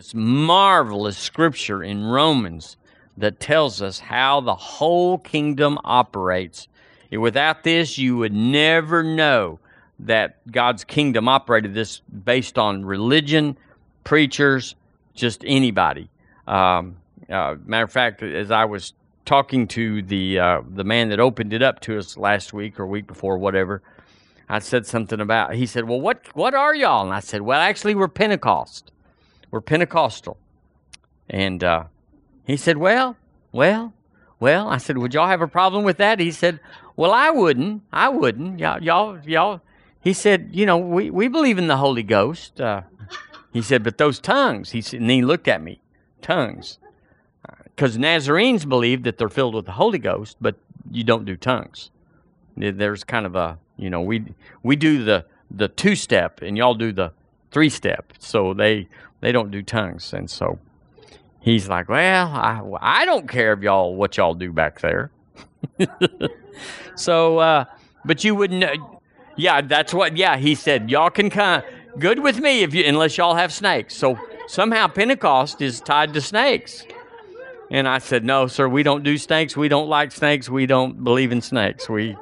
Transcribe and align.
this 0.00 0.14
marvelous 0.14 1.18
scripture 1.18 1.82
in 1.82 2.02
Romans 2.02 2.78
that 3.18 3.38
tells 3.38 3.82
us 3.82 3.98
how 3.98 4.40
the 4.40 4.54
whole 4.54 5.18
kingdom 5.18 5.78
operates. 5.84 6.68
Without 7.12 7.64
this, 7.64 7.98
you 7.98 8.16
would 8.16 8.32
never 8.32 9.02
know 9.02 9.58
that 9.98 10.38
God's 10.50 10.84
kingdom 10.84 11.28
operated 11.28 11.74
this 11.74 12.00
based 12.00 12.56
on 12.56 12.82
religion, 12.82 13.58
preachers, 14.02 14.74
just 15.14 15.44
anybody. 15.46 16.08
Um, 16.46 16.96
uh, 17.28 17.56
matter 17.66 17.84
of 17.84 17.92
fact, 17.92 18.22
as 18.22 18.50
I 18.50 18.64
was 18.64 18.94
talking 19.26 19.68
to 19.68 20.00
the 20.00 20.38
uh, 20.38 20.62
the 20.66 20.82
man 20.82 21.10
that 21.10 21.20
opened 21.20 21.52
it 21.52 21.60
up 21.60 21.80
to 21.80 21.98
us 21.98 22.16
last 22.16 22.54
week 22.54 22.80
or 22.80 22.86
week 22.86 23.06
before, 23.06 23.36
whatever, 23.36 23.82
I 24.48 24.60
said 24.60 24.86
something 24.86 25.20
about. 25.20 25.52
He 25.56 25.66
said, 25.66 25.86
"Well, 25.86 26.00
what 26.00 26.24
what 26.32 26.54
are 26.54 26.74
y'all?" 26.74 27.04
And 27.04 27.12
I 27.12 27.20
said, 27.20 27.42
"Well, 27.42 27.60
actually, 27.60 27.94
we're 27.94 28.08
Pentecost. 28.08 28.92
We're 29.50 29.60
Pentecostal." 29.60 30.36
And 31.30 31.62
uh, 31.62 31.84
he 32.44 32.56
said, 32.56 32.76
Well, 32.76 33.16
well, 33.52 33.94
well. 34.40 34.68
I 34.68 34.78
said, 34.78 34.98
Would 34.98 35.14
y'all 35.14 35.28
have 35.28 35.40
a 35.40 35.48
problem 35.48 35.84
with 35.84 35.96
that? 35.98 36.18
He 36.18 36.32
said, 36.32 36.60
Well, 36.96 37.12
I 37.12 37.30
wouldn't. 37.30 37.82
I 37.92 38.08
wouldn't. 38.08 38.58
Y'all, 38.58 38.82
y'all, 38.82 39.18
y'all. 39.24 39.60
He 40.00 40.12
said, 40.12 40.50
You 40.52 40.66
know, 40.66 40.76
we, 40.76 41.08
we 41.08 41.28
believe 41.28 41.56
in 41.56 41.68
the 41.68 41.76
Holy 41.76 42.02
Ghost. 42.02 42.60
Uh, 42.60 42.82
he 43.52 43.62
said, 43.62 43.84
But 43.84 43.98
those 43.98 44.18
tongues, 44.18 44.72
he 44.72 44.80
said, 44.80 45.00
and 45.00 45.10
he 45.10 45.22
looked 45.22 45.46
at 45.46 45.62
me, 45.62 45.80
tongues. 46.20 46.78
Because 47.64 47.96
Nazarenes 47.96 48.68
believe 48.68 49.04
that 49.04 49.16
they're 49.16 49.28
filled 49.28 49.54
with 49.54 49.66
the 49.66 49.72
Holy 49.72 49.98
Ghost, 49.98 50.36
but 50.40 50.56
you 50.90 51.04
don't 51.04 51.24
do 51.24 51.36
tongues. 51.36 51.90
There's 52.56 53.04
kind 53.04 53.24
of 53.24 53.36
a, 53.36 53.58
you 53.78 53.88
know, 53.88 54.02
we 54.02 54.34
we 54.62 54.76
do 54.76 55.02
the 55.02 55.24
the 55.50 55.68
two 55.68 55.94
step, 55.94 56.42
and 56.42 56.58
y'all 56.58 56.74
do 56.74 56.92
the 56.92 57.12
three 57.52 57.70
step. 57.70 58.12
So 58.18 58.52
they 58.52 58.88
they 59.20 59.32
don't 59.32 59.50
do 59.50 59.62
tongues, 59.62 60.12
and 60.12 60.30
so 60.30 60.58
he's 61.40 61.68
like, 61.68 61.88
"Well, 61.88 62.28
I, 62.28 62.62
I 62.80 63.04
don't 63.04 63.28
care 63.28 63.52
if 63.52 63.60
y'all 63.60 63.94
what 63.94 64.16
y'all 64.16 64.34
do 64.34 64.52
back 64.52 64.80
there." 64.80 65.10
so, 66.94 67.38
uh, 67.38 67.64
but 68.04 68.24
you 68.24 68.34
wouldn't. 68.34 68.64
Yeah, 69.36 69.60
that's 69.60 69.92
what. 69.92 70.16
Yeah, 70.16 70.36
he 70.36 70.54
said, 70.54 70.90
"Y'all 70.90 71.10
can 71.10 71.30
come 71.30 71.62
good 71.98 72.20
with 72.20 72.38
me 72.38 72.62
if 72.62 72.74
you 72.74 72.84
unless 72.84 73.16
y'all 73.18 73.34
have 73.34 73.52
snakes." 73.52 73.94
So 73.94 74.18
somehow 74.46 74.88
Pentecost 74.88 75.60
is 75.60 75.80
tied 75.80 76.14
to 76.14 76.20
snakes. 76.20 76.84
And 77.70 77.86
I 77.86 77.98
said, 77.98 78.24
"No, 78.24 78.46
sir, 78.46 78.68
we 78.68 78.82
don't 78.82 79.04
do 79.04 79.16
snakes. 79.16 79.56
We 79.56 79.68
don't 79.68 79.88
like 79.88 80.12
snakes. 80.12 80.48
We 80.48 80.66
don't 80.66 81.04
believe 81.04 81.32
in 81.32 81.40
snakes. 81.40 81.88
We." 81.88 82.16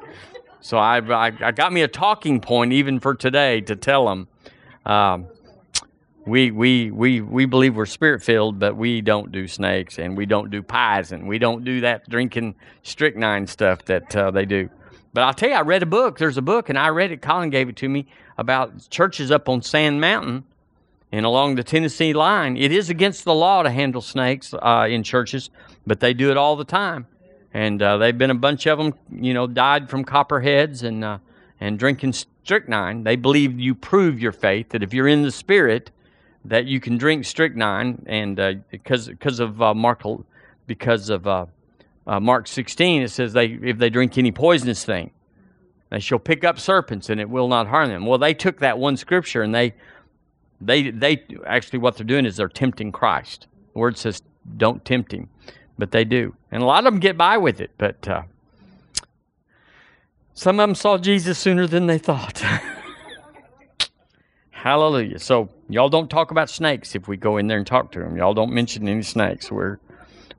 So 0.61 0.77
I, 0.77 0.99
I, 0.99 1.31
I 1.39 1.51
got 1.51 1.71
me 1.71 1.81
a 1.81 1.87
talking 1.87 2.41
point 2.41 2.73
even 2.73 2.99
for 2.99 3.15
today 3.15 3.61
to 3.61 3.75
tell 3.77 4.05
them. 4.07 4.27
Um, 4.85 5.27
we 6.29 6.51
we 6.51 6.91
we 6.91 7.21
we 7.21 7.45
believe 7.45 7.75
we're 7.75 7.85
spirit 7.85 8.23
filled, 8.23 8.59
but 8.59 8.75
we 8.75 9.01
don't 9.01 9.31
do 9.31 9.47
snakes 9.47 9.97
and 9.99 10.15
we 10.15 10.25
don't 10.25 10.49
do 10.49 10.61
pies 10.61 11.11
and 11.11 11.27
we 11.27 11.39
don't 11.39 11.63
do 11.63 11.81
that 11.81 12.07
drinking 12.09 12.55
strychnine 12.83 13.47
stuff 13.47 13.83
that 13.85 14.15
uh, 14.15 14.31
they 14.31 14.45
do. 14.45 14.69
But 15.13 15.23
I'll 15.23 15.33
tell 15.33 15.49
you, 15.49 15.55
I 15.55 15.61
read 15.61 15.81
a 15.81 15.87
book. 15.87 16.19
There's 16.19 16.37
a 16.37 16.41
book, 16.41 16.69
and 16.69 16.77
I 16.77 16.89
read 16.89 17.11
it. 17.11 17.21
Colin 17.21 17.49
gave 17.49 17.67
it 17.67 17.75
to 17.77 17.89
me 17.89 18.05
about 18.37 18.89
churches 18.89 19.31
up 19.31 19.49
on 19.49 19.61
Sand 19.61 19.99
Mountain 19.99 20.43
and 21.11 21.25
along 21.25 21.55
the 21.55 21.63
Tennessee 21.63 22.13
line. 22.13 22.55
It 22.55 22.71
is 22.71 22.89
against 22.89 23.25
the 23.25 23.33
law 23.33 23.63
to 23.63 23.71
handle 23.71 24.01
snakes 24.01 24.53
uh, 24.53 24.87
in 24.89 25.03
churches, 25.03 25.49
but 25.87 25.99
they 25.99 26.13
do 26.13 26.29
it 26.29 26.37
all 26.37 26.55
the 26.55 26.63
time. 26.63 27.07
And 27.53 27.81
uh, 27.81 27.97
they've 27.97 28.17
been 28.17 28.29
a 28.29 28.35
bunch 28.35 28.67
of 28.67 28.77
them, 28.77 28.93
you 29.11 29.33
know, 29.33 29.47
died 29.47 29.89
from 29.89 30.03
copperheads 30.05 30.83
and 30.83 31.03
uh, 31.03 31.17
and 31.59 31.79
drinking 31.79 32.13
strychnine. 32.13 33.03
They 33.03 33.15
believe 33.15 33.59
you 33.59 33.73
prove 33.73 34.19
your 34.19 34.31
faith 34.31 34.69
that 34.69 34.83
if 34.83 34.93
you're 34.93 35.07
in 35.07 35.23
the 35.23 35.31
spirit 35.31 35.91
that 36.45 36.65
you 36.65 36.79
can 36.79 36.97
drink 36.97 37.25
strychnine, 37.25 38.03
and 38.05 38.39
uh, 38.39 38.53
because 38.71 39.07
because 39.07 39.39
of 39.39 39.61
uh, 39.61 39.73
Mark 39.73 40.01
because 40.67 41.09
of 41.09 41.27
uh, 41.27 41.45
uh, 42.07 42.19
Mark 42.19 42.47
16, 42.47 43.01
it 43.01 43.09
says 43.09 43.33
they 43.33 43.47
if 43.47 43.77
they 43.77 43.89
drink 43.89 44.17
any 44.17 44.31
poisonous 44.31 44.85
thing, 44.85 45.11
they 45.89 45.99
shall 45.99 46.19
pick 46.19 46.43
up 46.43 46.59
serpents, 46.59 47.09
and 47.09 47.19
it 47.19 47.29
will 47.29 47.47
not 47.47 47.67
harm 47.67 47.89
them. 47.89 48.05
Well, 48.05 48.19
they 48.19 48.33
took 48.33 48.59
that 48.59 48.77
one 48.77 48.97
scripture 48.97 49.41
and 49.43 49.53
they 49.53 49.73
they 50.61 50.91
they 50.91 51.25
actually 51.45 51.79
what 51.79 51.97
they're 51.97 52.05
doing 52.05 52.25
is 52.25 52.37
they're 52.37 52.47
tempting 52.47 52.91
Christ. 52.91 53.47
The 53.73 53.79
word 53.79 53.97
says 53.97 54.21
don't 54.57 54.83
tempt 54.83 55.13
him, 55.13 55.29
but 55.77 55.91
they 55.91 56.05
do, 56.05 56.35
and 56.51 56.63
a 56.63 56.65
lot 56.65 56.85
of 56.85 56.93
them 56.93 56.99
get 56.99 57.17
by 57.17 57.37
with 57.37 57.61
it, 57.61 57.71
but. 57.77 58.07
Uh, 58.07 58.23
some 60.39 60.57
of 60.57 60.69
them 60.69 60.73
saw 60.73 60.97
Jesus 60.97 61.37
sooner 61.37 61.67
than 61.67 61.87
they 61.87 61.97
thought. 61.97 62.41
Hallelujah. 64.59 65.19
So 65.19 65.47
y'all 65.69 65.87
don't 65.87 66.09
talk 66.09 66.31
about 66.31 66.49
snakes 66.49 66.93
if 66.93 67.07
we 67.07 67.15
go 67.15 67.37
in 67.37 67.47
there 67.47 67.57
and 67.57 67.65
talk 67.65 67.93
to 67.93 67.99
them. 67.99 68.17
Y'all 68.17 68.33
don't 68.33 68.51
mention 68.51 68.89
any 68.89 69.03
snakes. 69.03 69.49
We're 69.49 69.77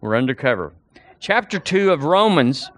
we're 0.02 0.14
undercover. 0.14 0.74
Chapter 1.20 1.58
two 1.58 1.90
of 1.90 2.04
Romans. 2.04 2.70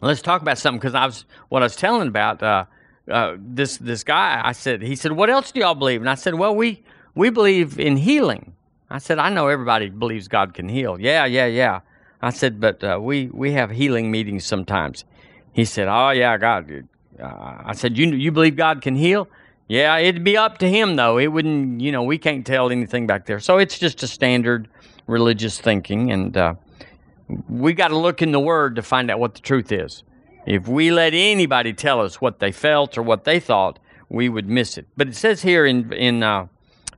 Let's 0.00 0.22
talk 0.22 0.42
about 0.42 0.58
something 0.58 0.80
because 0.80 0.96
I 0.96 1.06
was 1.06 1.24
what 1.50 1.62
I 1.62 1.66
was 1.66 1.76
telling 1.76 2.08
about 2.08 2.42
uh, 2.42 2.64
uh, 3.08 3.36
this 3.38 3.76
this 3.76 4.02
guy. 4.02 4.40
I 4.44 4.50
said 4.50 4.82
he 4.82 4.96
said, 4.96 5.12
"What 5.12 5.30
else 5.30 5.52
do 5.52 5.60
y'all 5.60 5.76
believe?" 5.76 6.00
And 6.00 6.10
I 6.10 6.16
said, 6.16 6.34
"Well, 6.34 6.56
we 6.56 6.82
we 7.14 7.30
believe 7.30 7.78
in 7.78 7.96
healing." 7.96 8.54
I 8.90 8.98
said, 8.98 9.20
"I 9.20 9.28
know 9.28 9.46
everybody 9.46 9.88
believes 9.88 10.26
God 10.26 10.52
can 10.52 10.68
heal." 10.68 11.00
Yeah, 11.00 11.26
yeah, 11.26 11.46
yeah. 11.46 11.80
I 12.20 12.30
said, 12.30 12.60
"But 12.60 12.82
uh, 12.82 12.98
we 13.00 13.28
we 13.28 13.52
have 13.52 13.70
healing 13.70 14.10
meetings 14.10 14.44
sometimes." 14.44 15.04
He 15.52 15.64
said, 15.64 15.86
"Oh 15.86 16.10
yeah, 16.10 16.36
God." 16.38 16.88
Uh, 17.22 17.62
I 17.66 17.74
said, 17.74 17.96
"You 17.96 18.08
you 18.08 18.32
believe 18.32 18.56
God 18.56 18.82
can 18.82 18.96
heal?" 18.96 19.28
Yeah, 19.68 19.96
it'd 19.96 20.24
be 20.24 20.36
up 20.36 20.58
to 20.58 20.68
him 20.68 20.96
though. 20.96 21.18
It 21.18 21.28
wouldn't, 21.28 21.80
you 21.80 21.90
know, 21.90 22.02
we 22.02 22.18
can't 22.18 22.46
tell 22.46 22.70
anything 22.70 23.06
back 23.06 23.26
there. 23.26 23.40
So 23.40 23.58
it's 23.58 23.78
just 23.78 24.02
a 24.02 24.06
standard 24.06 24.68
religious 25.06 25.60
thinking, 25.60 26.12
and 26.12 26.36
uh, 26.36 26.54
we 27.48 27.72
got 27.72 27.88
to 27.88 27.96
look 27.96 28.22
in 28.22 28.32
the 28.32 28.40
Word 28.40 28.76
to 28.76 28.82
find 28.82 29.10
out 29.10 29.18
what 29.18 29.34
the 29.34 29.40
truth 29.40 29.72
is. 29.72 30.02
If 30.46 30.68
we 30.68 30.90
let 30.90 31.14
anybody 31.14 31.72
tell 31.72 32.00
us 32.02 32.20
what 32.20 32.38
they 32.38 32.52
felt 32.52 32.98
or 32.98 33.02
what 33.02 33.24
they 33.24 33.40
thought, 33.40 33.78
we 34.10 34.28
would 34.28 34.48
miss 34.48 34.76
it. 34.76 34.86
But 34.96 35.08
it 35.08 35.16
says 35.16 35.42
here 35.42 35.64
in 35.64 35.92
in 35.94 36.22
uh, 36.22 36.48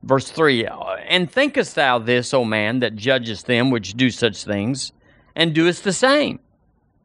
verse 0.03 0.29
three, 0.29 0.67
and 0.67 1.31
thinkest 1.31 1.75
thou 1.75 1.99
this, 1.99 2.33
O 2.33 2.43
man, 2.43 2.79
that 2.79 2.95
judgest 2.95 3.45
them 3.45 3.71
which 3.71 3.93
do 3.93 4.09
such 4.09 4.43
things, 4.43 4.91
and 5.35 5.55
doest 5.55 5.85
the 5.85 5.93
same? 5.93 6.39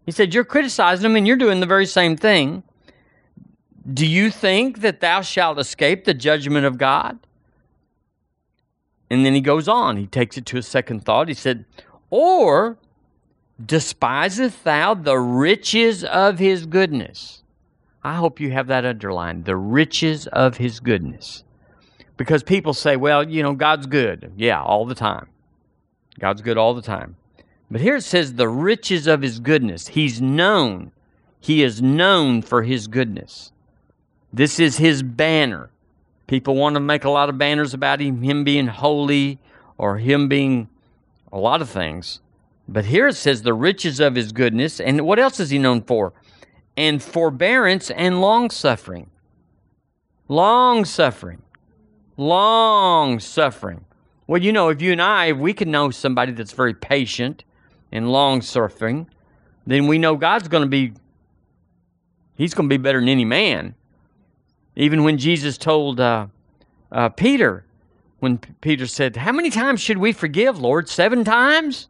He 0.05 0.11
said, 0.11 0.35
You're 0.35 0.45
criticizing 0.45 1.05
them, 1.05 1.15
and 1.15 1.27
you're 1.27 1.37
doing 1.37 1.61
the 1.61 1.67
very 1.67 1.87
same 1.87 2.17
thing. 2.17 2.65
Do 3.93 4.07
you 4.07 4.31
think 4.31 4.81
that 4.81 5.01
thou 5.01 5.23
shalt 5.23 5.59
escape 5.59 6.05
the 6.05 6.15
judgment 6.15 6.67
of 6.67 6.79
God? 6.79 7.19
And 9.11 9.27
then 9.27 9.35
he 9.35 9.41
goes 9.41 9.69
on. 9.69 9.97
He 9.97 10.07
takes 10.07 10.39
it 10.39 10.47
to 10.47 10.59
a 10.59 10.63
second 10.63 11.05
thought. 11.05 11.29
He 11.29 11.35
said, 11.35 11.65
Or 12.11 12.79
despiseth 13.65 14.65
thou 14.65 14.95
the 14.95 15.19
riches 15.19 16.05
of 16.05 16.39
his 16.39 16.65
goodness? 16.67 17.43
I 18.05 18.17
hope 18.17 18.41
you 18.41 18.51
have 18.51 18.67
that 18.69 18.85
underlined 18.85 19.45
the 19.45 19.57
riches 19.57 20.27
of 20.29 20.57
his 20.57 20.81
goodness. 20.81 21.45
Because 22.17 22.43
people 22.43 22.75
say, 22.75 22.97
well, 22.97 23.29
you 23.29 23.43
know, 23.43 23.55
God's 23.55 23.87
good. 23.87 24.33
Yeah, 24.37 24.63
all 24.63 24.87
the 24.87 24.95
time. 24.95 25.29
God's 26.19 26.43
good 26.43 26.59
all 26.59 26.75
the 26.75 26.83
time. 26.83 27.17
But 27.71 27.81
here 27.81 27.97
it 27.97 28.03
says 28.03 28.35
the 28.35 28.49
riches 28.49 29.07
of 29.07 29.23
his 29.23 29.41
goodness. 29.41 29.89
He's 29.89 30.21
known. 30.21 30.93
He 31.41 31.63
is 31.63 31.81
known 31.81 32.43
for 32.43 32.63
his 32.63 32.87
goodness. 32.87 33.52
This 34.33 34.59
is 34.59 34.79
his 34.79 35.03
banner. 35.03 35.71
People 36.27 36.55
want 36.55 36.75
to 36.75 36.81
make 36.81 37.05
a 37.05 37.11
lot 37.11 37.29
of 37.29 37.37
banners 37.37 37.75
about 37.75 38.01
him, 38.01 38.23
him 38.23 38.45
being 38.45 38.67
holy 38.67 39.39
or 39.77 39.99
him 39.99 40.29
being 40.29 40.69
a 41.31 41.39
lot 41.39 41.61
of 41.61 41.69
things. 41.69 42.21
But 42.69 42.87
here 42.87 43.09
it 43.09 43.17
says 43.17 43.43
the 43.43 43.53
riches 43.53 44.01
of 44.01 44.15
his 44.15 44.33
goodness. 44.33 44.81
And 44.81 45.03
what 45.03 45.19
else 45.19 45.41
is 45.41 45.51
he 45.51 45.59
known 45.59 45.83
for? 45.83 46.13
And 46.77 47.03
forbearance 47.03 47.91
and 47.91 48.21
long 48.21 48.49
suffering. 48.49 49.11
Long 50.29 50.85
suffering. 50.85 51.43
Long 52.17 53.21
suffering. 53.21 53.85
Well, 54.27 54.41
you 54.41 54.53
know, 54.53 54.71
if 54.71 54.81
you 54.81 54.93
and 54.93 55.03
I, 55.03 55.27
if 55.27 55.37
we 55.37 55.53
can 55.53 55.71
know 55.71 55.91
somebody 55.91 56.33
that's 56.33 56.53
very 56.53 56.73
patient 56.73 57.45
and 57.91 58.11
long 58.11 58.41
suffering, 58.41 59.09
then 59.67 59.87
we 59.87 59.99
know 59.99 60.17
God's 60.17 60.49
going 60.49 60.63
to 60.63 60.69
be, 60.69 60.93
He's 62.35 62.55
going 62.55 62.69
to 62.69 62.73
be 62.73 62.83
better 62.83 63.01
than 63.01 63.09
any 63.11 63.27
man. 63.27 63.75
Even 64.77 65.05
when 65.05 65.19
Jesus 65.19 65.59
told 65.59 66.01
uh, 66.01 66.27
uh, 66.91 67.09
Peter, 67.11 67.65
when 68.21 68.39
P- 68.39 68.53
Peter 68.61 68.87
said, 68.87 69.17
How 69.17 69.33
many 69.33 69.51
times 69.51 69.81
should 69.81 69.99
we 69.99 70.13
forgive, 70.13 70.59
Lord? 70.59 70.89
Seven 70.89 71.25
times? 71.25 71.89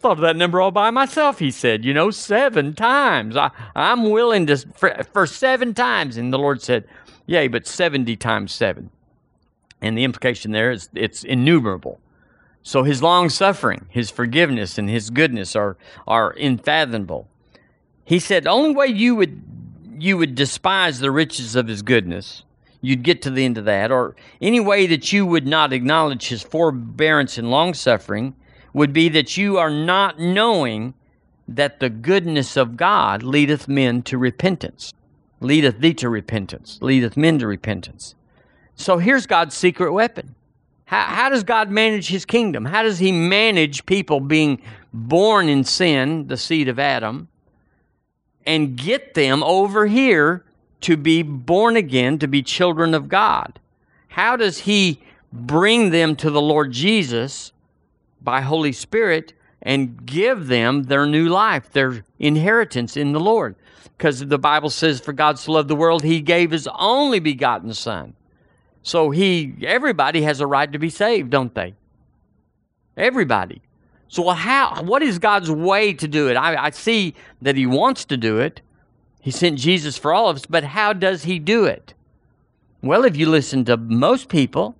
Thought 0.00 0.18
of 0.18 0.20
that 0.20 0.36
number 0.36 0.60
all 0.60 0.72
by 0.72 0.90
myself, 0.90 1.38
he 1.38 1.50
said. 1.50 1.84
You 1.84 1.94
know, 1.94 2.10
seven 2.10 2.74
times. 2.74 3.36
I, 3.36 3.50
I'm 3.74 4.10
willing 4.10 4.46
to, 4.48 4.56
for, 4.56 5.04
for 5.12 5.26
seven 5.26 5.74
times. 5.74 6.16
And 6.16 6.32
the 6.32 6.38
Lord 6.38 6.60
said, 6.60 6.86
Yea, 7.26 7.48
but 7.48 7.66
70 7.66 8.16
times 8.16 8.52
seven. 8.52 8.90
And 9.80 9.96
the 9.96 10.04
implication 10.04 10.50
there 10.50 10.70
is 10.70 10.88
it's 10.94 11.24
innumerable. 11.24 12.00
So 12.62 12.82
his 12.84 13.02
long 13.02 13.28
suffering, 13.28 13.86
his 13.90 14.10
forgiveness, 14.10 14.78
and 14.78 14.88
his 14.88 15.10
goodness 15.10 15.56
are, 15.56 15.76
are 16.06 16.30
unfathomable. 16.30 17.28
He 18.04 18.18
said, 18.18 18.44
the 18.44 18.50
only 18.50 18.74
way 18.74 18.86
you 18.86 19.14
would 19.16 19.42
you 20.02 20.18
would 20.18 20.34
despise 20.34 20.98
the 20.98 21.10
riches 21.10 21.54
of 21.54 21.68
his 21.68 21.82
goodness. 21.82 22.42
you'd 22.82 23.04
get 23.04 23.22
to 23.22 23.30
the 23.30 23.44
end 23.44 23.56
of 23.56 23.64
that, 23.64 23.90
or 23.92 24.16
any 24.40 24.58
way 24.58 24.86
that 24.86 25.12
you 25.12 25.24
would 25.24 25.46
not 25.46 25.72
acknowledge 25.72 26.28
his 26.28 26.42
forbearance 26.42 27.38
and 27.38 27.50
long 27.50 27.72
suffering, 27.72 28.34
would 28.74 28.92
be 28.92 29.08
that 29.08 29.36
you 29.36 29.56
are 29.56 29.70
not 29.70 30.18
knowing 30.18 30.92
that 31.46 31.78
the 31.78 31.88
goodness 31.88 32.56
of 32.56 32.76
God 32.76 33.22
leadeth 33.22 33.68
men 33.68 34.02
to 34.02 34.18
repentance, 34.18 34.92
leadeth 35.40 35.78
thee 35.78 35.94
to 35.94 36.08
repentance, 36.08 36.78
leadeth 36.82 37.16
men 37.16 37.38
to 37.38 37.46
repentance. 37.46 38.14
So 38.74 38.98
here's 38.98 39.26
God's 39.26 39.54
secret 39.54 39.92
weapon. 39.92 40.34
How, 40.86 41.02
how 41.02 41.28
does 41.28 41.44
God 41.44 41.70
manage 41.70 42.08
his 42.08 42.24
kingdom? 42.24 42.64
How 42.64 42.82
does 42.82 42.98
he 42.98 43.12
manage 43.12 43.86
people 43.86 44.18
being 44.18 44.60
born 44.92 45.48
in 45.48 45.62
sin, 45.62 46.26
the 46.26 46.36
seed 46.36 46.68
of 46.68 46.78
Adam, 46.78 47.28
and 48.46 48.76
get 48.76 49.14
them 49.14 49.42
over 49.42 49.86
here 49.86 50.44
to 50.82 50.96
be 50.96 51.22
born 51.22 51.76
again, 51.76 52.18
to 52.18 52.26
be 52.26 52.42
children 52.42 52.94
of 52.94 53.08
God? 53.08 53.58
How 54.08 54.36
does 54.36 54.60
he 54.60 55.00
bring 55.32 55.90
them 55.90 56.16
to 56.16 56.30
the 56.30 56.40
Lord 56.40 56.72
Jesus 56.72 57.52
by 58.20 58.40
Holy 58.40 58.72
Spirit 58.72 59.32
and 59.62 60.04
give 60.04 60.48
them 60.48 60.84
their 60.84 61.06
new 61.06 61.28
life, 61.28 61.70
their 61.70 62.04
inheritance 62.18 62.96
in 62.96 63.12
the 63.12 63.20
Lord? 63.20 63.54
Because 63.96 64.26
the 64.26 64.38
Bible 64.38 64.70
says, 64.70 65.00
For 65.00 65.12
God 65.12 65.38
so 65.38 65.52
loved 65.52 65.68
the 65.68 65.76
world, 65.76 66.02
he 66.02 66.20
gave 66.20 66.50
his 66.50 66.68
only 66.74 67.20
begotten 67.20 67.72
Son. 67.72 68.14
So 68.82 69.10
he, 69.10 69.54
everybody 69.62 70.22
has 70.22 70.40
a 70.40 70.46
right 70.46 70.70
to 70.72 70.78
be 70.78 70.90
saved, 70.90 71.30
don't 71.30 71.54
they? 71.54 71.74
Everybody. 72.96 73.62
So 74.12 74.28
how? 74.28 74.82
What 74.82 75.02
is 75.02 75.18
God's 75.18 75.50
way 75.50 75.94
to 75.94 76.06
do 76.06 76.28
it? 76.28 76.34
I, 76.34 76.64
I 76.66 76.70
see 76.70 77.14
that 77.40 77.56
He 77.56 77.64
wants 77.64 78.04
to 78.04 78.18
do 78.18 78.40
it. 78.40 78.60
He 79.22 79.30
sent 79.30 79.58
Jesus 79.58 79.96
for 79.96 80.12
all 80.12 80.28
of 80.28 80.36
us, 80.36 80.44
but 80.44 80.64
how 80.64 80.92
does 80.92 81.24
He 81.24 81.38
do 81.38 81.64
it? 81.64 81.94
Well, 82.82 83.06
if 83.06 83.16
you 83.16 83.26
listen 83.26 83.64
to 83.64 83.78
most 83.78 84.28
people, 84.28 84.76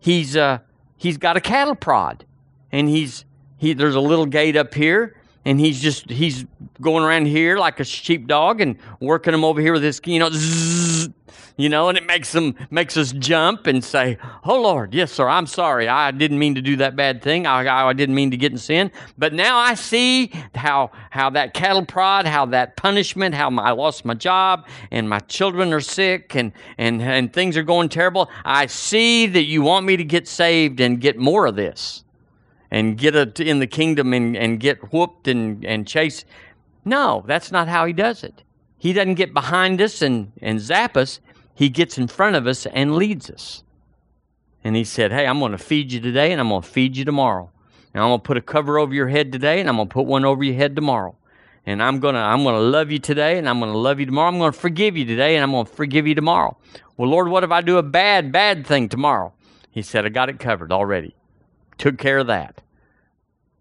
He's 0.00 0.34
uh, 0.34 0.60
He's 0.96 1.18
got 1.18 1.36
a 1.36 1.42
cattle 1.42 1.74
prod, 1.74 2.24
and 2.72 2.88
He's 2.88 3.26
he. 3.58 3.74
There's 3.74 3.96
a 3.96 4.00
little 4.00 4.24
gate 4.24 4.56
up 4.56 4.72
here, 4.72 5.14
and 5.44 5.60
He's 5.60 5.80
just 5.80 6.10
He's 6.10 6.44
going 6.80 7.04
around 7.04 7.26
here 7.26 7.58
like 7.58 7.80
a 7.80 7.84
sheepdog 7.84 8.60
and 8.60 8.76
working 9.00 9.32
them 9.32 9.44
over 9.44 9.60
here 9.60 9.72
with 9.72 9.82
this, 9.82 10.00
you 10.04 10.18
know. 10.18 10.30
Zzz, 10.30 11.08
you 11.56 11.68
know, 11.68 11.88
and 11.88 11.96
it 11.96 12.06
makes 12.06 12.32
them 12.32 12.54
makes 12.70 12.96
us 12.96 13.12
jump 13.12 13.66
and 13.66 13.82
say, 13.82 14.18
"Oh 14.44 14.60
Lord, 14.60 14.92
yes, 14.92 15.12
sir, 15.12 15.28
I'm 15.28 15.46
sorry. 15.46 15.88
I 15.88 16.10
didn't 16.10 16.38
mean 16.38 16.56
to 16.56 16.62
do 16.62 16.76
that 16.76 16.96
bad 16.96 17.22
thing. 17.22 17.46
I, 17.46 17.64
I, 17.64 17.88
I 17.88 17.92
didn't 17.92 18.14
mean 18.16 18.32
to 18.32 18.36
get 18.36 18.50
in 18.50 18.58
sin. 18.58 18.90
But 19.16 19.32
now 19.32 19.56
I 19.56 19.74
see 19.74 20.32
how 20.54 20.90
how 21.10 21.30
that 21.30 21.54
cattle 21.54 21.84
prod, 21.84 22.26
how 22.26 22.46
that 22.46 22.76
punishment, 22.76 23.34
how 23.34 23.50
my, 23.50 23.64
I 23.64 23.70
lost 23.70 24.04
my 24.04 24.14
job 24.14 24.66
and 24.90 25.08
my 25.08 25.20
children 25.20 25.72
are 25.72 25.80
sick 25.80 26.34
and 26.34 26.52
and 26.76 27.00
and 27.00 27.32
things 27.32 27.56
are 27.56 27.62
going 27.62 27.88
terrible. 27.88 28.30
I 28.44 28.66
see 28.66 29.26
that 29.28 29.44
you 29.44 29.62
want 29.62 29.86
me 29.86 29.96
to 29.96 30.04
get 30.04 30.26
saved 30.26 30.80
and 30.80 31.00
get 31.00 31.16
more 31.18 31.46
of 31.46 31.54
this." 31.54 32.02
And 32.74 32.98
get 32.98 33.14
a, 33.14 33.30
in 33.40 33.60
the 33.60 33.68
kingdom 33.68 34.12
and, 34.12 34.36
and 34.36 34.58
get 34.58 34.92
whooped 34.92 35.28
and, 35.28 35.64
and 35.64 35.86
chase. 35.86 36.24
No, 36.84 37.22
that's 37.24 37.52
not 37.52 37.68
how 37.68 37.86
he 37.86 37.92
does 37.92 38.24
it. 38.24 38.42
He 38.76 38.92
doesn't 38.92 39.14
get 39.14 39.32
behind 39.32 39.80
us 39.80 40.02
and, 40.02 40.32
and 40.42 40.60
zap 40.60 40.96
us. 40.96 41.20
He 41.54 41.68
gets 41.68 41.98
in 41.98 42.08
front 42.08 42.34
of 42.34 42.48
us 42.48 42.66
and 42.66 42.96
leads 42.96 43.30
us. 43.30 43.62
And 44.64 44.74
he 44.74 44.82
said, 44.82 45.12
Hey, 45.12 45.24
I'm 45.24 45.38
going 45.38 45.52
to 45.52 45.58
feed 45.58 45.92
you 45.92 46.00
today 46.00 46.32
and 46.32 46.40
I'm 46.40 46.48
going 46.48 46.62
to 46.62 46.68
feed 46.68 46.96
you 46.96 47.04
tomorrow. 47.04 47.48
And 47.92 48.02
I'm 48.02 48.08
going 48.08 48.18
to 48.18 48.24
put 48.24 48.38
a 48.38 48.42
cover 48.42 48.76
over 48.76 48.92
your 48.92 49.06
head 49.06 49.30
today 49.30 49.60
and 49.60 49.68
I'm 49.68 49.76
going 49.76 49.88
to 49.88 49.92
put 49.94 50.06
one 50.06 50.24
over 50.24 50.42
your 50.42 50.56
head 50.56 50.74
tomorrow. 50.74 51.14
And 51.64 51.80
I'm 51.80 52.00
going 52.00 52.16
to 52.16 52.20
I'm 52.20 52.42
going 52.42 52.56
to 52.56 52.60
love 52.60 52.90
you 52.90 52.98
today 52.98 53.38
and 53.38 53.48
I'm 53.48 53.60
going 53.60 53.70
to 53.70 53.78
love 53.78 54.00
you 54.00 54.06
tomorrow. 54.06 54.28
I'm 54.30 54.38
going 54.38 54.52
to 54.52 54.58
forgive 54.58 54.96
you 54.96 55.04
today 55.04 55.36
and 55.36 55.44
I'm 55.44 55.52
going 55.52 55.66
to 55.66 55.72
forgive 55.72 56.08
you 56.08 56.16
tomorrow. 56.16 56.56
Well, 56.96 57.08
Lord, 57.08 57.28
what 57.28 57.44
if 57.44 57.52
I 57.52 57.60
do 57.60 57.78
a 57.78 57.84
bad 57.84 58.32
bad 58.32 58.66
thing 58.66 58.88
tomorrow? 58.88 59.32
He 59.70 59.80
said, 59.80 60.04
I 60.04 60.08
got 60.08 60.28
it 60.28 60.40
covered 60.40 60.72
already. 60.72 61.14
Took 61.78 61.98
care 61.98 62.18
of 62.18 62.26
that. 62.26 62.63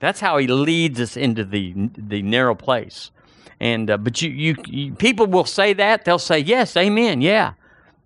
That's 0.04 0.20
how 0.20 0.36
he 0.38 0.48
leads 0.48 1.00
us 1.00 1.16
into 1.16 1.46
the 1.46 1.74
the 1.98 2.22
narrow 2.22 2.56
place. 2.56 3.10
And 3.62 3.90
uh, 3.90 3.98
but 3.98 4.22
you, 4.22 4.32
you 4.32 4.56
you 4.68 4.94
people 4.96 5.28
will 5.28 5.46
say 5.46 5.72
that 5.72 6.04
they'll 6.04 6.20
say 6.20 6.40
yes, 6.40 6.76
amen, 6.76 7.22
yeah. 7.22 7.54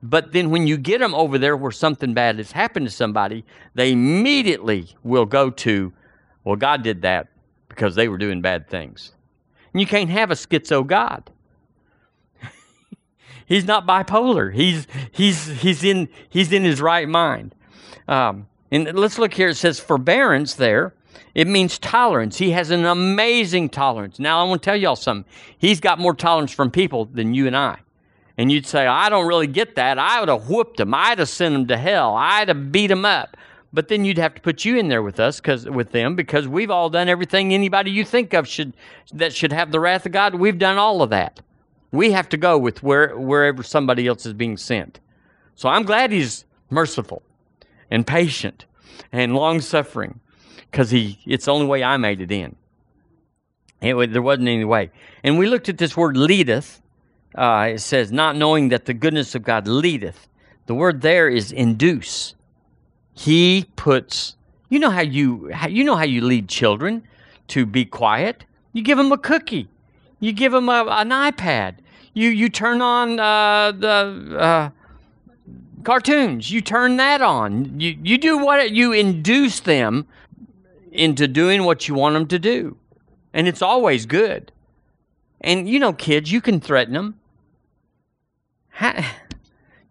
But 0.04 0.32
then 0.32 0.52
when 0.52 0.68
you 0.68 0.78
get 0.78 1.00
them 1.00 1.16
over 1.16 1.40
there 1.40 1.58
where 1.58 1.72
something 1.72 2.14
bad 2.14 2.38
has 2.38 2.52
happened 2.52 2.86
to 2.86 2.92
somebody, 2.92 3.44
they 3.74 3.94
immediately 3.94 4.96
will 5.02 5.26
go 5.26 5.50
to, 5.50 5.92
well, 6.44 6.56
God 6.56 6.84
did 6.84 7.02
that 7.02 7.30
because 7.68 7.96
they 7.96 8.08
were 8.08 8.20
doing 8.20 8.44
bad 8.44 8.70
things. 8.70 9.14
And 9.74 9.82
you 9.82 9.88
can't 9.88 10.12
have 10.12 10.30
a 10.30 10.36
schizo 10.36 10.86
God. 10.86 11.32
he's 13.48 13.66
not 13.66 13.88
bipolar. 13.88 14.54
He's 14.54 14.86
he's 15.12 15.48
he's 15.48 15.84
in 15.84 16.10
he's 16.30 16.52
in 16.54 16.64
his 16.64 16.80
right 16.80 17.10
mind. 17.10 17.56
Um, 18.08 18.46
and 18.72 18.94
let's 18.94 19.18
look 19.18 19.34
here. 19.34 19.50
It 19.50 19.56
says 19.56 19.80
forbearance 19.80 20.54
there. 20.54 20.94
It 21.36 21.48
means 21.48 21.78
tolerance. 21.80 22.38
He 22.38 22.52
has 22.52 22.72
an 22.72 22.86
amazing 22.86 23.70
tolerance. 23.70 24.20
Now 24.20 24.40
I 24.40 24.48
want 24.48 24.62
to 24.62 24.66
tell 24.66 24.76
y'all 24.76 24.96
something. 24.96 25.32
He's 25.58 25.80
got 25.80 26.00
more 26.00 26.14
tolerance 26.14 26.52
from 26.52 26.72
people 26.72 27.06
than 27.06 27.34
you 27.34 27.48
and 27.48 27.56
I 27.56 27.80
and 28.38 28.52
you'd 28.52 28.68
say, 28.68 28.86
I 28.86 29.10
don't 29.10 29.28
really 29.28 29.48
get 29.48 29.76
that. 29.76 29.98
I 29.98 30.20
would 30.20 30.30
have 30.30 30.50
whooped 30.50 30.78
them. 30.78 30.94
I'd 30.94 31.20
have 31.20 31.30
sent 31.30 31.54
them 31.54 31.68
to 31.68 31.78
hell. 31.78 32.16
I'd 32.16 32.50
have 32.50 32.72
beat 32.72 32.88
them 32.88 33.04
up. 33.04 33.36
But 33.74 33.88
then 33.88 34.06
you'd 34.06 34.20
have 34.20 34.36
to 34.36 34.42
put 34.42 34.64
you 34.64 34.78
in 34.78 34.88
there 34.88 35.04
with 35.04 35.20
us, 35.20 35.38
because 35.40 35.66
with 35.66 35.92
them, 35.92 36.16
because 36.16 36.48
we've 36.48 36.72
all 36.72 36.90
done 36.90 37.10
everything 37.10 37.54
anybody 37.54 37.92
you 37.92 38.06
think 38.06 38.34
of 38.34 38.48
should 38.48 38.74
that 39.14 39.34
should 39.34 39.52
have 39.52 39.72
the 39.72 39.80
wrath 39.80 40.06
of 40.06 40.12
God. 40.12 40.36
We've 40.36 40.58
done 40.58 40.78
all 40.78 41.02
of 41.02 41.10
that. 41.10 41.42
We 41.92 42.12
have 42.12 42.30
to 42.30 42.38
go 42.38 42.58
with 42.58 42.82
where 42.82 43.18
wherever 43.18 43.64
somebody 43.64 44.08
else 44.08 44.26
is 44.26 44.34
being 44.34 44.56
sent. 44.56 45.00
So 45.56 45.68
I'm 45.68 45.84
glad 45.84 46.12
he's 46.12 46.46
merciful 46.70 47.24
and 47.92 48.08
patient 48.08 48.66
and 49.12 49.36
long 49.36 49.60
suffering, 49.60 50.20
because 50.72 50.92
he 50.92 51.20
it's 51.26 51.46
the 51.46 51.54
only 51.54 51.68
way 51.68 51.84
I 51.84 51.98
made 51.98 52.22
it 52.22 52.32
in. 52.32 52.56
It, 53.82 54.12
there 54.12 54.22
wasn't 54.22 54.48
any 54.48 54.66
way. 54.66 54.92
And 55.24 55.38
we 55.38 55.48
looked 55.48 55.70
at 55.70 55.78
this 55.78 55.96
word 55.96 56.18
leadeth 56.18 56.82
uh, 57.38 57.70
it 57.74 57.80
says, 57.80 58.12
not 58.12 58.36
knowing 58.36 58.70
that 58.70 58.86
the 58.86 58.94
goodness 58.94 59.36
of 59.36 59.44
God 59.44 59.68
leadeth. 59.68 60.28
The 60.66 60.74
word 60.74 61.02
there 61.02 61.30
is 61.30 61.52
induce. 61.52 62.34
He 63.14 63.68
puts, 63.76 64.36
you 64.70 64.80
know 64.80 64.90
how 64.90 65.02
you, 65.02 65.54
you 65.70 65.84
know 65.84 65.96
how 65.96 66.04
you 66.04 66.22
lead 66.22 66.50
children 66.50 67.04
to 67.50 67.66
be 67.66 67.86
quiet? 67.86 68.46
You 68.74 68.82
give 68.82 68.98
them 68.98 69.12
a 69.12 69.18
cookie. 69.18 69.70
You 70.20 70.34
give 70.34 70.52
them 70.52 70.68
a, 70.68 70.86
an 70.90 71.10
iPad. 71.10 71.76
You, 72.14 72.30
you 72.30 72.50
turn 72.50 72.82
on 72.82 73.20
uh, 73.20 73.72
the 73.72 74.38
uh, 74.40 74.70
cartoons. 75.84 76.50
You 76.50 76.62
turn 76.62 76.98
that 76.98 77.22
on. 77.22 77.80
You, 77.80 77.98
you 78.02 78.18
do 78.18 78.40
what 78.40 78.72
you 78.72 78.94
induce 78.94 79.60
them 79.60 80.08
into 80.92 81.28
doing 81.28 81.64
what 81.64 81.88
you 81.88 81.96
want 81.96 82.14
them 82.14 82.28
to 82.28 82.40
do. 82.40 82.78
And 83.34 83.48
it's 83.48 83.62
always 83.62 84.06
good. 84.06 84.52
And 85.42 85.70
you 85.70 85.80
know, 85.80 85.94
kids, 85.94 86.32
you 86.32 86.42
can 86.42 86.60
threaten 86.60 86.94
them. 86.94 87.20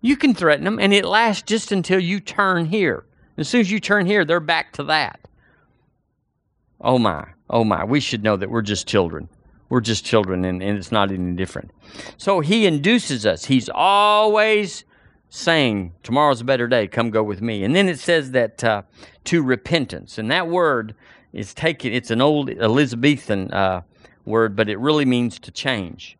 You 0.00 0.16
can 0.16 0.34
threaten 0.34 0.64
them, 0.64 0.78
and 0.78 0.92
it 0.92 1.04
lasts 1.04 1.42
just 1.42 1.72
until 1.72 1.98
you 1.98 2.20
turn 2.20 2.66
here. 2.66 3.04
As 3.36 3.48
soon 3.48 3.60
as 3.60 3.70
you 3.70 3.80
turn 3.80 4.06
here, 4.06 4.24
they're 4.24 4.40
back 4.40 4.72
to 4.74 4.84
that. 4.84 5.20
Oh 6.80 6.98
my, 6.98 7.26
oh 7.50 7.64
my, 7.64 7.84
we 7.84 8.00
should 8.00 8.22
know 8.22 8.36
that 8.36 8.50
we're 8.50 8.62
just 8.62 8.86
children. 8.86 9.28
We're 9.68 9.80
just 9.80 10.04
children, 10.04 10.44
and, 10.44 10.62
and 10.62 10.78
it's 10.78 10.92
not 10.92 11.10
any 11.10 11.32
different. 11.32 11.72
So 12.16 12.40
he 12.40 12.66
induces 12.66 13.26
us. 13.26 13.46
He's 13.46 13.68
always 13.68 14.84
saying, 15.36 15.92
Tomorrow's 16.02 16.40
a 16.40 16.44
better 16.44 16.66
day, 16.66 16.88
come 16.88 17.10
go 17.10 17.22
with 17.22 17.42
me. 17.42 17.62
And 17.62 17.74
then 17.76 17.88
it 17.88 17.98
says 17.98 18.30
that 18.32 18.64
uh, 18.64 18.82
to 19.24 19.42
repentance. 19.42 20.18
And 20.18 20.30
that 20.30 20.48
word 20.48 20.94
is 21.32 21.52
taken, 21.54 21.92
it's 21.92 22.10
an 22.10 22.20
old 22.20 22.50
Elizabethan 22.50 23.50
uh, 23.50 23.82
word, 24.24 24.56
but 24.56 24.68
it 24.68 24.78
really 24.78 25.04
means 25.04 25.38
to 25.40 25.50
change. 25.50 26.16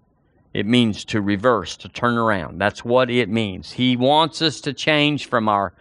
It 0.52 0.66
means 0.66 1.04
to 1.06 1.20
reverse, 1.20 1.76
to 1.78 1.88
turn 1.88 2.16
around. 2.16 2.58
That's 2.58 2.84
what 2.84 3.10
it 3.10 3.28
means. 3.28 3.72
He 3.72 3.96
wants 3.96 4.40
us 4.40 4.60
to 4.62 4.72
change 4.72 5.26
from 5.28 5.48
our 5.48 5.72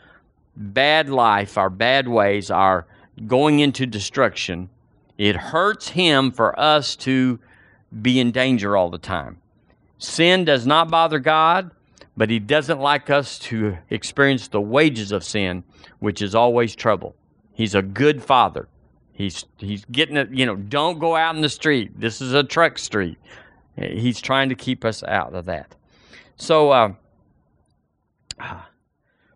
bad 0.55 1.09
life, 1.09 1.57
our 1.57 1.69
bad 1.69 2.07
ways, 2.07 2.51
our 2.51 2.85
going 3.27 3.59
into 3.59 3.85
destruction. 3.85 4.69
It 5.17 5.35
hurts 5.35 5.89
Him 5.89 6.31
for 6.31 6.57
us 6.59 6.95
to 6.97 7.39
be 8.01 8.19
in 8.19 8.31
danger 8.31 8.75
all 8.75 8.89
the 8.89 8.97
time. 8.97 9.37
Sin 9.97 10.43
does 10.43 10.67
not 10.67 10.89
bother 10.89 11.19
God, 11.19 11.71
but 12.17 12.29
He 12.29 12.39
doesn't 12.39 12.79
like 12.79 13.09
us 13.09 13.39
to 13.39 13.77
experience 13.89 14.47
the 14.47 14.61
wages 14.61 15.11
of 15.11 15.23
sin, 15.23 15.63
which 15.99 16.21
is 16.21 16.35
always 16.35 16.75
trouble. 16.75 17.15
He's 17.53 17.75
a 17.75 17.81
good 17.81 18.23
Father. 18.23 18.67
He's 19.13 19.45
he's 19.57 19.85
getting 19.85 20.17
it, 20.17 20.29
you 20.31 20.45
know, 20.45 20.55
don't 20.55 20.99
go 20.99 21.15
out 21.15 21.35
in 21.35 21.41
the 21.41 21.49
street. 21.49 21.99
This 21.99 22.21
is 22.21 22.33
a 22.33 22.43
truck 22.43 22.77
street. 22.77 23.17
He's 23.77 24.21
trying 24.21 24.49
to 24.49 24.55
keep 24.55 24.85
us 24.85 25.03
out 25.03 25.33
of 25.33 25.45
that. 25.45 25.75
So, 26.37 26.71
uh, 26.71 26.93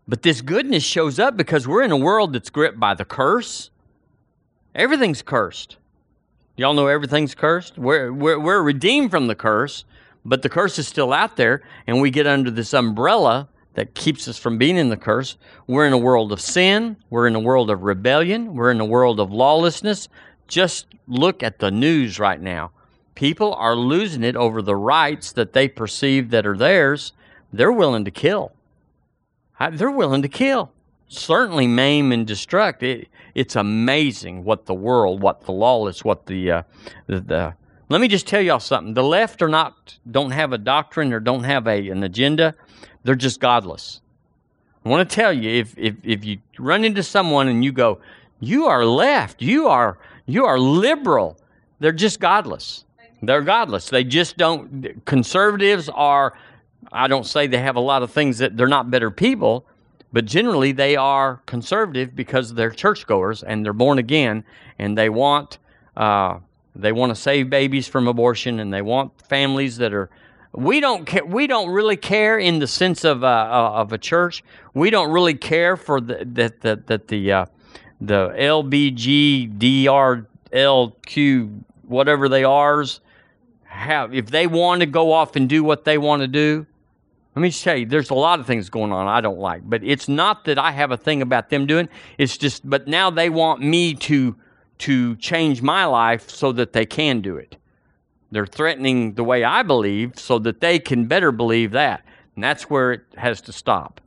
but 0.08 0.22
this 0.22 0.42
goodness 0.42 0.84
shows 0.84 1.20
up 1.20 1.38
because 1.38 1.68
we're 1.68 1.84
in 1.84 1.92
a 1.92 1.98
world 1.98 2.34
that's 2.34 2.50
gripped 2.50 2.80
by 2.80 2.94
the 2.94 3.06
curse. 3.06 3.70
Everything's 4.76 5.22
cursed. 5.22 5.78
Y'all 6.58 6.74
know 6.74 6.88
everything's 6.88 7.36
cursed? 7.36 7.78
We're, 7.78 8.12
we're, 8.12 8.40
we're 8.40 8.62
redeemed 8.62 9.12
from 9.12 9.28
the 9.28 9.36
curse, 9.36 9.86
but 10.26 10.42
the 10.42 10.50
curse 10.50 10.78
is 10.80 10.88
still 10.88 11.14
out 11.14 11.38
there, 11.38 11.64
and 11.88 12.02
we 12.02 12.12
get 12.12 12.28
under 12.28 12.52
this 12.52 12.74
umbrella 12.74 13.48
that 13.74 13.94
keeps 13.94 14.28
us 14.28 14.38
from 14.38 14.58
being 14.58 14.78
in 14.78 14.90
the 14.90 14.98
curse. 14.98 15.38
We're 15.68 15.86
in 15.86 15.94
a 15.94 15.98
world 15.98 16.32
of 16.32 16.42
sin. 16.42 16.98
We're 17.10 17.28
in 17.28 17.36
a 17.36 17.40
world 17.40 17.70
of 17.70 17.84
rebellion. 17.84 18.54
We're 18.54 18.72
in 18.72 18.82
a 18.82 18.86
world 18.86 19.20
of 19.20 19.32
lawlessness. 19.32 20.10
Just 20.48 20.88
look 21.08 21.44
at 21.44 21.60
the 21.60 21.72
news 21.72 22.20
right 22.20 22.42
now. 22.42 22.72
People 23.16 23.54
are 23.54 23.76
losing 23.76 24.24
it 24.24 24.36
over 24.36 24.62
the 24.62 24.76
rights 24.76 25.32
that 25.34 25.54
they 25.54 25.68
perceive 25.68 26.30
that 26.32 26.46
are 26.46 26.58
theirs. 26.58 27.14
They're 27.54 27.72
willing 27.72 28.06
to 28.06 28.12
kill. 28.12 28.54
They're 29.72 29.92
willing 29.92 30.22
to 30.22 30.30
kill. 30.30 30.72
Certainly 31.08 31.68
maim 31.68 32.12
and 32.12 32.28
destruct. 32.28 32.84
It, 32.84 33.08
it's 33.36 33.56
amazing 33.56 34.44
what 34.44 34.66
the 34.66 34.74
world, 34.74 35.22
what 35.22 35.42
the 35.42 35.52
lawless, 35.52 36.04
what 36.04 36.28
the, 36.28 36.52
uh, 36.52 36.64
the, 37.08 37.20
the 37.20 37.54
let 37.90 38.02
me 38.02 38.08
just 38.08 38.28
tell 38.28 38.42
y'all 38.42 38.60
something. 38.60 38.94
The 38.94 39.04
left 39.04 39.42
are 39.42 39.50
not 39.50 39.98
don't 40.10 40.32
have 40.32 40.54
a 40.54 40.58
doctrine 40.58 41.12
or 41.12 41.20
don't 41.20 41.44
have 41.44 41.68
a, 41.68 41.90
an 41.90 42.04
agenda. 42.04 42.56
They're 43.04 43.16
just 43.16 43.40
godless. 43.40 44.02
I 44.86 44.90
want 44.90 45.10
to 45.10 45.16
tell 45.16 45.34
you 45.34 45.50
if, 45.50 45.78
if 45.78 45.96
if 46.04 46.24
you 46.24 46.38
run 46.58 46.86
into 46.86 47.04
someone 47.04 47.48
and 47.48 47.64
you 47.64 47.72
go, 47.72 48.00
you 48.40 48.68
are 48.68 48.86
left, 48.86 49.42
you 49.42 49.68
are 49.68 49.98
you 50.26 50.46
are 50.46 50.60
liberal, 50.60 51.38
they're 51.80 51.92
just 51.92 52.20
godless. 52.20 52.86
They're 53.22 53.42
godless. 53.42 53.90
They 53.90 54.04
just 54.04 54.38
don't 54.38 55.04
conservatives 55.06 55.90
are 55.90 56.38
I 56.92 57.08
don't 57.08 57.26
say 57.26 57.48
they 57.48 57.58
have 57.58 57.76
a 57.76 57.82
lot 57.82 58.04
of 58.04 58.12
things 58.12 58.38
that 58.38 58.56
they're 58.56 58.68
not 58.68 58.90
better 58.90 59.12
people, 59.12 59.66
but 60.14 60.26
generally 60.26 60.72
they 60.72 60.96
are 60.96 61.42
conservative 61.46 62.16
because 62.16 62.54
they're 62.54 62.72
churchgoers 62.72 63.44
and 63.44 63.66
they're 63.66 63.74
born 63.74 63.98
again 63.98 64.44
and 64.78 64.98
they 64.98 65.10
want 65.10 65.58
uh, 65.98 66.40
they 66.82 66.92
want 66.92 67.12
to 67.12 67.16
save 67.16 67.50
babies 67.50 67.88
from 67.88 68.08
abortion, 68.08 68.60
and 68.60 68.74
they 68.74 68.82
want 68.82 69.12
families 69.28 69.78
that 69.78 69.94
are. 69.94 70.10
We 70.52 70.80
don't 70.80 71.06
care. 71.06 71.26
We 71.26 71.48
don't 71.48 71.70
really 71.70 71.98
care 71.98 72.40
in 72.40 72.60
the 72.60 72.68
sense 72.68 73.04
of 73.04 73.24
uh, 73.24 73.28
uh 73.28 73.72
of 73.76 73.94
a 73.94 73.98
church. 73.98 74.44
We 74.74 74.90
don't 74.90 75.12
really 75.12 75.36
care 75.36 75.78
for 75.78 76.02
the 76.02 76.26
that 76.34 76.62
that 76.62 76.88
that 76.88 77.08
the 77.08 77.32
uh, 77.32 77.46
the 78.02 78.30
LBG 78.30 79.60
DRLQ 79.60 81.64
whatever 81.90 82.30
they 82.30 82.44
are's 82.44 83.02
have 83.66 84.14
if 84.14 84.28
they 84.28 84.48
want 84.48 84.82
to 84.82 84.86
go 84.86 85.12
off 85.12 85.36
and 85.36 85.50
do 85.50 85.64
what 85.64 85.86
they 85.86 85.98
want 85.98 86.22
to 86.22 86.28
do. 86.28 86.66
Let 87.36 87.44
me 87.44 87.50
just 87.50 87.64
tell 87.64 87.78
you, 87.78 87.86
there's 87.86 88.10
a 88.10 88.16
lot 88.16 88.40
of 88.40 88.48
things 88.48 88.70
going 88.70 88.92
on 88.92 89.08
I 89.08 89.22
don't 89.22 89.40
like, 89.40 89.62
but 89.64 89.84
it's 89.84 90.10
not 90.10 90.46
that 90.46 90.58
I 90.58 90.72
have 90.72 90.92
a 90.92 90.98
thing 90.98 91.22
about 91.22 91.50
them 91.50 91.68
doing. 91.68 91.88
It's 92.18 92.38
just, 92.38 92.68
but 92.68 92.88
now 92.88 93.12
they 93.12 93.30
want 93.30 93.62
me 93.62 93.94
to 93.96 94.36
to 94.80 95.16
change 95.18 95.62
my 95.62 95.86
life 95.86 96.30
so 96.30 96.52
that 96.54 96.74
they 96.74 96.86
can 96.86 97.22
do 97.22 97.36
it. 97.38 97.58
They're 98.32 98.46
threatening 98.46 99.14
the 99.14 99.24
way 99.24 99.44
I 99.44 99.64
believe 99.64 100.18
so 100.18 100.40
that 100.40 100.62
they 100.62 100.80
can 100.80 101.06
better 101.06 101.32
believe 101.32 101.72
that. 101.72 102.04
And 102.36 102.44
that's 102.44 102.70
where 102.70 102.94
it 102.94 103.02
has 103.18 103.42
to 103.42 103.52
stop. 103.52 104.02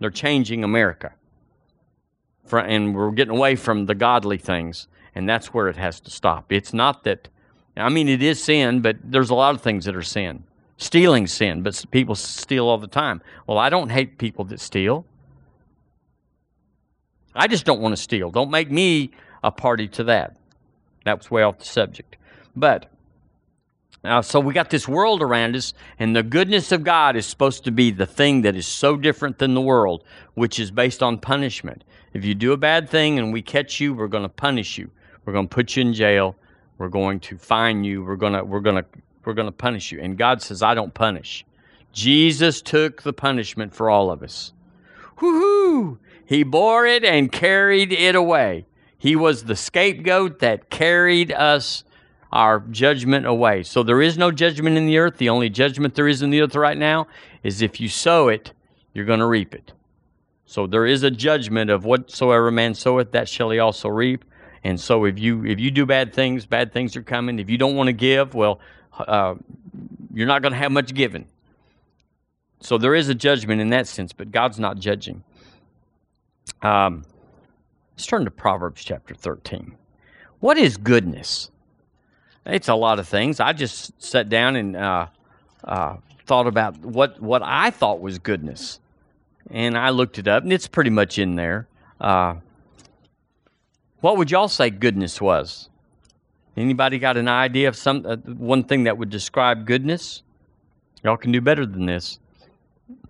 They're 0.00 0.10
changing 0.10 0.64
America. 0.64 1.12
And 2.52 2.94
we're 2.94 3.10
getting 3.12 3.36
away 3.36 3.56
from 3.56 3.86
the 3.86 3.94
godly 3.94 4.38
things. 4.38 4.88
And 5.14 5.28
that's 5.28 5.54
where 5.54 5.68
it 5.68 5.76
has 5.76 6.00
to 6.00 6.10
stop. 6.10 6.52
It's 6.52 6.72
not 6.72 7.04
that, 7.04 7.28
I 7.76 7.88
mean, 7.88 8.08
it 8.08 8.22
is 8.22 8.42
sin, 8.42 8.80
but 8.80 8.96
there's 9.02 9.30
a 9.30 9.34
lot 9.34 9.54
of 9.54 9.62
things 9.62 9.84
that 9.86 9.96
are 9.96 10.02
sin. 10.02 10.44
Stealing 10.76 11.26
sin, 11.26 11.62
but 11.62 11.84
people 11.90 12.14
steal 12.14 12.68
all 12.68 12.78
the 12.78 12.86
time. 12.86 13.20
Well, 13.46 13.58
I 13.58 13.68
don't 13.68 13.90
hate 13.90 14.18
people 14.18 14.44
that 14.46 14.60
steal. 14.60 15.04
I 17.34 17.46
just 17.46 17.64
don't 17.64 17.80
want 17.80 17.96
to 17.96 18.00
steal. 18.00 18.30
Don't 18.30 18.50
make 18.50 18.70
me 18.70 19.10
a 19.42 19.50
party 19.50 19.88
to 19.88 20.04
that. 20.04 20.36
That 21.04 21.18
was 21.18 21.30
way 21.30 21.42
off 21.42 21.58
the 21.58 21.64
subject. 21.64 22.16
But 22.54 22.90
uh, 24.04 24.22
so 24.22 24.38
we 24.38 24.54
got 24.54 24.70
this 24.70 24.86
world 24.86 25.22
around 25.22 25.56
us, 25.56 25.74
and 25.98 26.14
the 26.14 26.22
goodness 26.22 26.70
of 26.70 26.84
God 26.84 27.16
is 27.16 27.26
supposed 27.26 27.64
to 27.64 27.70
be 27.70 27.90
the 27.90 28.06
thing 28.06 28.42
that 28.42 28.54
is 28.54 28.66
so 28.66 28.96
different 28.96 29.38
than 29.38 29.54
the 29.54 29.60
world, 29.60 30.04
which 30.34 30.60
is 30.60 30.70
based 30.70 31.02
on 31.02 31.18
punishment. 31.18 31.82
If 32.12 32.24
you 32.24 32.34
do 32.34 32.52
a 32.52 32.56
bad 32.56 32.88
thing 32.88 33.18
and 33.18 33.32
we 33.32 33.42
catch 33.42 33.80
you, 33.80 33.94
we're 33.94 34.08
going 34.08 34.22
to 34.22 34.28
punish 34.28 34.78
you. 34.78 34.90
We're 35.24 35.32
going 35.32 35.48
to 35.48 35.54
put 35.54 35.76
you 35.76 35.82
in 35.82 35.94
jail. 35.94 36.36
We're 36.78 36.88
going 36.88 37.20
to 37.20 37.36
fine 37.36 37.82
you. 37.84 38.04
We're 38.04 38.16
going 38.16 38.34
to 38.34 38.44
we're 38.44 38.60
going 38.60 38.76
to 38.76 38.84
we're 39.24 39.34
going 39.34 39.46
to 39.46 39.52
punish 39.52 39.92
you. 39.92 40.00
And 40.00 40.16
God 40.16 40.40
says, 40.42 40.62
"I 40.62 40.74
don't 40.74 40.94
punish." 40.94 41.44
Jesus 41.92 42.62
took 42.62 43.02
the 43.02 43.12
punishment 43.12 43.74
for 43.74 43.90
all 43.90 44.10
of 44.10 44.22
us. 44.22 44.52
Whoo-hoo! 45.20 45.98
He 46.24 46.44
bore 46.44 46.86
it 46.86 47.04
and 47.04 47.32
carried 47.32 47.92
it 47.92 48.14
away. 48.14 48.66
He 48.98 49.14
was 49.14 49.44
the 49.44 49.56
scapegoat 49.56 50.40
that 50.40 50.70
carried 50.70 51.32
us 51.32 51.84
our 52.32 52.60
judgment 52.60 53.26
away. 53.26 53.62
So 53.62 53.82
there 53.82 54.02
is 54.02 54.18
no 54.18 54.30
judgment 54.30 54.76
in 54.76 54.86
the 54.86 54.98
earth. 54.98 55.16
The 55.16 55.28
only 55.28 55.48
judgment 55.48 55.94
there 55.94 56.08
is 56.08 56.20
in 56.20 56.30
the 56.30 56.42
earth 56.42 56.54
right 56.56 56.76
now 56.76 57.06
is 57.42 57.62
if 57.62 57.80
you 57.80 57.88
sow 57.88 58.28
it, 58.28 58.52
you're 58.92 59.06
going 59.06 59.20
to 59.20 59.26
reap 59.26 59.54
it. 59.54 59.72
So 60.44 60.66
there 60.66 60.84
is 60.84 61.02
a 61.02 61.10
judgment 61.10 61.70
of 61.70 61.84
whatsoever 61.84 62.50
man 62.50 62.74
soweth, 62.74 63.12
that 63.12 63.28
shall 63.28 63.50
he 63.50 63.58
also 63.58 63.88
reap. 63.88 64.24
And 64.64 64.80
so 64.80 65.04
if 65.04 65.18
you 65.18 65.44
if 65.44 65.60
you 65.60 65.70
do 65.70 65.86
bad 65.86 66.12
things, 66.12 66.44
bad 66.46 66.72
things 66.72 66.96
are 66.96 67.02
coming. 67.02 67.38
If 67.38 67.48
you 67.48 67.58
don't 67.58 67.76
want 67.76 67.88
to 67.88 67.92
give, 67.92 68.34
well, 68.34 68.58
uh, 68.98 69.34
you're 70.12 70.26
not 70.26 70.42
going 70.42 70.52
to 70.52 70.58
have 70.58 70.72
much 70.72 70.94
given. 70.94 71.26
So 72.60 72.76
there 72.76 72.94
is 72.94 73.08
a 73.08 73.14
judgment 73.14 73.60
in 73.60 73.70
that 73.70 73.86
sense, 73.86 74.12
but 74.12 74.32
God's 74.32 74.58
not 74.58 74.78
judging. 74.78 75.22
Um, 76.62 77.04
Let's 77.98 78.06
turn 78.06 78.24
to 78.26 78.30
Proverbs 78.30 78.84
chapter 78.84 79.12
13. 79.12 79.76
What 80.38 80.56
is 80.56 80.76
goodness? 80.76 81.50
It's 82.46 82.68
a 82.68 82.76
lot 82.76 83.00
of 83.00 83.08
things. 83.08 83.40
I 83.40 83.52
just 83.52 84.00
sat 84.00 84.28
down 84.28 84.54
and 84.54 84.76
uh, 84.76 85.06
uh, 85.64 85.96
thought 86.24 86.46
about 86.46 86.78
what, 86.78 87.20
what 87.20 87.42
I 87.42 87.70
thought 87.70 88.00
was 88.00 88.20
goodness. 88.20 88.78
And 89.50 89.76
I 89.76 89.90
looked 89.90 90.16
it 90.16 90.28
up, 90.28 90.44
and 90.44 90.52
it's 90.52 90.68
pretty 90.68 90.90
much 90.90 91.18
in 91.18 91.34
there. 91.34 91.66
Uh, 92.00 92.36
what 94.00 94.16
would 94.16 94.30
y'all 94.30 94.46
say 94.46 94.70
goodness 94.70 95.20
was? 95.20 95.68
Anybody 96.56 97.00
got 97.00 97.16
an 97.16 97.26
idea 97.26 97.66
of 97.66 97.74
some 97.74 98.06
uh, 98.06 98.14
one 98.18 98.62
thing 98.62 98.84
that 98.84 98.96
would 98.96 99.10
describe 99.10 99.66
goodness? 99.66 100.22
Y'all 101.02 101.16
can 101.16 101.32
do 101.32 101.40
better 101.40 101.66
than 101.66 101.86
this, 101.86 102.20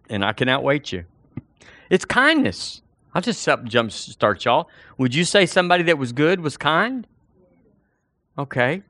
and 0.09 0.25
I 0.25 0.33
can 0.33 0.49
outweight 0.49 0.93
you. 0.93 1.05
It's 1.91 2.07
kindness. 2.07 2.81
I'll 3.19 3.23
just 3.23 3.49
jump 3.65 3.91
start 3.91 4.45
y'all. 4.45 4.71
Would 4.97 5.13
you 5.13 5.25
say 5.25 5.45
somebody 5.45 5.83
that 5.83 5.99
was 5.99 6.13
good 6.13 6.39
was 6.39 6.57
kind? 6.57 7.05
Okay. 8.39 8.85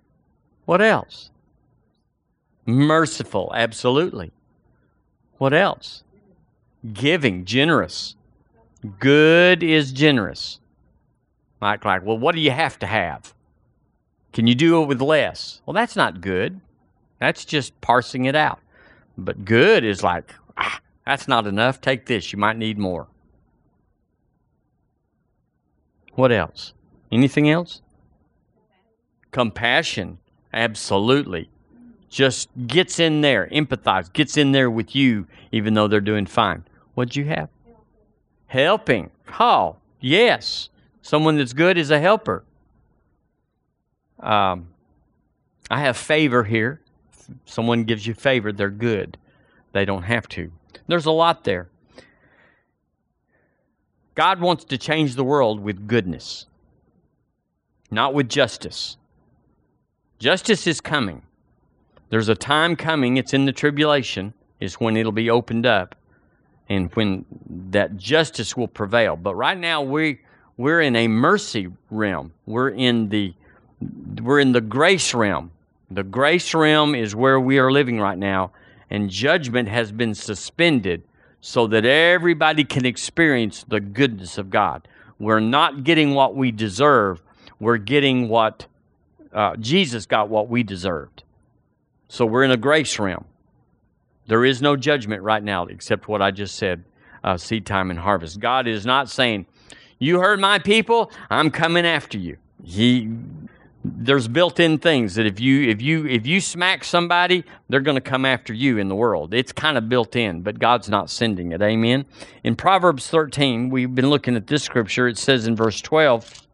What 0.66 0.82
else? 0.82 1.30
Merciful, 2.66 3.50
absolutely. 3.54 4.30
What 5.38 5.54
else? 5.54 6.02
Giving, 6.92 7.46
generous. 7.46 8.16
Good 9.00 9.62
is 9.62 9.92
generous. 9.92 10.60
Like, 11.62 11.86
like, 11.86 12.04
well, 12.04 12.18
what 12.18 12.34
do 12.34 12.42
you 12.42 12.50
have 12.50 12.78
to 12.80 12.86
have? 12.86 13.32
Can 14.34 14.46
you 14.46 14.54
do 14.54 14.82
it 14.82 14.88
with 14.88 15.00
less? 15.00 15.62
Well, 15.64 15.72
that's 15.72 15.96
not 15.96 16.20
good. 16.20 16.60
That's 17.18 17.46
just 17.46 17.80
parsing 17.80 18.26
it 18.26 18.36
out. 18.36 18.60
But 19.16 19.46
good 19.46 19.84
is 19.84 20.02
like, 20.02 20.34
ah, 20.58 20.80
that's 21.06 21.28
not 21.28 21.46
enough. 21.46 21.80
Take 21.80 22.04
this. 22.04 22.30
You 22.30 22.38
might 22.38 22.58
need 22.58 22.76
more. 22.76 23.06
What 26.18 26.32
else? 26.32 26.74
Anything 27.12 27.48
else? 27.48 27.80
Compassion. 29.30 30.18
Absolutely. 30.52 31.48
Just 32.10 32.48
gets 32.66 32.98
in 32.98 33.20
there, 33.20 33.46
empathize, 33.52 34.12
gets 34.12 34.36
in 34.36 34.50
there 34.50 34.68
with 34.68 34.96
you, 34.96 35.28
even 35.52 35.74
though 35.74 35.86
they're 35.86 36.00
doing 36.00 36.26
fine. 36.26 36.64
What'd 36.94 37.14
you 37.14 37.26
have? 37.26 37.50
Helping. 38.48 39.12
Oh, 39.38 39.76
yes. 40.00 40.70
Someone 41.02 41.36
that's 41.36 41.52
good 41.52 41.78
is 41.78 41.92
a 41.92 42.00
helper. 42.00 42.42
Um, 44.18 44.70
I 45.70 45.82
have 45.82 45.96
favor 45.96 46.42
here. 46.42 46.80
Someone 47.44 47.84
gives 47.84 48.08
you 48.08 48.14
favor, 48.14 48.50
they're 48.50 48.70
good. 48.70 49.16
They 49.72 49.84
don't 49.84 50.02
have 50.02 50.28
to. 50.30 50.50
There's 50.88 51.06
a 51.06 51.12
lot 51.12 51.44
there. 51.44 51.68
God 54.18 54.40
wants 54.40 54.64
to 54.64 54.76
change 54.76 55.14
the 55.14 55.22
world 55.22 55.60
with 55.60 55.86
goodness, 55.86 56.46
not 57.88 58.14
with 58.14 58.28
justice. 58.28 58.96
Justice 60.18 60.66
is 60.66 60.80
coming. 60.80 61.22
There's 62.10 62.28
a 62.28 62.34
time 62.34 62.74
coming, 62.74 63.16
it's 63.16 63.32
in 63.32 63.44
the 63.44 63.52
tribulation, 63.52 64.34
is 64.58 64.74
when 64.74 64.96
it'll 64.96 65.12
be 65.12 65.30
opened 65.30 65.66
up 65.66 65.94
and 66.68 66.92
when 66.94 67.26
that 67.70 67.96
justice 67.96 68.56
will 68.56 68.66
prevail. 68.66 69.14
But 69.14 69.36
right 69.36 69.56
now 69.56 69.82
we 69.82 70.18
we're 70.56 70.80
in 70.80 70.96
a 70.96 71.06
mercy 71.06 71.68
realm. 71.88 72.32
We're 72.44 72.70
in 72.70 73.10
the 73.10 73.32
we're 74.20 74.40
in 74.40 74.50
the 74.50 74.60
grace 74.60 75.14
realm. 75.14 75.52
The 75.92 76.02
grace 76.02 76.54
realm 76.54 76.96
is 76.96 77.14
where 77.14 77.38
we 77.38 77.60
are 77.60 77.70
living 77.70 78.00
right 78.00 78.18
now, 78.18 78.50
and 78.90 79.10
judgment 79.10 79.68
has 79.68 79.92
been 79.92 80.12
suspended 80.12 81.04
so 81.40 81.66
that 81.68 81.84
everybody 81.84 82.64
can 82.64 82.84
experience 82.86 83.64
the 83.68 83.80
goodness 83.80 84.38
of 84.38 84.50
God. 84.50 84.88
We're 85.18 85.40
not 85.40 85.84
getting 85.84 86.14
what 86.14 86.34
we 86.36 86.50
deserve, 86.52 87.22
we're 87.60 87.78
getting 87.78 88.28
what 88.28 88.66
uh, 89.32 89.56
Jesus 89.56 90.06
got 90.06 90.28
what 90.28 90.48
we 90.48 90.62
deserved. 90.62 91.22
So 92.08 92.24
we're 92.24 92.44
in 92.44 92.50
a 92.50 92.56
grace 92.56 92.98
realm. 92.98 93.24
There 94.26 94.44
is 94.44 94.62
no 94.62 94.76
judgment 94.76 95.22
right 95.22 95.42
now 95.42 95.66
except 95.66 96.08
what 96.08 96.22
I 96.22 96.30
just 96.30 96.56
said. 96.56 96.84
uh, 97.24 97.36
seed 97.36 97.66
time 97.66 97.90
and 97.90 97.98
harvest. 97.98 98.38
God 98.40 98.66
is 98.68 98.86
not 98.86 99.10
saying, 99.10 99.46
"You 99.98 100.20
heard 100.20 100.38
my 100.40 100.58
people, 100.60 101.10
I'm 101.30 101.50
coming 101.50 101.84
after 101.84 102.16
you." 102.16 102.36
He 102.62 103.08
there's 103.96 104.28
built-in 104.28 104.78
things 104.78 105.14
that 105.14 105.26
if 105.26 105.40
you 105.40 105.68
if 105.68 105.80
you 105.82 106.06
if 106.06 106.26
you 106.26 106.40
smack 106.40 106.84
somebody, 106.84 107.44
they're 107.68 107.80
going 107.80 107.96
to 107.96 108.00
come 108.00 108.24
after 108.24 108.52
you 108.52 108.78
in 108.78 108.88
the 108.88 108.94
world. 108.94 109.34
It's 109.34 109.52
kind 109.52 109.78
of 109.78 109.88
built 109.88 110.16
in, 110.16 110.42
but 110.42 110.58
God's 110.58 110.88
not 110.88 111.10
sending 111.10 111.52
it. 111.52 111.62
Amen. 111.62 112.06
In 112.44 112.56
Proverbs 112.56 113.08
13, 113.08 113.70
we've 113.70 113.94
been 113.94 114.10
looking 114.10 114.36
at 114.36 114.46
this 114.46 114.62
scripture. 114.62 115.08
It 115.08 115.18
says 115.18 115.46
in 115.46 115.56
verse 115.56 115.80
12, 115.80 116.46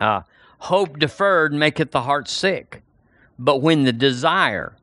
uh, 0.00 0.22
"Hope 0.58 0.98
deferred 0.98 1.52
maketh 1.52 1.90
the 1.90 2.02
heart 2.02 2.28
sick, 2.28 2.82
but 3.38 3.62
when 3.62 3.84
the 3.84 3.92
desire 3.92 4.76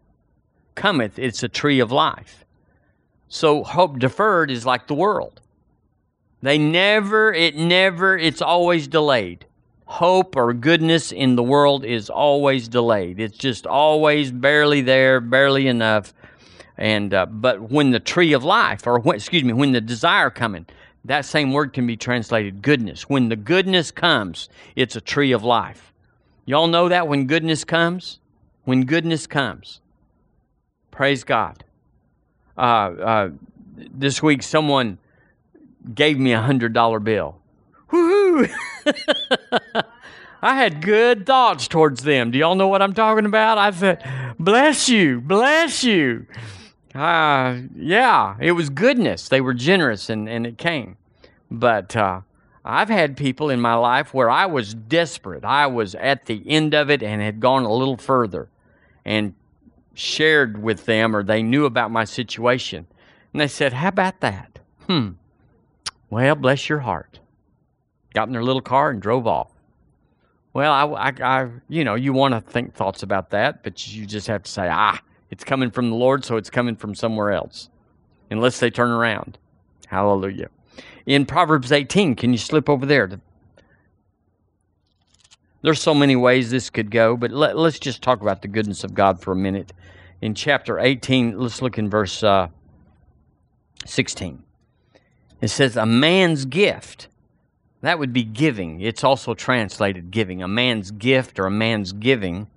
cometh, 0.76 1.18
it's 1.18 1.44
a 1.44 1.50
tree 1.50 1.80
of 1.80 1.92
life." 1.92 2.46
So 3.28 3.64
hope 3.64 4.00
deferred 4.00 4.52
is 4.52 4.66
like 4.66 4.88
the 4.88 4.94
world. 4.94 5.42
They 6.42 6.58
never, 6.58 7.34
it 7.34 7.56
never, 7.56 8.18
it's 8.18 8.42
always 8.42 8.88
delayed 8.88 9.46
hope 9.86 10.36
or 10.36 10.54
goodness 10.54 11.12
in 11.12 11.36
the 11.36 11.44
world 11.44 11.86
is 11.86 12.10
always 12.10 12.68
delayed. 12.68 13.20
It's 13.20 13.38
just 13.38 13.68
always 13.68 14.32
barely 14.32 14.82
there, 14.82 15.20
barely 15.20 15.68
enough. 15.68 16.14
And 16.78 17.14
uh, 17.14 17.26
but 17.28 17.70
when 17.70 17.92
the 17.92 18.00
tree 18.00 18.34
of 18.34 18.44
life, 18.44 18.88
or 18.88 19.00
when, 19.00 19.16
excuse 19.16 19.44
me, 19.44 19.54
when 19.54 19.72
the 19.72 19.82
desire 19.82 20.30
coming, 20.30 20.66
that 21.06 21.26
same 21.26 21.52
word 21.52 21.74
can 21.74 21.86
be 21.86 21.98
translated 21.98 22.62
goodness. 22.62 23.10
When 23.10 23.30
the 23.30 23.36
goodness 23.36 23.92
comes, 23.92 24.50
it's 24.76 24.96
a 24.96 25.02
tree 25.02 25.32
of 25.34 25.44
life. 25.44 25.94
Y'all 26.46 26.68
know 26.68 26.90
that 26.90 27.08
when 27.08 27.28
goodness 27.28 27.64
comes, 27.64 28.20
when 28.64 28.86
goodness 28.86 29.28
comes, 29.28 29.82
praise 30.92 31.24
God. 31.24 31.64
Uh, 32.58 32.62
uh, 32.62 33.30
this 33.76 34.24
week, 34.24 34.44
someone 34.44 34.98
gave 35.94 36.18
me 36.18 36.34
a 36.34 36.42
hundred 36.42 36.74
dollar 36.74 37.00
bill. 37.00 37.38
Woohoo! 37.94 38.50
I 40.42 40.56
had 40.56 40.82
good 40.82 41.26
thoughts 41.26 41.68
towards 41.68 42.04
them. 42.04 42.32
Do 42.32 42.40
y'all 42.40 42.56
know 42.56 42.68
what 42.68 42.82
I'm 42.82 42.94
talking 42.94 43.26
about? 43.26 43.58
I 43.58 43.72
said, 43.72 44.04
bless 44.40 44.90
you, 44.90 45.22
bless 45.22 45.84
you. 45.84 46.26
Uh, 46.96 47.62
yeah, 47.76 48.36
it 48.40 48.54
was 48.54 48.70
goodness. 48.70 49.30
They 49.30 49.42
were 49.42 49.54
generous 49.54 50.10
and, 50.10 50.28
and 50.28 50.46
it 50.46 50.58
came. 50.58 50.98
But 51.52 51.96
uh, 51.96 52.22
I've 52.66 52.90
had 52.90 53.16
people 53.16 53.50
in 53.50 53.62
my 53.62 53.76
life 53.76 54.14
where 54.14 54.30
I 54.30 54.48
was 54.48 54.74
desperate. 54.74 55.46
I 55.46 55.68
was 55.68 55.94
at 55.96 56.26
the 56.26 56.44
end 56.48 56.74
of 56.74 56.90
it 56.90 57.04
and 57.04 57.22
had 57.22 57.40
gone 57.40 57.64
a 57.64 57.74
little 57.74 57.98
further 57.98 58.50
and 59.06 59.36
shared 59.94 60.62
with 60.62 60.86
them 60.86 61.16
or 61.16 61.24
they 61.24 61.44
knew 61.44 61.66
about 61.66 61.92
my 61.92 62.06
situation. 62.06 62.88
And 63.32 63.40
they 63.40 63.48
said, 63.48 63.74
How 63.74 63.90
about 63.90 64.20
that? 64.22 64.60
Hmm. 64.88 65.12
Well, 66.10 66.36
bless 66.36 66.70
your 66.70 66.80
heart 66.80 67.20
got 68.14 68.28
in 68.28 68.34
their 68.34 68.44
little 68.44 68.62
car 68.62 68.90
and 68.90 69.02
drove 69.02 69.28
off. 69.28 69.52
Well, 70.54 70.72
I, 70.72 71.10
I, 71.10 71.14
I 71.24 71.50
you 71.68 71.84
know, 71.84 71.96
you 71.96 72.14
want 72.14 72.34
to 72.34 72.42
think 72.42 72.74
thoughts 72.74 73.04
about 73.04 73.32
that, 73.32 73.64
but 73.64 73.88
you 73.88 74.06
just 74.06 74.28
have 74.28 74.44
to 74.44 74.52
say, 74.52 74.70
ah, 74.70 75.00
it's 75.32 75.44
coming 75.44 75.72
from 75.72 75.90
the 75.90 75.96
Lord, 75.96 76.24
so 76.24 76.38
it's 76.38 76.50
coming 76.50 76.76
from 76.76 76.94
somewhere 76.94 77.32
else, 77.32 77.70
unless 78.30 78.60
they 78.60 78.70
turn 78.70 78.92
around. 78.92 79.40
Hallelujah. 79.88 80.50
In 81.06 81.26
Proverbs 81.26 81.72
18, 81.72 82.16
can 82.16 82.32
you 82.32 82.38
slip 82.38 82.70
over 82.70 82.86
there? 82.86 83.20
There's 85.64 85.82
so 85.82 85.94
many 85.94 86.16
ways 86.16 86.52
this 86.52 86.70
could 86.70 86.92
go, 86.92 87.18
but 87.18 87.32
let, 87.32 87.56
us 87.56 87.80
just 87.80 88.02
talk 88.02 88.22
about 88.22 88.42
the 88.42 88.48
goodness 88.48 88.84
of 88.84 88.94
God 88.94 89.22
for 89.22 89.32
a 89.32 89.36
minute. 89.36 89.74
In 90.22 90.36
chapter 90.36 90.80
18, 90.80 91.40
let's 91.40 91.62
look 91.62 91.78
in 91.78 91.90
verse 91.90 92.22
uh, 92.22 92.50
16. 93.86 94.44
It 95.42 95.48
says, 95.48 95.76
A 95.76 95.86
man's 95.86 96.46
gift 96.46 97.08
that 97.84 98.00
would 98.00 98.14
be 98.14 98.24
giving. 98.24 98.80
It's 98.80 99.04
also 99.04 99.34
translated 99.34 100.10
giving. 100.10 100.42
A 100.42 100.48
man's 100.48 100.90
gift 100.90 101.38
or 101.38 101.48
a 101.48 101.52
man's 101.52 101.92
giving 101.92 102.48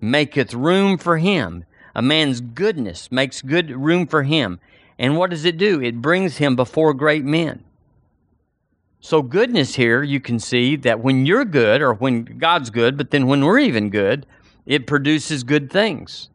maketh 0.00 0.54
room 0.54 0.98
for 0.98 1.18
him. 1.18 1.64
A 1.94 2.02
man's 2.02 2.40
goodness 2.40 3.12
makes 3.12 3.42
good 3.42 3.70
room 3.70 4.08
for 4.08 4.24
him. 4.24 4.58
And 4.98 5.16
what 5.16 5.30
does 5.30 5.44
it 5.44 5.56
do? 5.56 5.80
It 5.80 6.02
brings 6.02 6.38
him 6.38 6.56
before 6.56 6.94
great 6.94 7.24
men. 7.24 7.62
So, 8.98 9.22
goodness 9.22 9.76
here, 9.76 10.02
you 10.02 10.18
can 10.18 10.40
see 10.40 10.74
that 10.74 10.98
when 10.98 11.26
you're 11.26 11.44
good, 11.44 11.80
or 11.80 11.94
when 11.94 12.24
God's 12.24 12.70
good, 12.70 12.96
but 12.96 13.12
then 13.12 13.28
when 13.28 13.44
we're 13.44 13.60
even 13.60 13.88
good, 13.88 14.26
it 14.66 14.88
produces 14.88 15.44
good 15.44 15.70
things. 15.70 16.28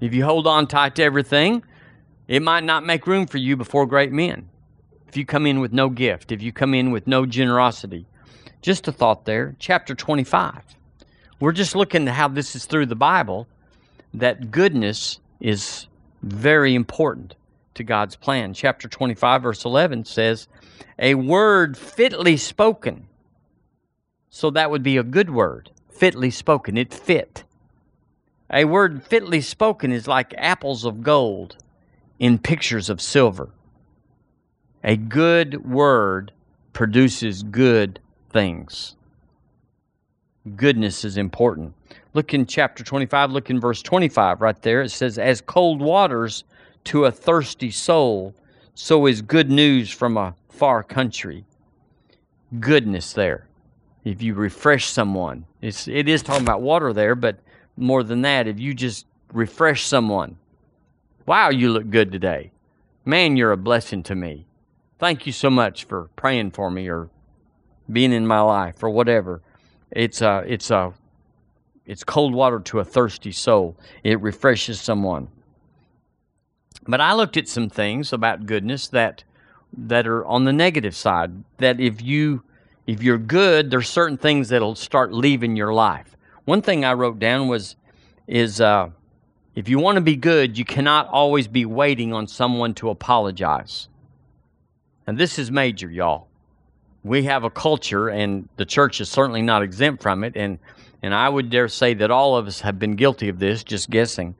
If 0.00 0.14
you 0.14 0.24
hold 0.24 0.46
on 0.46 0.66
tight 0.66 0.94
to 0.94 1.02
everything, 1.02 1.62
it 2.26 2.40
might 2.40 2.64
not 2.64 2.86
make 2.86 3.06
room 3.06 3.26
for 3.26 3.36
you 3.36 3.54
before 3.54 3.84
great 3.84 4.12
men 4.12 4.48
if 5.10 5.16
you 5.16 5.26
come 5.26 5.44
in 5.44 5.58
with 5.58 5.72
no 5.72 5.88
gift, 5.88 6.30
if 6.30 6.40
you 6.40 6.52
come 6.52 6.72
in 6.72 6.92
with 6.92 7.08
no 7.08 7.26
generosity. 7.26 8.06
Just 8.62 8.86
a 8.86 8.92
thought 8.92 9.24
there. 9.24 9.56
Chapter 9.58 9.92
25. 9.92 10.62
We're 11.40 11.50
just 11.50 11.74
looking 11.74 12.06
at 12.06 12.14
how 12.14 12.28
this 12.28 12.54
is 12.54 12.64
through 12.64 12.86
the 12.86 12.94
Bible, 12.94 13.48
that 14.14 14.52
goodness 14.52 15.18
is 15.40 15.88
very 16.22 16.76
important 16.76 17.34
to 17.74 17.82
God's 17.82 18.14
plan. 18.14 18.54
Chapter 18.54 18.86
25, 18.86 19.42
verse 19.42 19.64
11 19.64 20.04
says, 20.04 20.46
A 21.00 21.16
word 21.16 21.76
fitly 21.76 22.36
spoken. 22.36 23.08
So 24.28 24.48
that 24.50 24.70
would 24.70 24.84
be 24.84 24.96
a 24.96 25.02
good 25.02 25.30
word, 25.30 25.72
fitly 25.90 26.30
spoken. 26.30 26.76
It 26.76 26.94
fit. 26.94 27.42
A 28.48 28.64
word 28.64 29.02
fitly 29.02 29.40
spoken 29.40 29.90
is 29.90 30.06
like 30.06 30.34
apples 30.38 30.84
of 30.84 31.02
gold 31.02 31.56
in 32.20 32.38
pictures 32.38 32.88
of 32.88 33.00
silver. 33.00 33.50
A 34.82 34.96
good 34.96 35.68
word 35.68 36.32
produces 36.72 37.42
good 37.42 38.00
things. 38.30 38.96
Goodness 40.56 41.04
is 41.04 41.18
important. 41.18 41.74
Look 42.14 42.32
in 42.32 42.46
chapter 42.46 42.82
25, 42.82 43.30
look 43.30 43.50
in 43.50 43.60
verse 43.60 43.82
25 43.82 44.40
right 44.40 44.60
there. 44.62 44.80
It 44.82 44.88
says, 44.90 45.18
As 45.18 45.42
cold 45.42 45.82
waters 45.82 46.44
to 46.84 47.04
a 47.04 47.12
thirsty 47.12 47.70
soul, 47.70 48.34
so 48.74 49.06
is 49.06 49.20
good 49.20 49.50
news 49.50 49.90
from 49.90 50.16
a 50.16 50.34
far 50.48 50.82
country. 50.82 51.44
Goodness 52.58 53.12
there. 53.12 53.46
If 54.04 54.22
you 54.22 54.32
refresh 54.32 54.86
someone, 54.86 55.44
it's, 55.60 55.86
it 55.88 56.08
is 56.08 56.22
talking 56.22 56.42
about 56.42 56.62
water 56.62 56.94
there, 56.94 57.14
but 57.14 57.38
more 57.76 58.02
than 58.02 58.22
that, 58.22 58.48
if 58.48 58.58
you 58.58 58.72
just 58.72 59.04
refresh 59.34 59.84
someone, 59.84 60.38
wow, 61.26 61.50
you 61.50 61.70
look 61.70 61.90
good 61.90 62.10
today. 62.10 62.50
Man, 63.04 63.36
you're 63.36 63.52
a 63.52 63.58
blessing 63.58 64.02
to 64.04 64.14
me 64.14 64.46
thank 65.00 65.26
you 65.26 65.32
so 65.32 65.50
much 65.50 65.84
for 65.84 66.08
praying 66.14 66.52
for 66.52 66.70
me 66.70 66.88
or 66.88 67.08
being 67.90 68.12
in 68.12 68.26
my 68.26 68.40
life 68.40 68.82
or 68.82 68.90
whatever. 68.90 69.42
It's 69.90 70.20
a, 70.22 70.44
it's 70.46 70.70
a, 70.70 70.92
it's 71.86 72.04
cold 72.04 72.34
water 72.34 72.60
to 72.60 72.78
a 72.78 72.84
thirsty 72.84 73.32
soul. 73.32 73.76
It 74.04 74.20
refreshes 74.20 74.80
someone. 74.80 75.28
But 76.86 77.00
I 77.00 77.14
looked 77.14 77.36
at 77.36 77.48
some 77.48 77.68
things 77.68 78.12
about 78.12 78.46
goodness 78.46 78.88
that 78.88 79.24
that 79.76 80.06
are 80.06 80.24
on 80.26 80.44
the 80.44 80.52
negative 80.52 80.96
side. 80.96 81.44
That 81.58 81.80
if 81.80 82.02
you 82.02 82.42
if 82.86 83.02
you're 83.02 83.18
good, 83.18 83.70
there's 83.70 83.88
certain 83.88 84.16
things 84.16 84.48
that'll 84.48 84.74
start 84.74 85.12
leaving 85.12 85.56
your 85.56 85.72
life. 85.72 86.16
One 86.44 86.62
thing 86.62 86.84
I 86.84 86.94
wrote 86.94 87.18
down 87.18 87.48
was 87.48 87.76
is 88.26 88.60
uh, 88.60 88.90
if 89.54 89.68
you 89.68 89.78
want 89.78 89.96
to 89.96 90.00
be 90.00 90.16
good, 90.16 90.58
you 90.58 90.64
cannot 90.64 91.08
always 91.08 91.48
be 91.48 91.64
waiting 91.64 92.12
on 92.12 92.26
someone 92.26 92.74
to 92.74 92.90
apologize. 92.90 93.88
And 95.10 95.18
this 95.18 95.40
is 95.40 95.50
major, 95.50 95.90
y'all. 95.90 96.28
We 97.02 97.24
have 97.24 97.42
a 97.42 97.50
culture, 97.50 98.08
and 98.08 98.48
the 98.54 98.64
church 98.64 99.00
is 99.00 99.08
certainly 99.08 99.42
not 99.42 99.60
exempt 99.60 100.04
from 100.04 100.22
it. 100.22 100.36
And, 100.36 100.60
and 101.02 101.12
I 101.12 101.28
would 101.28 101.50
dare 101.50 101.66
say 101.66 101.94
that 101.94 102.12
all 102.12 102.36
of 102.36 102.46
us 102.46 102.60
have 102.60 102.78
been 102.78 102.94
guilty 102.94 103.28
of 103.28 103.40
this, 103.40 103.64
just 103.64 103.90
guessing, 103.90 104.36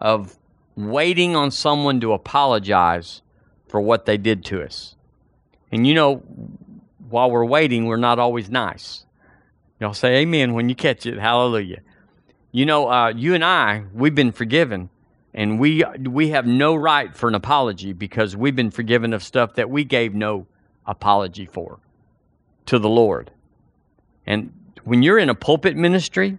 of 0.00 0.38
waiting 0.76 1.34
on 1.34 1.50
someone 1.50 2.00
to 2.02 2.12
apologize 2.12 3.20
for 3.66 3.80
what 3.80 4.06
they 4.06 4.16
did 4.16 4.44
to 4.44 4.62
us. 4.62 4.94
And 5.72 5.88
you 5.88 5.94
know, 5.94 6.18
while 7.10 7.28
we're 7.28 7.44
waiting, 7.44 7.86
we're 7.86 7.96
not 7.96 8.20
always 8.20 8.48
nice. 8.48 9.04
Y'all 9.80 9.92
say 9.92 10.18
amen 10.18 10.54
when 10.54 10.68
you 10.68 10.76
catch 10.76 11.04
it. 11.04 11.18
Hallelujah. 11.18 11.80
You 12.52 12.64
know, 12.64 12.88
uh, 12.88 13.08
you 13.08 13.34
and 13.34 13.44
I, 13.44 13.86
we've 13.92 14.14
been 14.14 14.30
forgiven 14.30 14.88
and 15.34 15.58
we 15.58 15.84
we 16.00 16.28
have 16.30 16.46
no 16.46 16.74
right 16.74 17.14
for 17.16 17.28
an 17.28 17.34
apology 17.34 17.92
because 17.92 18.36
we've 18.36 18.56
been 18.56 18.70
forgiven 18.70 19.12
of 19.12 19.22
stuff 19.22 19.54
that 19.54 19.70
we 19.70 19.84
gave 19.84 20.14
no 20.14 20.46
apology 20.86 21.46
for 21.46 21.78
to 22.66 22.78
the 22.78 22.88
Lord. 22.88 23.30
And 24.26 24.52
when 24.84 25.02
you're 25.02 25.18
in 25.18 25.28
a 25.28 25.34
pulpit 25.34 25.76
ministry 25.76 26.38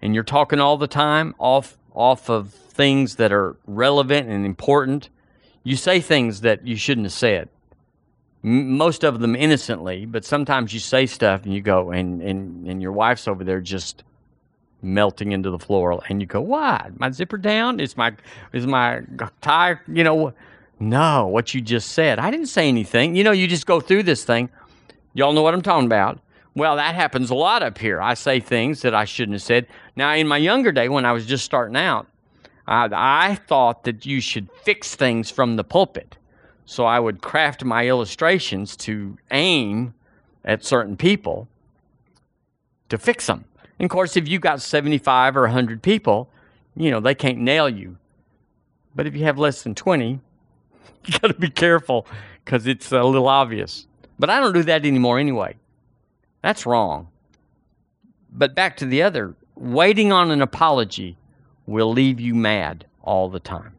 and 0.00 0.14
you're 0.14 0.24
talking 0.24 0.60
all 0.60 0.76
the 0.76 0.86
time 0.86 1.34
off 1.38 1.76
off 1.92 2.28
of 2.28 2.52
things 2.52 3.16
that 3.16 3.32
are 3.32 3.56
relevant 3.66 4.28
and 4.28 4.44
important, 4.44 5.10
you 5.62 5.76
say 5.76 6.00
things 6.00 6.40
that 6.40 6.66
you 6.66 6.76
shouldn't 6.76 7.06
have 7.06 7.12
said. 7.12 7.48
Most 8.42 9.04
of 9.04 9.20
them 9.20 9.34
innocently, 9.36 10.04
but 10.04 10.24
sometimes 10.24 10.74
you 10.74 10.80
say 10.80 11.06
stuff 11.06 11.44
and 11.44 11.54
you 11.54 11.60
go 11.60 11.90
and 11.90 12.22
and 12.22 12.66
and 12.66 12.82
your 12.82 12.92
wife's 12.92 13.28
over 13.28 13.44
there 13.44 13.60
just 13.60 14.04
melting 14.84 15.32
into 15.32 15.50
the 15.50 15.58
floor 15.58 16.02
and 16.08 16.20
you 16.20 16.26
go 16.26 16.40
why? 16.40 16.90
my 16.98 17.10
zipper 17.10 17.38
down 17.38 17.80
is 17.80 17.96
my 17.96 18.12
is 18.52 18.66
my 18.66 19.02
tie 19.40 19.78
you 19.88 20.04
know 20.04 20.32
No, 20.78 21.26
what 21.26 21.54
you 21.54 21.60
just 21.60 21.92
said. 21.92 22.18
I 22.18 22.30
didn't 22.30 22.48
say 22.48 22.68
anything. 22.68 23.14
You 23.16 23.24
know, 23.24 23.30
you 23.30 23.46
just 23.46 23.64
go 23.64 23.80
through 23.80 24.02
this 24.02 24.24
thing. 24.24 24.50
Y'all 25.14 25.32
know 25.32 25.42
what 25.42 25.54
I'm 25.54 25.62
talking 25.62 25.86
about. 25.86 26.18
Well, 26.56 26.76
that 26.76 26.94
happens 26.94 27.30
a 27.30 27.34
lot 27.34 27.62
up 27.62 27.78
here. 27.78 28.02
I 28.02 28.14
say 28.14 28.40
things 28.40 28.82
that 28.82 28.94
I 28.94 29.04
shouldn't 29.04 29.34
have 29.34 29.42
said. 29.42 29.66
Now, 29.96 30.12
in 30.12 30.26
my 30.28 30.36
younger 30.36 30.72
day, 30.72 30.88
when 30.88 31.04
I 31.04 31.12
was 31.12 31.26
just 31.26 31.44
starting 31.44 31.76
out, 31.76 32.06
I, 32.66 32.88
I 32.92 33.34
thought 33.36 33.84
that 33.84 34.04
you 34.04 34.20
should 34.20 34.48
fix 34.62 34.94
things 34.96 35.30
from 35.30 35.56
the 35.56 35.64
pulpit. 35.64 36.16
So 36.66 36.84
I 36.84 36.98
would 36.98 37.22
craft 37.22 37.64
my 37.64 37.86
illustrations 37.86 38.76
to 38.78 39.16
aim 39.30 39.94
at 40.44 40.64
certain 40.64 40.96
people 40.96 41.46
to 42.88 42.98
fix 42.98 43.26
them. 43.26 43.44
And 43.78 43.86
of 43.86 43.90
course, 43.90 44.16
if 44.16 44.28
you've 44.28 44.42
got 44.42 44.60
75 44.60 45.36
or 45.36 45.42
100 45.42 45.82
people, 45.82 46.28
you 46.76 46.90
know, 46.90 47.00
they 47.00 47.14
can't 47.14 47.38
nail 47.38 47.68
you. 47.68 47.96
But 48.94 49.06
if 49.06 49.14
you 49.14 49.24
have 49.24 49.38
less 49.38 49.62
than 49.62 49.74
20, 49.74 50.20
you 51.06 51.18
got 51.18 51.28
to 51.28 51.34
be 51.34 51.50
careful 51.50 52.06
because 52.44 52.66
it's 52.66 52.92
a 52.92 53.02
little 53.02 53.28
obvious. 53.28 53.86
But 54.18 54.30
I 54.30 54.40
don't 54.40 54.52
do 54.52 54.62
that 54.64 54.86
anymore 54.86 55.18
anyway. 55.18 55.56
That's 56.42 56.66
wrong. 56.66 57.08
But 58.32 58.54
back 58.54 58.76
to 58.78 58.86
the 58.86 59.02
other 59.02 59.34
waiting 59.56 60.12
on 60.12 60.30
an 60.30 60.42
apology 60.42 61.16
will 61.66 61.92
leave 61.92 62.20
you 62.20 62.34
mad 62.34 62.86
all 63.02 63.28
the 63.28 63.40
time. 63.40 63.72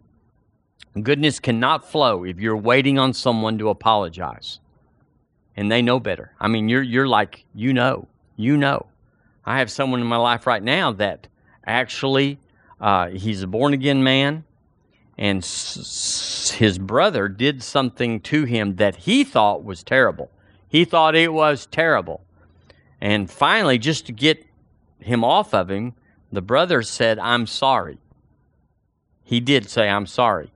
Goodness 1.01 1.39
cannot 1.39 1.89
flow 1.89 2.23
if 2.23 2.39
you're 2.39 2.55
waiting 2.55 2.97
on 2.97 3.13
someone 3.13 3.57
to 3.57 3.69
apologize. 3.69 4.59
And 5.57 5.71
they 5.71 5.81
know 5.81 5.99
better. 5.99 6.31
I 6.39 6.47
mean, 6.47 6.69
you're, 6.69 6.81
you're 6.81 7.07
like, 7.07 7.45
you 7.53 7.73
know, 7.73 8.07
you 8.37 8.57
know. 8.57 8.85
I 9.45 9.59
have 9.59 9.69
someone 9.69 10.01
in 10.01 10.07
my 10.07 10.17
life 10.17 10.47
right 10.47 10.63
now 10.63 10.91
that 10.93 11.27
actually, 11.65 12.39
uh, 12.79 13.09
he's 13.09 13.43
a 13.43 13.47
born 13.47 13.73
again 13.73 14.03
man, 14.03 14.43
and 15.17 15.39
s- 15.43 16.51
his 16.57 16.77
brother 16.79 17.27
did 17.27 17.63
something 17.63 18.19
to 18.21 18.43
him 18.45 18.75
that 18.77 18.95
he 18.97 19.23
thought 19.23 19.63
was 19.63 19.83
terrible. 19.83 20.31
He 20.67 20.83
thought 20.83 21.15
it 21.15 21.31
was 21.31 21.67
terrible. 21.67 22.21
And 22.99 23.29
finally, 23.29 23.77
just 23.77 24.05
to 24.07 24.11
get 24.11 24.45
him 24.99 25.23
off 25.23 25.53
of 25.53 25.69
him, 25.69 25.93
the 26.31 26.41
brother 26.41 26.81
said, 26.81 27.19
I'm 27.19 27.45
sorry. 27.47 27.99
He 29.23 29.39
did 29.39 29.69
say, 29.69 29.87
I'm 29.89 30.05
sorry. 30.07 30.51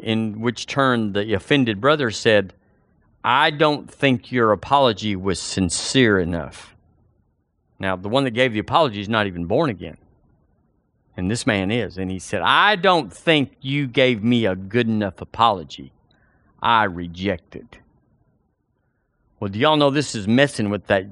In 0.00 0.40
which 0.40 0.66
turn, 0.66 1.12
the 1.12 1.34
offended 1.34 1.80
brother 1.80 2.10
said, 2.10 2.54
I 3.22 3.50
don't 3.50 3.90
think 3.90 4.32
your 4.32 4.52
apology 4.52 5.14
was 5.16 5.38
sincere 5.40 6.18
enough. 6.18 6.74
Now, 7.80 7.96
the 7.96 8.10
one 8.10 8.24
that 8.24 8.32
gave 8.32 8.52
the 8.52 8.58
apology 8.58 9.00
is 9.00 9.08
not 9.08 9.26
even 9.26 9.46
born 9.46 9.70
again. 9.70 9.96
And 11.16 11.30
this 11.30 11.46
man 11.46 11.70
is. 11.70 11.96
And 11.98 12.10
he 12.10 12.18
said, 12.18 12.42
I 12.42 12.76
don't 12.76 13.12
think 13.12 13.56
you 13.60 13.86
gave 13.86 14.22
me 14.22 14.46
a 14.46 14.54
good 14.54 14.86
enough 14.86 15.20
apology. 15.20 15.92
I 16.62 16.84
reject 16.84 17.56
it. 17.56 17.78
Well, 19.40 19.48
do 19.48 19.58
y'all 19.58 19.76
know 19.76 19.90
this 19.90 20.14
is 20.14 20.28
messing 20.28 20.68
with 20.68 20.86
that 20.88 21.06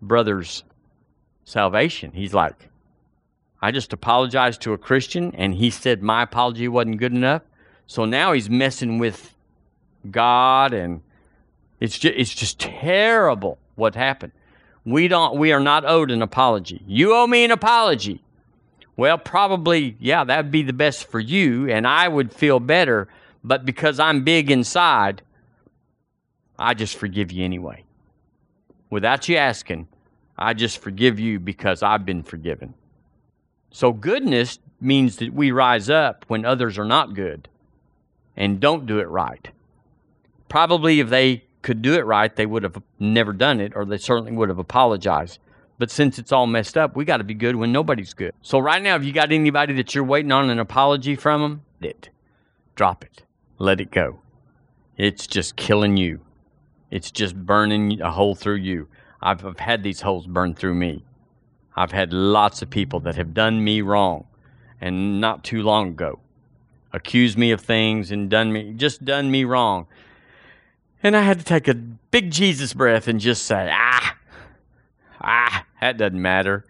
brother's 0.00 0.64
salvation? 1.44 2.10
He's 2.12 2.34
like, 2.34 2.68
I 3.60 3.70
just 3.70 3.92
apologized 3.92 4.60
to 4.62 4.72
a 4.72 4.78
Christian 4.78 5.32
and 5.36 5.54
he 5.54 5.70
said 5.70 6.02
my 6.02 6.24
apology 6.24 6.66
wasn't 6.66 6.98
good 6.98 7.12
enough. 7.12 7.42
So 7.86 8.04
now 8.04 8.32
he's 8.32 8.50
messing 8.50 8.98
with 8.98 9.36
God 10.10 10.74
and 10.74 11.02
it's 11.78 11.96
just, 11.96 12.14
it's 12.16 12.34
just 12.34 12.58
terrible 12.58 13.58
what 13.76 13.94
happened. 13.94 14.32
We 14.84 15.08
don't 15.08 15.38
we 15.38 15.52
are 15.52 15.60
not 15.60 15.84
owed 15.84 16.10
an 16.10 16.22
apology. 16.22 16.82
You 16.86 17.14
owe 17.14 17.26
me 17.26 17.44
an 17.44 17.50
apology. 17.50 18.22
Well, 18.96 19.18
probably 19.18 19.96
yeah, 20.00 20.24
that'd 20.24 20.50
be 20.50 20.62
the 20.62 20.72
best 20.72 21.10
for 21.10 21.20
you 21.20 21.68
and 21.68 21.86
I 21.86 22.08
would 22.08 22.32
feel 22.32 22.60
better, 22.60 23.08
but 23.44 23.64
because 23.64 24.00
I'm 24.00 24.24
big 24.24 24.50
inside, 24.50 25.22
I 26.58 26.74
just 26.74 26.96
forgive 26.96 27.32
you 27.32 27.44
anyway. 27.44 27.84
Without 28.90 29.28
you 29.28 29.36
asking, 29.36 29.88
I 30.36 30.54
just 30.54 30.78
forgive 30.78 31.18
you 31.18 31.38
because 31.38 31.82
I've 31.82 32.04
been 32.04 32.22
forgiven. 32.22 32.74
So, 33.70 33.92
goodness 33.92 34.58
means 34.80 35.16
that 35.16 35.32
we 35.32 35.50
rise 35.50 35.88
up 35.88 36.24
when 36.28 36.44
others 36.44 36.78
are 36.78 36.84
not 36.84 37.14
good 37.14 37.48
and 38.36 38.60
don't 38.60 38.86
do 38.86 38.98
it 38.98 39.08
right. 39.08 39.48
Probably 40.48 41.00
if 41.00 41.08
they 41.08 41.44
could 41.62 41.82
do 41.82 41.94
it 41.94 42.04
right, 42.04 42.34
they 42.34 42.46
would 42.46 42.62
have 42.62 42.82
never 42.98 43.32
done 43.32 43.60
it, 43.60 43.72
or 43.74 43.84
they 43.84 43.98
certainly 43.98 44.32
would 44.32 44.48
have 44.48 44.58
apologized. 44.58 45.38
But 45.78 45.90
since 45.90 46.18
it's 46.18 46.32
all 46.32 46.46
messed 46.46 46.76
up, 46.76 46.94
we 46.94 47.04
got 47.04 47.16
to 47.18 47.24
be 47.24 47.34
good 47.34 47.56
when 47.56 47.72
nobody's 47.72 48.14
good. 48.14 48.34
So, 48.42 48.58
right 48.58 48.82
now, 48.82 48.96
if 48.96 49.04
you 49.04 49.12
got 49.12 49.32
anybody 49.32 49.74
that 49.74 49.94
you're 49.94 50.04
waiting 50.04 50.32
on 50.32 50.50
an 50.50 50.58
apology 50.58 51.16
from 51.16 51.40
them, 51.40 51.62
it. 51.80 52.10
Drop 52.74 53.04
it. 53.04 53.24
Let 53.58 53.80
it 53.80 53.90
go. 53.90 54.20
It's 54.96 55.26
just 55.26 55.56
killing 55.56 55.96
you. 55.96 56.20
It's 56.90 57.10
just 57.10 57.34
burning 57.34 58.00
a 58.00 58.10
hole 58.10 58.34
through 58.34 58.56
you. 58.56 58.88
I've, 59.20 59.44
I've 59.44 59.58
had 59.58 59.82
these 59.82 60.02
holes 60.02 60.26
burned 60.26 60.58
through 60.58 60.74
me. 60.74 61.04
I've 61.74 61.92
had 61.92 62.12
lots 62.12 62.60
of 62.60 62.70
people 62.70 63.00
that 63.00 63.16
have 63.16 63.32
done 63.32 63.64
me 63.64 63.80
wrong 63.80 64.26
and 64.80 65.20
not 65.20 65.42
too 65.42 65.62
long 65.62 65.88
ago 65.88 66.20
accused 66.92 67.38
me 67.38 67.50
of 67.50 67.60
things 67.60 68.10
and 68.10 68.28
done 68.28 68.52
me 68.52 68.74
just 68.76 69.04
done 69.04 69.30
me 69.30 69.44
wrong. 69.44 69.86
And 71.02 71.16
I 71.16 71.22
had 71.22 71.38
to 71.38 71.44
take 71.44 71.68
a 71.68 71.74
big 71.74 72.30
Jesus 72.30 72.74
breath 72.74 73.08
and 73.08 73.18
just 73.18 73.44
say, 73.44 73.70
ah, 73.72 74.16
ah, 75.20 75.66
that 75.80 75.96
doesn't 75.96 76.20
matter. 76.20 76.64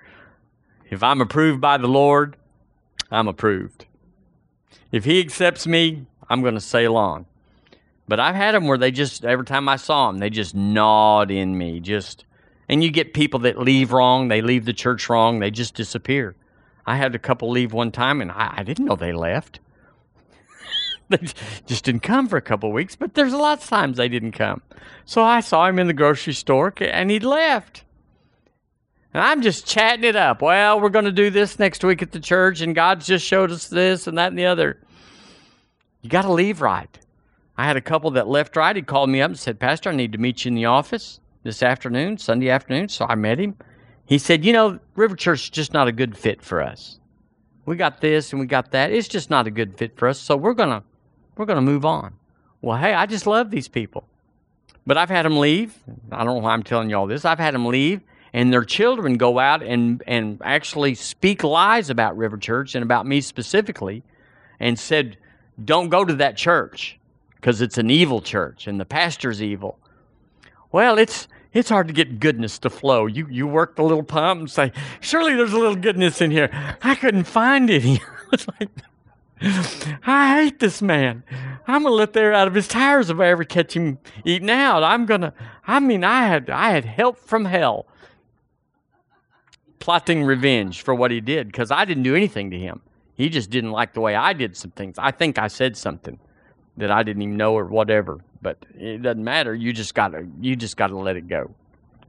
If 0.89 1.03
I'm 1.03 1.21
approved 1.21 1.61
by 1.61 1.77
the 1.79 1.89
Lord, 1.89 2.37
I'm 3.11 3.29
approved. 3.29 3.87
If 4.91 5.05
He 5.05 5.21
accepts 5.21 5.67
me, 5.67 6.07
I'm 6.29 6.41
going 6.41 6.55
to 6.55 6.61
sail 6.61 6.97
on. 6.97 7.27
But 8.09 8.21
I've 8.21 8.35
had 8.35 8.55
them 8.55 8.67
where 8.67 8.79
they 8.79 8.91
just, 8.91 9.25
every 9.25 9.45
time 9.45 9.69
I 9.69 9.77
saw 9.77 10.11
them, 10.11 10.19
they 10.19 10.31
just 10.31 10.55
gnawed 10.55 11.31
in 11.31 11.57
me. 11.57 11.81
Just, 11.81 12.25
and 12.69 12.83
you 12.83 12.91
get 12.91 13.15
people 13.15 13.41
that 13.41 13.59
leave 13.59 13.93
wrong, 13.93 14.29
they 14.29 14.43
leave 14.43 14.65
the 14.65 14.73
church 14.73 15.09
wrong, 15.09 15.41
they 15.41 15.51
just 15.51 15.75
disappear. 15.75 16.35
I 16.85 16.97
had 16.97 17.15
a 17.15 17.19
couple 17.19 17.51
leave 17.51 17.73
one 17.73 17.93
time 17.93 18.21
and 18.21 18.31
I, 18.31 18.55
I 18.59 18.63
didn't 18.65 18.87
know 18.87 18.97
they 18.97 19.13
left. 19.13 19.61
just 21.67 21.85
didn't 21.85 22.03
come 22.03 22.29
for 22.29 22.37
a 22.37 22.43
couple 22.43 22.69
of 22.69 22.75
weeks, 22.75 22.97
but 22.97 23.15
there's 23.15 23.33
lots 23.33 23.65
of 23.65 23.71
times 23.71 23.97
they 23.97 24.09
didn't 24.09 24.33
come. 24.33 24.63
So 25.05 25.23
I 25.23 25.41
saw 25.41 25.67
him 25.67 25.79
in 25.79 25.87
the 25.87 25.93
grocery 25.93 26.33
store 26.33 26.73
and 26.81 27.11
he'd 27.11 27.25
left. 27.25 27.85
And 29.15 29.23
I'm 29.23 29.43
just 29.43 29.67
chatting 29.67 30.05
it 30.05 30.17
up. 30.17 30.41
Well, 30.41 30.81
we're 30.81 30.89
going 30.89 31.05
to 31.05 31.13
do 31.13 31.29
this 31.29 31.59
next 31.59 31.85
week 31.85 32.01
at 32.01 32.13
the 32.13 32.21
church, 32.21 32.63
and 32.63 32.75
God 32.75 33.03
just 33.03 33.27
showed 33.27 33.51
us 33.51 33.69
this 33.69 34.07
and 34.07 34.17
that 34.17 34.29
and 34.29 34.39
the 34.39 34.47
other. 34.47 34.79
You 36.01 36.09
got 36.09 36.23
to 36.23 36.33
leave 36.33 36.63
right. 36.63 36.99
I 37.57 37.67
had 37.67 37.77
a 37.77 37.83
couple 37.83 38.11
that 38.13 38.27
left 38.27 38.57
right. 38.57 38.75
He 38.75 38.81
called 38.81 39.11
me 39.11 39.21
up 39.21 39.31
and 39.31 39.39
said, 39.39 39.61
Pastor, 39.61 39.91
I 39.91 39.95
need 39.95 40.13
to 40.13 40.19
meet 40.19 40.45
you 40.45 40.49
in 40.49 40.55
the 40.55 40.65
office 40.65 41.21
this 41.43 41.63
afternoon, 41.63 42.17
Sunday 42.17 42.49
afternoon. 42.49 42.89
So 42.89 43.07
I 43.09 43.15
met 43.15 43.39
him. 43.39 43.57
He 44.07 44.19
said, 44.19 44.45
You 44.45 44.53
know, 44.53 44.79
River 44.97 45.15
Church 45.15 45.45
is 45.45 45.51
just 45.51 45.75
not 45.75 45.89
a 45.89 45.93
good 45.93 46.17
fit 46.17 46.43
for 46.43 46.63
us. 46.63 46.99
We 47.67 47.77
got 47.77 48.01
this 48.01 48.33
and 48.33 48.41
we 48.41 48.47
got 48.47 48.71
that. 48.73 48.93
It's 48.93 49.09
just 49.09 49.31
not 49.31 49.47
a 49.47 49.51
good 49.51 49.77
fit 49.77 49.97
for 49.97 50.09
us. 50.09 50.19
So 50.19 50.37
we're 50.37 50.55
going 50.55 50.71
to 50.71 50.83
we're 51.37 51.47
going 51.47 51.57
to 51.57 51.63
move 51.63 51.85
on. 51.85 52.15
Well, 52.61 52.79
hey, 52.79 52.95
I 52.95 53.07
just 53.07 53.27
love 53.27 53.51
these 53.51 53.69
people. 53.69 54.05
But 54.87 54.97
I've 54.99 55.11
had 55.11 55.25
them 55.25 55.39
leave. 55.39 55.75
I 56.11 56.25
don't 56.25 56.37
know 56.37 56.43
why 56.43 56.53
I'm 56.53 56.63
telling 56.63 56.91
you 56.91 56.97
all 56.97 57.07
this. 57.07 57.25
I've 57.25 57.39
had 57.39 57.55
them 57.55 57.67
leave, 57.67 58.01
and 58.33 58.53
their 58.53 58.65
children 58.65 59.17
go 59.17 59.39
out 59.39 59.63
and, 59.63 60.03
and 60.07 60.41
actually 60.45 60.95
speak 60.95 61.45
lies 61.45 61.91
about 61.91 62.17
River 62.17 62.37
Church 62.37 62.75
and 62.75 62.83
about 62.83 63.07
me 63.07 63.21
specifically 63.21 64.03
and 64.59 64.79
said, 64.79 65.17
Don't 65.65 65.89
go 65.89 66.05
to 66.05 66.15
that 66.15 66.37
church 66.37 66.99
because 67.37 67.61
it's 67.61 67.79
an 67.79 67.91
evil 67.91 68.21
church 68.21 68.67
and 68.67 68.81
the 68.81 68.85
pastor's 68.85 69.43
evil. 69.43 69.79
Well, 70.71 70.99
it's 70.99 71.29
it's 71.53 71.69
hard 71.69 71.89
to 71.89 71.93
get 71.93 72.19
goodness 72.19 72.59
to 72.61 72.71
flow. 72.71 73.07
You 73.07 73.27
you 73.29 73.47
work 73.47 73.77
the 73.77 73.83
little 73.83 74.05
pump 74.05 74.41
and 74.41 74.51
say, 74.51 74.73
surely 75.01 75.35
there's 75.35 75.53
a 75.53 75.59
little 75.59 75.77
goodness 75.77 76.21
in 76.21 76.31
here. 76.31 76.49
I 76.83 76.95
couldn't 76.95 77.25
find 77.25 77.69
any. 77.69 78.01
it's 78.33 78.47
like 78.59 78.71
I 79.43 80.43
hate 80.43 80.61
this 80.61 80.81
man. 80.81 81.25
I'm 81.67 81.83
gonna 81.83 81.95
let 81.95 82.13
the 82.13 82.21
air 82.21 82.33
out 82.33 82.49
of 82.49 82.55
his 82.55 82.69
tires 82.69 83.11
if 83.11 83.19
I 83.19 83.27
ever 83.29 83.45
catch 83.45 83.75
him 83.75 83.99
eating 84.25 84.51
out. 84.51 84.83
I'm 84.83 85.07
gonna 85.07 85.35
I 85.67 85.81
mean 85.81 86.05
I 86.05 86.27
had 86.27 86.51
I 86.51 86.71
had 86.71 86.85
help 86.85 87.19
from 87.19 87.45
hell 87.45 87.87
plotting 89.79 90.23
revenge 90.23 90.83
for 90.83 90.95
what 90.95 91.11
he 91.11 91.21
did 91.21 91.49
because 91.49 91.73
I 91.73 91.85
didn't 91.85 92.05
do 92.05 92.15
anything 92.15 92.53
to 92.53 92.59
him. 92.59 92.81
He 93.15 93.29
just 93.29 93.51
didn't 93.51 93.73
like 93.73 93.95
the 93.95 94.01
way 94.01 94.15
I 94.15 94.33
did 94.33 94.57
some 94.57 94.71
things. 94.71 94.97
I 94.97 95.11
think 95.11 95.39
I 95.39 95.49
said 95.49 95.77
something 95.77 96.21
that 96.77 96.91
I 96.91 97.03
didn't 97.03 97.23
even 97.23 97.37
know 97.37 97.55
or 97.55 97.67
whatever. 97.67 98.21
But 98.41 98.65
it 98.79 99.03
doesn't 99.03 99.25
matter. 99.25 99.55
You 99.55 99.73
just 99.73 99.95
gotta 99.95 100.27
you 100.41 100.55
just 100.55 100.77
gotta 100.77 100.97
let 100.97 101.17
it 101.17 101.27
go. 101.27 101.53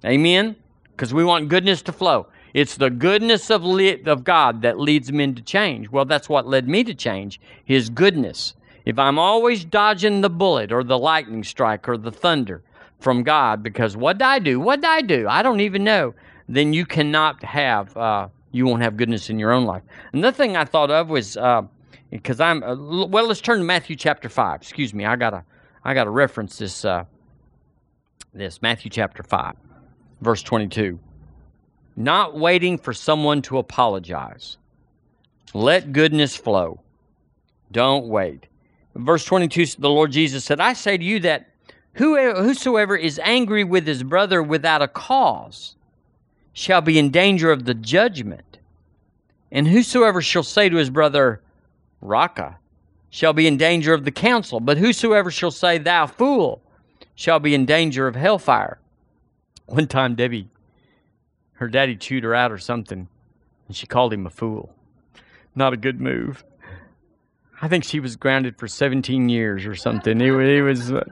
Amen. 0.06 0.56
Because 0.92 1.14
we 1.14 1.24
want 1.24 1.50
goodness 1.50 1.82
to 1.84 1.92
flow. 1.92 2.28
It's 2.54 2.78
the 2.78 2.90
goodness 2.90 3.50
of 3.50 3.64
li- 3.64 4.04
of 4.06 4.24
God 4.24 4.62
that 4.62 4.80
leads 4.80 5.12
men 5.12 5.34
to 5.36 5.42
change. 5.42 5.90
Well, 5.90 6.06
that's 6.06 6.30
what 6.30 6.48
led 6.48 6.68
me 6.68 6.84
to 6.84 6.94
change. 6.94 7.40
His 7.66 7.90
goodness. 7.90 8.54
If 8.86 9.00
I'm 9.00 9.18
always 9.18 9.66
dodging 9.66 10.22
the 10.22 10.30
bullet 10.30 10.72
or 10.72 10.84
the 10.84 10.98
lightning 10.98 11.44
strike 11.44 11.88
or 11.90 11.98
the 11.98 12.12
thunder 12.12 12.62
from 13.00 13.24
God, 13.24 13.64
because 13.64 13.98
what 13.98 14.18
did 14.18 14.26
I 14.26 14.40
do? 14.40 14.60
What 14.60 14.82
did 14.82 14.90
I 14.90 15.02
do? 15.02 15.28
I 15.28 15.42
don't 15.42 15.62
even 15.62 15.84
know. 15.84 16.14
Then 16.48 16.74
you 16.74 16.86
cannot 16.86 17.44
have. 17.44 17.96
Uh, 17.98 18.28
you 18.52 18.68
won't 18.68 18.84
have 18.84 18.98
goodness 18.98 19.30
in 19.30 19.40
your 19.40 19.52
own 19.52 19.66
life. 19.66 19.82
Another 20.12 20.36
thing 20.36 20.56
I 20.56 20.66
thought 20.66 20.92
of 20.92 21.10
was 21.10 21.38
uh, 21.38 21.64
because 22.12 22.40
I'm 22.40 22.62
uh, 22.62 23.08
well. 23.08 23.28
Let's 23.28 23.42
turn 23.42 23.58
to 23.58 23.64
Matthew 23.64 23.96
chapter 23.96 24.30
five. 24.30 24.62
Excuse 24.62 24.94
me, 24.94 25.06
I 25.06 25.16
gotta 25.16 25.44
I 25.84 25.94
gotta 25.96 26.12
reference 26.12 26.58
this 26.58 26.86
uh, 26.86 27.06
this 28.34 28.62
Matthew 28.62 28.92
chapter 28.92 29.24
five, 29.24 29.56
verse 30.22 30.44
twenty 30.44 30.68
two. 30.68 31.00
Not 31.96 32.38
waiting 32.38 32.78
for 32.78 32.94
someone 32.94 33.42
to 33.44 33.58
apologize. 33.58 34.58
Let 35.54 35.94
goodness 35.94 36.36
flow. 36.36 36.80
Don't 37.72 38.08
wait. 38.08 38.48
Verse 38.96 39.26
22, 39.26 39.66
the 39.80 39.90
Lord 39.90 40.12
Jesus 40.12 40.44
said, 40.44 40.60
I 40.60 40.74
say 40.74 40.98
to 40.98 41.04
you 41.04 41.20
that 41.22 41.50
whosoever 41.94 42.96
is 42.96 43.20
angry 43.24 43.64
with 43.64 43.86
his 43.86 44.04
brother 44.04 44.42
without 44.42 44.82
a 44.82 44.88
cause 44.88 45.76
shall 46.54 46.82
be 46.82 47.00
in 47.00 47.10
danger 47.10 47.52
of 47.52 47.66
the 47.66 47.74
judgment. 47.74 48.58
And 49.52 49.68
whosoever 49.68 50.22
shall 50.22 50.44
say 50.44 50.70
to 50.70 50.78
his 50.78 50.90
brother, 50.90 51.42
Raca, 52.02 52.58
shall 53.10 53.34
be 53.34 53.46
in 53.46 53.58
danger 53.58 53.94
of 53.94 54.06
the 54.06 54.12
council. 54.12 54.60
But 54.60 54.78
whosoever 54.78 55.30
shall 55.30 55.52
say, 55.52 55.78
Thou 55.78 56.08
fool, 56.08 56.62
shall 57.16 57.40
be 57.40 57.54
in 57.54 57.66
danger 57.66 58.08
of 58.08 58.16
hellfire. 58.16 58.80
One 59.68 59.88
time, 59.88 60.16
Debbie, 60.16 60.50
her 61.64 61.70
daddy 61.70 61.96
chewed 61.96 62.26
her 62.26 62.36
out 62.36 62.52
or 62.52 62.58
something, 62.58 63.08
and 63.68 63.76
she 63.76 63.88
called 63.88 64.12
him 64.12 64.26
a 64.26 64.30
fool. 64.30 64.76
Not 65.56 65.72
a 65.72 65.78
good 65.78 66.02
move. 66.02 66.44
I 67.62 67.70
think 67.70 67.86
she 67.86 68.02
was 68.02 68.18
grounded 68.18 68.58
for 68.58 68.68
17 68.68 69.30
years 69.30 69.66
or 69.66 69.74
something. 69.74 70.20
It 70.20 70.62
was, 70.62 70.92
uh, 70.92 71.06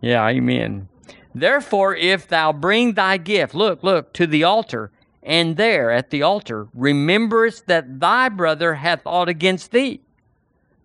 yeah, 0.00 0.24
amen. 0.28 0.88
Therefore, 1.34 1.96
if 1.96 2.28
thou 2.28 2.52
bring 2.52 2.92
thy 2.92 3.16
gift, 3.16 3.56
look, 3.56 3.82
look, 3.82 4.12
to 4.12 4.28
the 4.28 4.44
altar, 4.44 4.92
and 5.20 5.56
there 5.56 5.90
at 5.90 6.10
the 6.10 6.22
altar 6.22 6.68
rememberest 6.72 7.66
that 7.66 7.98
thy 7.98 8.28
brother 8.28 8.74
hath 8.74 9.02
aught 9.04 9.28
against 9.28 9.72
thee. 9.72 10.00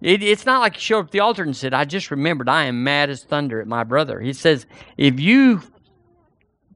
It, 0.01 0.23
it's 0.23 0.47
not 0.47 0.61
like 0.61 0.73
you 0.73 0.81
showed 0.81 0.99
up 1.01 1.05
at 1.05 1.11
the 1.11 1.19
altar 1.19 1.43
and 1.43 1.55
said, 1.55 1.75
I 1.75 1.85
just 1.85 2.09
remembered 2.09 2.49
I 2.49 2.65
am 2.65 2.83
mad 2.83 3.11
as 3.11 3.23
thunder 3.23 3.61
at 3.61 3.67
my 3.67 3.83
brother. 3.83 4.19
He 4.19 4.33
says, 4.33 4.65
if 4.97 5.19
you, 5.19 5.61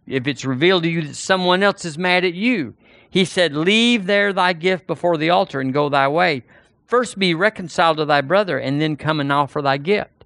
if 0.08 0.28
it's 0.28 0.46
revealed 0.46 0.84
to 0.84 0.90
you 0.90 1.02
that 1.04 1.16
someone 1.16 1.64
else 1.64 1.86
is 1.86 1.98
mad 1.98 2.26
at 2.26 2.34
you, 2.34 2.74
he 3.10 3.26
said, 3.26 3.56
leave 3.56 4.06
there 4.06 4.34
thy 4.34 4.54
gift 4.54 4.88
before 4.88 5.18
the 5.18 5.30
altar 5.30 5.60
and 5.60 5.74
go 5.74 5.90
thy 5.90 6.08
way. 6.08 6.44
First 6.86 7.20
be 7.20 7.34
reconciled 7.34 7.98
to 7.98 8.06
thy 8.06 8.22
brother 8.22 8.58
and 8.58 8.82
then 8.82 8.96
come 8.96 9.20
and 9.20 9.32
offer 9.32 9.62
thy 9.62 9.78
gift. 9.78 10.26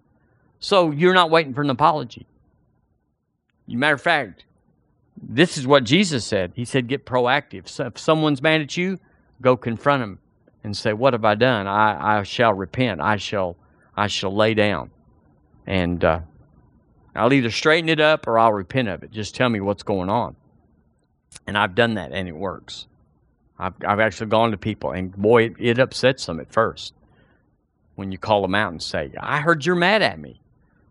So 0.59 0.91
you're 0.91 1.13
not 1.13 1.31
waiting 1.31 1.53
for 1.53 1.61
an 1.61 1.69
apology. 1.69 2.27
Matter 3.67 3.95
of 3.95 4.01
fact, 4.01 4.45
this 5.21 5.57
is 5.57 5.65
what 5.65 5.83
Jesus 5.83 6.25
said. 6.25 6.51
He 6.55 6.65
said, 6.65 6.87
get 6.87 7.05
proactive. 7.05 7.67
So 7.67 7.87
if 7.87 7.97
someone's 7.97 8.41
mad 8.41 8.61
at 8.61 8.75
you, 8.75 8.99
go 9.41 9.57
confront 9.57 10.01
them 10.01 10.19
and 10.63 10.75
say, 10.75 10.93
What 10.93 11.13
have 11.13 11.25
I 11.25 11.35
done? 11.35 11.67
I, 11.67 12.19
I 12.19 12.23
shall 12.23 12.53
repent. 12.53 13.01
I 13.01 13.17
shall 13.17 13.57
I 13.95 14.07
shall 14.07 14.33
lay 14.35 14.53
down. 14.53 14.91
And 15.67 16.03
uh, 16.03 16.19
I'll 17.15 17.33
either 17.33 17.51
straighten 17.51 17.89
it 17.89 17.99
up 17.99 18.27
or 18.27 18.39
I'll 18.39 18.53
repent 18.53 18.87
of 18.87 19.03
it. 19.03 19.11
Just 19.11 19.35
tell 19.35 19.49
me 19.49 19.59
what's 19.59 19.83
going 19.83 20.09
on. 20.09 20.35
And 21.47 21.57
I've 21.57 21.75
done 21.75 21.95
that 21.95 22.11
and 22.11 22.27
it 22.27 22.35
works. 22.35 22.87
I've, 23.59 23.73
I've 23.85 23.99
actually 23.99 24.27
gone 24.27 24.51
to 24.51 24.57
people 24.57 24.91
and 24.91 25.15
boy, 25.15 25.43
it, 25.43 25.53
it 25.59 25.79
upsets 25.79 26.25
them 26.25 26.39
at 26.39 26.51
first 26.51 26.93
when 27.95 28.11
you 28.11 28.17
call 28.17 28.41
them 28.41 28.55
out 28.55 28.71
and 28.71 28.81
say, 28.81 29.11
I 29.19 29.39
heard 29.39 29.65
you're 29.65 29.75
mad 29.75 30.01
at 30.01 30.19
me 30.19 30.41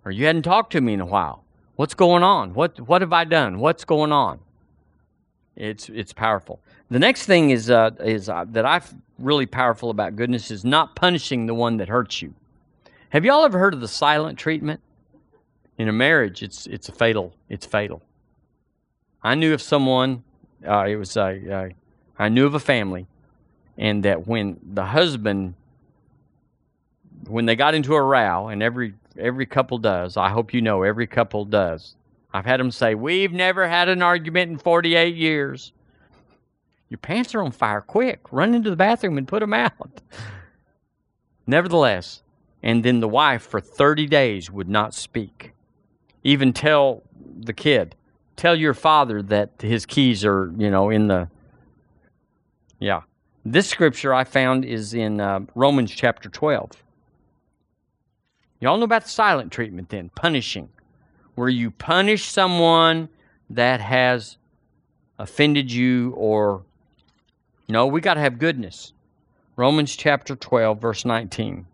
or 0.05 0.13
you 0.13 0.27
hadn't 0.27 0.43
talked 0.43 0.73
to 0.73 0.81
me 0.81 0.95
in 0.95 1.01
a 1.01 1.07
while. 1.07 1.45
What's 1.77 1.95
going 1.95 2.23
on? 2.23 2.53
What 2.53 2.79
what 2.81 3.01
have 3.01 3.15
I 3.15 3.25
done? 3.25 3.59
What's 3.59 3.87
going 3.87 4.13
on? 4.13 4.41
It's 5.57 5.89
it's 5.89 6.13
powerful. 6.13 6.61
The 6.91 6.99
next 6.99 7.25
thing 7.25 7.51
is 7.51 7.71
uh, 7.71 7.93
is 8.01 8.29
uh, 8.29 8.45
that 8.51 8.67
I 8.67 8.83
really 9.19 9.47
powerful 9.47 9.89
about 9.89 10.15
goodness 10.15 10.51
is 10.51 10.65
not 10.65 10.95
punishing 10.95 11.47
the 11.47 11.55
one 11.55 11.79
that 11.79 11.89
hurts 11.89 12.21
you. 12.21 12.35
Have 13.11 13.25
y'all 13.25 13.45
ever 13.45 13.59
heard 13.59 13.73
of 13.73 13.81
the 13.81 13.89
silent 13.89 14.39
treatment? 14.39 14.81
In 15.81 15.89
a 15.89 15.95
marriage, 15.95 16.43
it's 16.43 16.67
it's 16.67 16.91
a 16.91 16.93
fatal. 16.93 17.33
It's 17.49 17.65
fatal. 17.65 18.03
I 19.23 19.35
knew 19.35 19.55
of 19.55 19.63
someone. 19.63 20.25
Uh, 20.63 20.85
it 20.85 20.97
was 20.97 21.17
uh, 21.17 21.71
I 22.19 22.29
knew 22.29 22.45
of 22.45 22.53
a 22.53 22.61
family, 22.61 23.07
and 23.79 24.03
that 24.05 24.27
when 24.27 24.61
the 24.63 24.85
husband, 24.85 25.55
when 27.27 27.47
they 27.47 27.57
got 27.57 27.75
into 27.75 27.95
a 27.95 28.03
row, 28.03 28.49
and 28.49 28.63
every 28.63 28.93
every 29.19 29.47
couple 29.47 29.79
does. 29.79 30.19
I 30.19 30.29
hope 30.29 30.53
you 30.53 30.61
know 30.61 30.83
every 30.83 31.07
couple 31.07 31.47
does. 31.47 31.95
I've 32.31 32.45
had 32.45 32.61
them 32.61 32.71
say, 32.71 32.95
We've 32.95 33.33
never 33.33 33.67
had 33.67 33.89
an 33.89 34.03
argument 34.03 34.51
in 34.51 34.59
48 34.59 35.17
years. 35.17 35.73
Your 36.91 36.99
pants 36.99 37.35
are 37.35 37.41
on 37.41 37.53
fire. 37.53 37.81
Quick, 37.81 38.31
run 38.31 38.53
into 38.53 38.69
the 38.69 38.77
bathroom 38.77 39.17
and 39.17 39.27
put 39.27 39.41
them 39.41 39.55
out. 39.55 40.03
Nevertheless, 41.47 42.21
and 42.63 42.85
then 42.85 43.01
the 43.01 43.09
wife 43.09 43.41
for 43.41 43.63
30 43.63 44.05
days 44.09 44.51
would 44.51 44.69
not 44.69 44.93
speak. 44.93 45.55
Even 46.23 46.53
tell 46.53 47.03
the 47.41 47.53
kid, 47.53 47.95
tell 48.37 48.55
your 48.55 48.75
father 48.75 49.23
that 49.23 49.51
his 49.61 49.87
keys 49.87 50.25
are, 50.25 50.53
you 50.57 50.71
know, 50.71 50.91
in 50.91 51.09
the. 51.09 51.29
Yeah. 52.79 53.03
This 53.45 53.69
scripture 53.69 54.13
I 54.13 54.25
found 54.25 54.65
is 54.65 54.93
in 54.93 55.21
uh, 55.21 55.41
Romans 55.55 55.91
chapter 55.91 56.29
12. 56.29 56.73
Y'all 58.61 58.77
know 58.77 58.85
about 58.85 59.05
the 59.05 59.09
silent 59.09 59.51
treatment 59.51 59.89
then, 59.89 60.11
punishing, 60.15 60.69
where 61.35 61.49
you 61.49 61.71
punish 61.71 62.25
someone 62.27 63.09
that 63.49 63.81
has 63.81 64.37
offended 65.19 65.73
you 65.73 66.13
or. 66.17 66.63
No, 67.69 67.87
we 67.87 68.01
got 68.01 68.15
to 68.15 68.21
have 68.21 68.39
goodness. 68.39 68.93
Romans 69.57 69.95
chapter 69.95 70.35
12, 70.35 70.81
verse 70.81 71.05
19. 71.05 71.67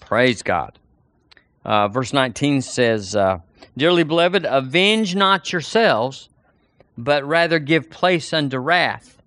Praise 0.00 0.42
God. 0.42 0.78
Uh, 1.64 1.88
verse 1.88 2.12
19 2.12 2.62
says, 2.62 3.16
uh, 3.16 3.38
Dearly 3.76 4.04
beloved, 4.04 4.44
avenge 4.44 5.14
not 5.14 5.52
yourselves, 5.52 6.28
but 6.96 7.24
rather 7.24 7.58
give 7.58 7.90
place 7.90 8.32
unto 8.32 8.58
wrath. 8.58 9.22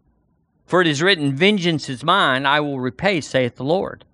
For 0.66 0.82
it 0.82 0.88
is 0.88 1.02
written, 1.02 1.36
Vengeance 1.36 1.90
is 1.90 2.04
mine, 2.04 2.46
I 2.46 2.60
will 2.60 2.80
repay, 2.80 3.22
saith 3.22 3.56
the 3.56 3.64
Lord. 3.64 4.06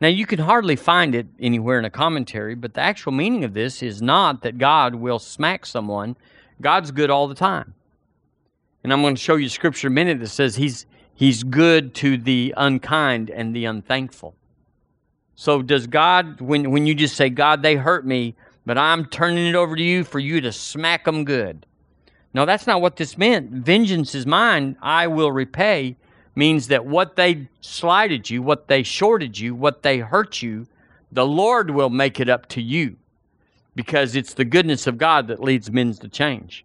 Now, 0.00 0.08
you 0.08 0.26
can 0.26 0.38
hardly 0.38 0.76
find 0.76 1.14
it 1.14 1.26
anywhere 1.40 1.78
in 1.78 1.84
a 1.84 1.90
commentary, 1.90 2.54
but 2.54 2.74
the 2.74 2.80
actual 2.80 3.12
meaning 3.12 3.42
of 3.44 3.52
this 3.52 3.82
is 3.82 4.00
not 4.00 4.42
that 4.42 4.58
God 4.58 4.94
will 4.94 5.18
smack 5.18 5.66
someone. 5.66 6.16
God's 6.60 6.92
good 6.92 7.10
all 7.10 7.26
the 7.26 7.34
time. 7.34 7.74
And 8.84 8.92
I'm 8.92 9.02
going 9.02 9.16
to 9.16 9.20
show 9.20 9.36
you 9.36 9.48
scripture 9.48 9.88
in 9.88 9.92
a 9.92 9.94
minute 9.94 10.20
that 10.20 10.28
says 10.28 10.54
he's, 10.54 10.86
he's 11.14 11.42
good 11.42 11.94
to 11.96 12.16
the 12.16 12.54
unkind 12.56 13.28
and 13.28 13.54
the 13.54 13.64
unthankful. 13.64 14.36
So, 15.40 15.62
does 15.62 15.86
God, 15.86 16.40
when, 16.40 16.72
when 16.72 16.84
you 16.84 16.96
just 16.96 17.14
say, 17.14 17.30
God, 17.30 17.62
they 17.62 17.76
hurt 17.76 18.04
me, 18.04 18.34
but 18.66 18.76
I'm 18.76 19.06
turning 19.06 19.46
it 19.46 19.54
over 19.54 19.76
to 19.76 19.82
you 19.82 20.02
for 20.02 20.18
you 20.18 20.40
to 20.40 20.50
smack 20.50 21.04
them 21.04 21.24
good? 21.24 21.64
No, 22.34 22.44
that's 22.44 22.66
not 22.66 22.82
what 22.82 22.96
this 22.96 23.16
meant. 23.16 23.52
Vengeance 23.52 24.16
is 24.16 24.26
mine, 24.26 24.76
I 24.82 25.06
will 25.06 25.30
repay 25.30 25.94
means 26.34 26.66
that 26.66 26.86
what 26.86 27.14
they 27.14 27.46
slighted 27.60 28.28
you, 28.28 28.42
what 28.42 28.66
they 28.66 28.82
shorted 28.82 29.38
you, 29.38 29.54
what 29.54 29.84
they 29.84 29.98
hurt 29.98 30.42
you, 30.42 30.66
the 31.12 31.24
Lord 31.24 31.70
will 31.70 31.88
make 31.88 32.18
it 32.18 32.28
up 32.28 32.48
to 32.48 32.60
you 32.60 32.96
because 33.76 34.16
it's 34.16 34.34
the 34.34 34.44
goodness 34.44 34.88
of 34.88 34.98
God 34.98 35.28
that 35.28 35.38
leads 35.38 35.70
men 35.70 35.92
to 35.92 36.08
change. 36.08 36.64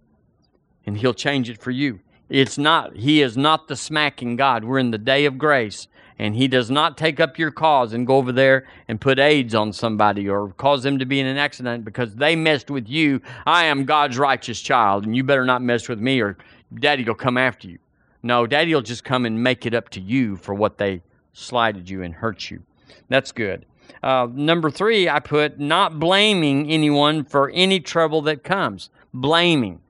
And 0.87 0.97
He'll 0.97 1.13
change 1.13 1.47
it 1.47 1.61
for 1.61 1.69
you. 1.69 1.99
It's 2.27 2.57
not, 2.57 2.95
He 2.95 3.21
is 3.21 3.37
not 3.37 3.67
the 3.67 3.75
smacking 3.75 4.35
God. 4.35 4.63
We're 4.63 4.79
in 4.79 4.89
the 4.89 4.97
day 4.97 5.25
of 5.25 5.37
grace, 5.37 5.87
and 6.19 6.35
He 6.35 6.47
does 6.47 6.69
not 6.69 6.97
take 6.97 7.19
up 7.19 7.37
your 7.37 7.51
cause 7.51 7.93
and 7.93 8.07
go 8.07 8.17
over 8.17 8.31
there 8.31 8.67
and 8.87 8.99
put 8.99 9.19
AIDS 9.19 9.55
on 9.55 9.73
somebody 9.73 10.29
or 10.29 10.49
cause 10.53 10.83
them 10.83 10.99
to 10.99 11.05
be 11.05 11.19
in 11.19 11.25
an 11.25 11.37
accident 11.37 11.85
because 11.85 12.15
they 12.15 12.35
messed 12.35 12.69
with 12.69 12.87
you. 12.87 13.21
I 13.45 13.65
am 13.65 13.85
God's 13.85 14.17
righteous 14.17 14.61
child, 14.61 15.05
and 15.05 15.15
you 15.15 15.23
better 15.23 15.45
not 15.45 15.61
mess 15.61 15.89
with 15.89 15.99
me 15.99 16.21
or 16.21 16.37
daddy 16.73 17.03
will 17.03 17.15
come 17.15 17.37
after 17.37 17.67
you. 17.67 17.79
No, 18.21 18.47
daddy 18.47 18.73
will 18.73 18.81
just 18.81 19.03
come 19.03 19.25
and 19.25 19.43
make 19.43 19.65
it 19.65 19.73
up 19.73 19.89
to 19.89 19.99
you 19.99 20.37
for 20.37 20.53
what 20.53 20.77
they 20.77 21.01
slighted 21.33 21.89
you 21.89 22.03
and 22.03 22.13
hurt 22.13 22.49
you. 22.49 22.63
That's 23.09 23.31
good. 23.31 23.65
Uh, 24.01 24.27
number 24.31 24.69
three, 24.69 25.09
I 25.09 25.19
put 25.19 25.59
not 25.59 25.99
blaming 25.99 26.69
anyone 26.71 27.25
for 27.25 27.49
any 27.51 27.79
trouble 27.79 28.21
that 28.23 28.43
comes. 28.43 28.89
Blaming. 29.13 29.81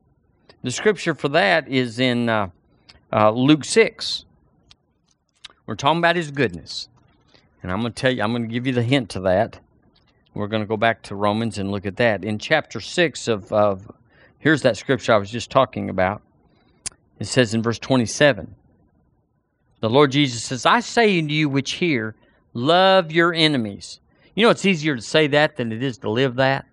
The 0.63 0.71
scripture 0.71 1.13
for 1.13 1.29
that 1.29 1.67
is 1.67 1.99
in 1.99 2.29
uh, 2.29 2.49
uh, 3.11 3.31
Luke 3.31 3.65
6. 3.65 4.25
We're 5.65 5.75
talking 5.75 5.99
about 5.99 6.15
his 6.15 6.31
goodness. 6.31 6.89
And 7.61 7.71
I'm 7.71 7.81
going 7.81 7.93
to 7.93 8.01
tell 8.01 8.11
you, 8.11 8.21
I'm 8.21 8.31
going 8.31 8.43
to 8.43 8.53
give 8.53 8.67
you 8.67 8.73
the 8.73 8.83
hint 8.83 9.09
to 9.11 9.21
that. 9.21 9.59
We're 10.33 10.47
going 10.47 10.63
to 10.63 10.67
go 10.67 10.77
back 10.77 11.01
to 11.03 11.15
Romans 11.15 11.57
and 11.57 11.71
look 11.71 11.85
at 11.85 11.97
that. 11.97 12.23
In 12.23 12.39
chapter 12.39 12.81
6 12.81 13.27
of, 13.27 13.51
of 13.53 13.89
here's 14.39 14.63
that 14.63 14.77
scripture 14.77 15.13
I 15.13 15.17
was 15.17 15.29
just 15.29 15.49
talking 15.49 15.89
about. 15.89 16.21
It 17.19 17.25
says 17.25 17.53
in 17.53 17.61
verse 17.61 17.79
27 17.79 18.55
the 19.83 19.89
Lord 19.89 20.13
Jesus 20.13 20.41
says, 20.41 20.65
I 20.65 20.79
say 20.79 21.19
unto 21.19 21.33
you 21.33 21.49
which 21.49 21.73
hear, 21.73 22.15
love 22.53 23.11
your 23.11 23.33
enemies. 23.33 23.99
You 24.33 24.45
know, 24.45 24.49
it's 24.49 24.65
easier 24.65 24.95
to 24.95 25.01
say 25.01 25.27
that 25.27 25.57
than 25.57 25.73
it 25.73 25.83
is 25.83 25.97
to 25.97 26.09
live 26.09 26.35
that. 26.35 26.65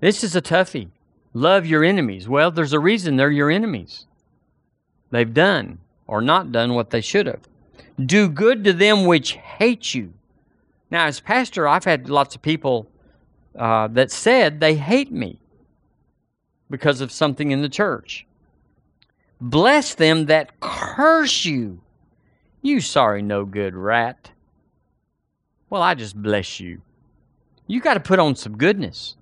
This 0.00 0.24
is 0.24 0.34
a 0.34 0.42
toughie. 0.42 0.88
Love 1.34 1.66
your 1.66 1.84
enemies. 1.84 2.28
Well, 2.28 2.50
there's 2.50 2.72
a 2.72 2.80
reason 2.80 3.14
they're 3.14 3.30
your 3.30 3.48
enemies. 3.48 4.06
They've 5.12 5.32
done 5.32 5.78
or 6.08 6.20
not 6.20 6.50
done 6.50 6.74
what 6.74 6.90
they 6.90 7.00
should 7.00 7.26
have. 7.26 7.42
Do 8.02 8.28
good 8.28 8.64
to 8.64 8.72
them 8.72 9.04
which 9.04 9.32
hate 9.32 9.94
you. 9.94 10.12
Now, 10.90 11.06
as 11.06 11.20
pastor, 11.20 11.68
I've 11.68 11.84
had 11.84 12.08
lots 12.08 12.34
of 12.34 12.42
people 12.42 12.88
uh, 13.58 13.88
that 13.88 14.10
said 14.10 14.60
they 14.60 14.74
hate 14.74 15.12
me 15.12 15.38
because 16.70 17.00
of 17.00 17.12
something 17.12 17.50
in 17.50 17.62
the 17.62 17.68
church. 17.68 18.26
Bless 19.40 19.94
them 19.94 20.26
that 20.26 20.58
curse 20.60 21.44
you. 21.44 21.80
You 22.62 22.80
sorry, 22.80 23.22
no 23.22 23.44
good 23.44 23.74
rat. 23.74 24.30
Well, 25.70 25.82
I 25.82 25.94
just 25.94 26.20
bless 26.20 26.60
you. 26.60 26.80
You 27.66 27.80
got 27.80 27.94
to 27.94 28.00
put 28.00 28.18
on 28.18 28.36
some 28.36 28.56
goodness. 28.56 29.16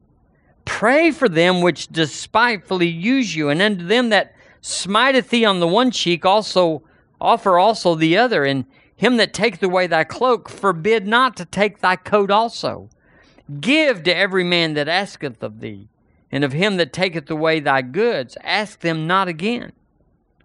Pray 0.65 1.11
for 1.11 1.29
them 1.29 1.61
which 1.61 1.89
despitefully 1.89 2.87
use 2.87 3.35
you, 3.35 3.49
and 3.49 3.61
unto 3.61 3.87
them 3.87 4.11
that 4.11 4.35
smiteth 4.61 5.31
thee 5.31 5.45
on 5.45 5.61
the 5.61 5.67
one 5.67 5.91
cheek 5.91 6.25
also 6.25 6.83
offer 7.23 7.59
also 7.59 7.95
the 7.95 8.17
other, 8.17 8.45
and 8.45 8.67
him 8.97 9.17
that 9.17 9.33
taketh 9.33 9.63
away 9.63 9.87
thy 9.87 10.05
cloak 10.05 10.49
forbid 10.49 11.07
not 11.07 11.37
to 11.37 11.45
take 11.45 11.81
thy 11.81 11.97
coat 11.97 12.31
also. 12.31 12.91
Give 13.61 14.03
to 14.03 14.15
every 14.15 14.45
man 14.45 14.75
that 14.75 14.89
asketh 14.89 15.43
of 15.43 15.61
thee, 15.61 15.89
and 16.31 16.45
of 16.45 16.53
him 16.53 16.77
that 16.77 16.93
taketh 16.93 17.31
away 17.31 17.61
thy 17.61 17.83
goods, 17.83 18.37
ask 18.43 18.81
them 18.81 19.07
not 19.07 19.29
again. 19.29 19.73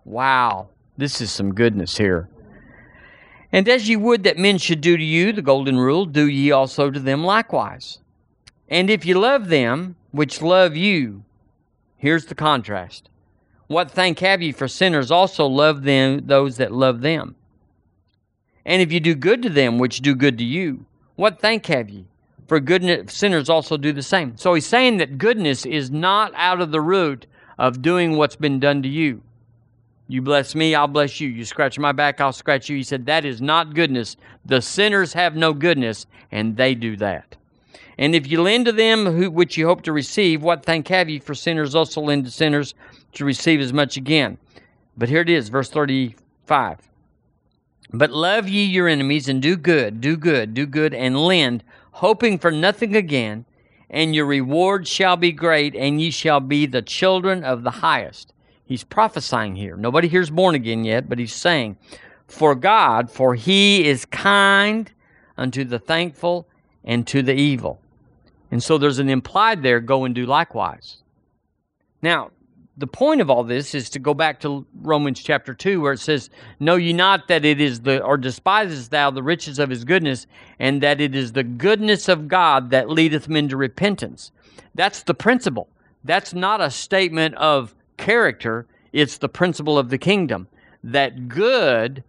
Wow, 0.06 0.70
this 0.98 1.20
is 1.20 1.32
some 1.32 1.54
goodness 1.54 1.98
here. 1.98 2.30
And 3.52 3.68
as 3.70 3.88
ye 3.88 3.96
would 3.96 4.24
that 4.24 4.38
men 4.38 4.58
should 4.58 4.82
do 4.82 4.98
to 4.98 5.04
you, 5.04 5.32
the 5.32 5.42
golden 5.42 5.78
rule, 5.78 6.06
do 6.06 6.28
ye 6.28 6.52
also 6.52 6.92
to 6.92 7.00
them 7.00 7.24
likewise. 7.24 8.00
And 8.68 8.90
if 8.90 9.06
ye 9.06 9.14
love 9.14 9.48
them 9.48 9.96
which 10.12 10.42
love 10.42 10.76
you, 10.76 11.24
here's 11.96 12.26
the 12.26 12.36
contrast. 12.36 13.10
What 13.68 13.92
thank 13.92 14.20
have 14.20 14.42
ye 14.42 14.52
for 14.52 14.68
sinners 14.68 15.12
also 15.12 15.46
love 15.46 15.84
them 15.84 16.26
those 16.26 16.58
that 16.58 16.72
love 16.72 17.02
them? 17.02 17.36
And 18.66 18.82
if 18.82 18.92
you 18.92 19.00
do 19.00 19.16
good 19.16 19.42
to 19.44 19.50
them 19.50 19.78
which 19.78 20.02
do 20.02 20.16
good 20.16 20.38
to 20.38 20.44
you, 20.44 20.86
what 21.16 21.40
thank 21.40 21.66
have 21.68 21.90
ye? 21.90 22.06
For 22.48 22.62
goodness 22.62 23.14
sinners 23.14 23.50
also 23.50 23.76
do 23.76 23.92
the 23.92 24.04
same. 24.04 24.38
So 24.38 24.54
he's 24.54 24.66
saying 24.66 24.98
that 24.98 25.18
goodness 25.18 25.66
is 25.66 25.92
not 25.92 26.32
out 26.36 26.62
of 26.62 26.72
the 26.72 26.80
root 26.80 27.26
of 27.58 27.82
doing 27.82 28.16
what's 28.16 28.38
been 28.38 28.60
done 28.60 28.82
to 28.84 28.90
you. 28.90 29.22
You 30.08 30.22
bless 30.22 30.56
me, 30.56 30.74
I'll 30.74 30.88
bless 30.88 31.20
you. 31.20 31.28
You 31.28 31.44
scratch 31.44 31.78
my 31.78 31.92
back, 31.92 32.22
I'll 32.22 32.32
scratch 32.32 32.70
you. 32.70 32.78
He 32.78 32.84
said, 32.84 33.06
That 33.06 33.26
is 33.26 33.42
not 33.42 33.74
goodness. 33.74 34.16
The 34.46 34.62
sinners 34.62 35.12
have 35.12 35.36
no 35.36 35.54
goodness, 35.54 36.06
and 36.32 36.56
they 36.56 36.76
do 36.76 36.96
that. 36.98 37.36
And 37.98 38.16
if 38.16 38.28
you 38.28 38.42
lend 38.42 38.68
to 38.68 38.72
them 38.72 39.06
who, 39.06 39.30
which 39.30 39.58
you 39.58 39.68
hope 39.68 39.82
to 39.84 39.92
receive, 39.92 40.44
what 40.44 40.64
thank 40.64 40.88
have 40.88 41.10
ye? 41.10 41.20
For 41.20 41.36
sinners 41.36 41.76
also 41.76 42.00
lend 42.00 42.24
to 42.26 42.32
sinners 42.32 42.74
to 43.14 43.26
receive 43.26 43.60
as 43.60 43.74
much 43.74 43.98
again. 43.98 44.38
But 44.98 45.10
here 45.10 45.22
it 45.22 45.30
is, 45.30 45.50
verse 45.50 45.70
35. 45.70 46.80
But 47.94 48.12
love 48.12 48.50
ye 48.50 48.64
your 48.64 48.88
enemies, 48.88 49.30
and 49.30 49.42
do 49.42 49.56
good, 49.56 50.02
do 50.02 50.18
good, 50.18 50.54
do 50.54 50.66
good, 50.66 50.94
and 50.94 51.18
lend, 51.18 51.64
hoping 51.92 52.38
for 52.38 52.52
nothing 52.52 52.96
again, 52.96 53.46
and 53.90 54.14
your 54.14 54.26
reward 54.26 54.88
shall 54.88 55.16
be 55.16 55.32
great, 55.32 55.76
and 55.76 56.02
ye 56.02 56.12
shall 56.12 56.40
be 56.40 56.66
the 56.66 56.82
children 56.82 57.44
of 57.44 57.64
the 57.64 57.72
highest. 57.72 58.34
He's 58.66 58.84
prophesying 58.84 59.56
here. 59.56 59.78
Nobody 59.78 60.10
here's 60.10 60.30
born 60.30 60.54
again 60.54 60.84
yet, 60.84 61.08
but 61.08 61.20
he's 61.20 61.34
saying, 61.34 61.78
For 62.28 62.54
God, 62.54 63.10
for 63.10 63.36
he 63.36 63.88
is 63.88 64.04
kind 64.04 64.92
unto 65.38 65.64
the 65.64 65.80
thankful 65.80 66.48
and 66.84 67.08
to 67.08 67.22
the 67.22 67.34
evil. 67.34 67.80
And 68.52 68.62
so 68.62 68.78
there's 68.78 69.00
an 69.00 69.10
implied 69.10 69.64
there, 69.64 69.80
go 69.80 70.04
and 70.04 70.14
do 70.14 70.26
likewise. 70.26 70.98
Now, 72.02 72.32
the 72.78 72.88
point 72.88 73.22
of 73.22 73.30
all 73.30 73.44
this 73.44 73.74
is 73.74 73.90
to 73.90 74.00
go 74.00 74.14
back 74.14 74.40
to 74.42 74.66
Romans 74.82 75.20
chapter 75.22 75.54
2, 75.54 75.82
where 75.82 75.94
it 75.94 76.00
says, 76.00 76.30
Know 76.60 76.76
ye 76.76 76.94
not 76.94 77.28
that 77.28 77.44
it 77.44 77.60
is 77.60 77.82
the, 77.82 78.04
or 78.04 78.18
despisest 78.18 78.92
thou 78.92 79.10
the 79.10 79.24
riches 79.24 79.58
of 79.58 79.72
his 79.72 79.84
goodness, 79.84 80.28
and 80.60 80.82
that 80.84 81.02
it 81.02 81.16
is 81.16 81.32
the 81.32 81.44
goodness 81.44 82.08
of 82.08 82.28
God 82.28 82.70
that 82.70 82.90
leadeth 82.90 83.28
men 83.28 83.50
to 83.50 83.58
repentance. 83.58 84.32
That's 84.76 85.02
the 85.02 85.16
principle. 85.16 85.68
That's 86.04 86.36
not 86.36 86.62
a 86.62 86.70
statement 86.70 87.34
of 87.36 87.74
character, 87.98 88.68
it's 88.94 89.18
the 89.18 89.30
principle 89.30 89.80
of 89.80 89.90
the 89.90 89.98
kingdom 89.98 90.48
that 90.84 91.28
good 91.28 92.04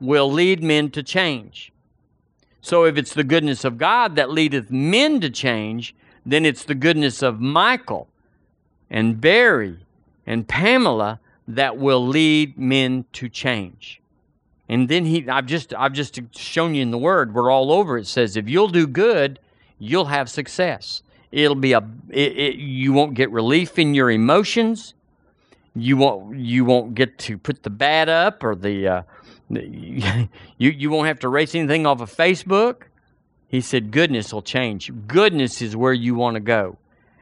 will 0.00 0.30
lead 0.30 0.62
men 0.62 0.90
to 0.90 1.04
change. 1.04 1.72
So 2.60 2.84
if 2.84 2.98
it's 2.98 3.14
the 3.14 3.24
goodness 3.24 3.64
of 3.64 3.78
God 3.78 4.16
that 4.16 4.30
leadeth 4.30 4.70
men 4.70 5.20
to 5.20 5.30
change, 5.30 5.94
then 6.26 6.44
it's 6.44 6.64
the 6.64 6.74
goodness 6.74 7.22
of 7.22 7.40
Michael 7.40 8.08
and 8.90 9.20
Barry 9.20 9.78
and 10.30 10.46
Pamela 10.46 11.20
that 11.48 11.76
will 11.76 12.06
lead 12.06 12.56
men 12.56 13.04
to 13.14 13.28
change. 13.28 14.00
And 14.68 14.88
then 14.88 15.04
he 15.04 15.28
I've 15.28 15.46
just 15.46 15.74
I've 15.74 15.92
just 15.92 16.20
shown 16.36 16.74
you 16.74 16.82
in 16.82 16.90
the 16.90 16.98
word, 16.98 17.34
we're 17.34 17.50
all 17.50 17.72
over 17.72 17.98
it 17.98 18.06
says 18.06 18.36
if 18.36 18.48
you'll 18.48 18.68
do 18.68 18.86
good, 18.86 19.40
you'll 19.78 20.06
have 20.06 20.30
success. 20.30 21.02
It'll 21.32 21.54
be 21.54 21.72
a 21.72 21.82
it, 22.08 22.36
it, 22.36 22.54
you 22.56 22.92
won't 22.92 23.14
get 23.14 23.30
relief 23.30 23.78
in 23.78 23.94
your 23.94 24.10
emotions 24.10 24.94
you 25.74 25.96
won't 25.96 26.38
you 26.38 26.64
won't 26.64 26.94
get 26.94 27.18
to 27.18 27.38
put 27.38 27.62
the 27.62 27.70
bad 27.70 28.08
up 28.08 28.42
or 28.42 28.54
the 28.54 28.88
uh, 28.88 29.02
you 29.50 30.30
you 30.58 30.90
won't 30.90 31.06
have 31.06 31.20
to 31.20 31.28
erase 31.28 31.54
anything 31.54 31.86
off 31.86 32.00
of 32.00 32.14
Facebook. 32.14 32.82
He 33.48 33.60
said 33.60 33.90
goodness 33.90 34.32
will 34.32 34.42
change. 34.42 34.92
Goodness 35.06 35.60
is 35.60 35.74
where 35.76 35.92
you 35.92 36.14
want 36.14 36.34
to 36.34 36.40
go. 36.40 36.78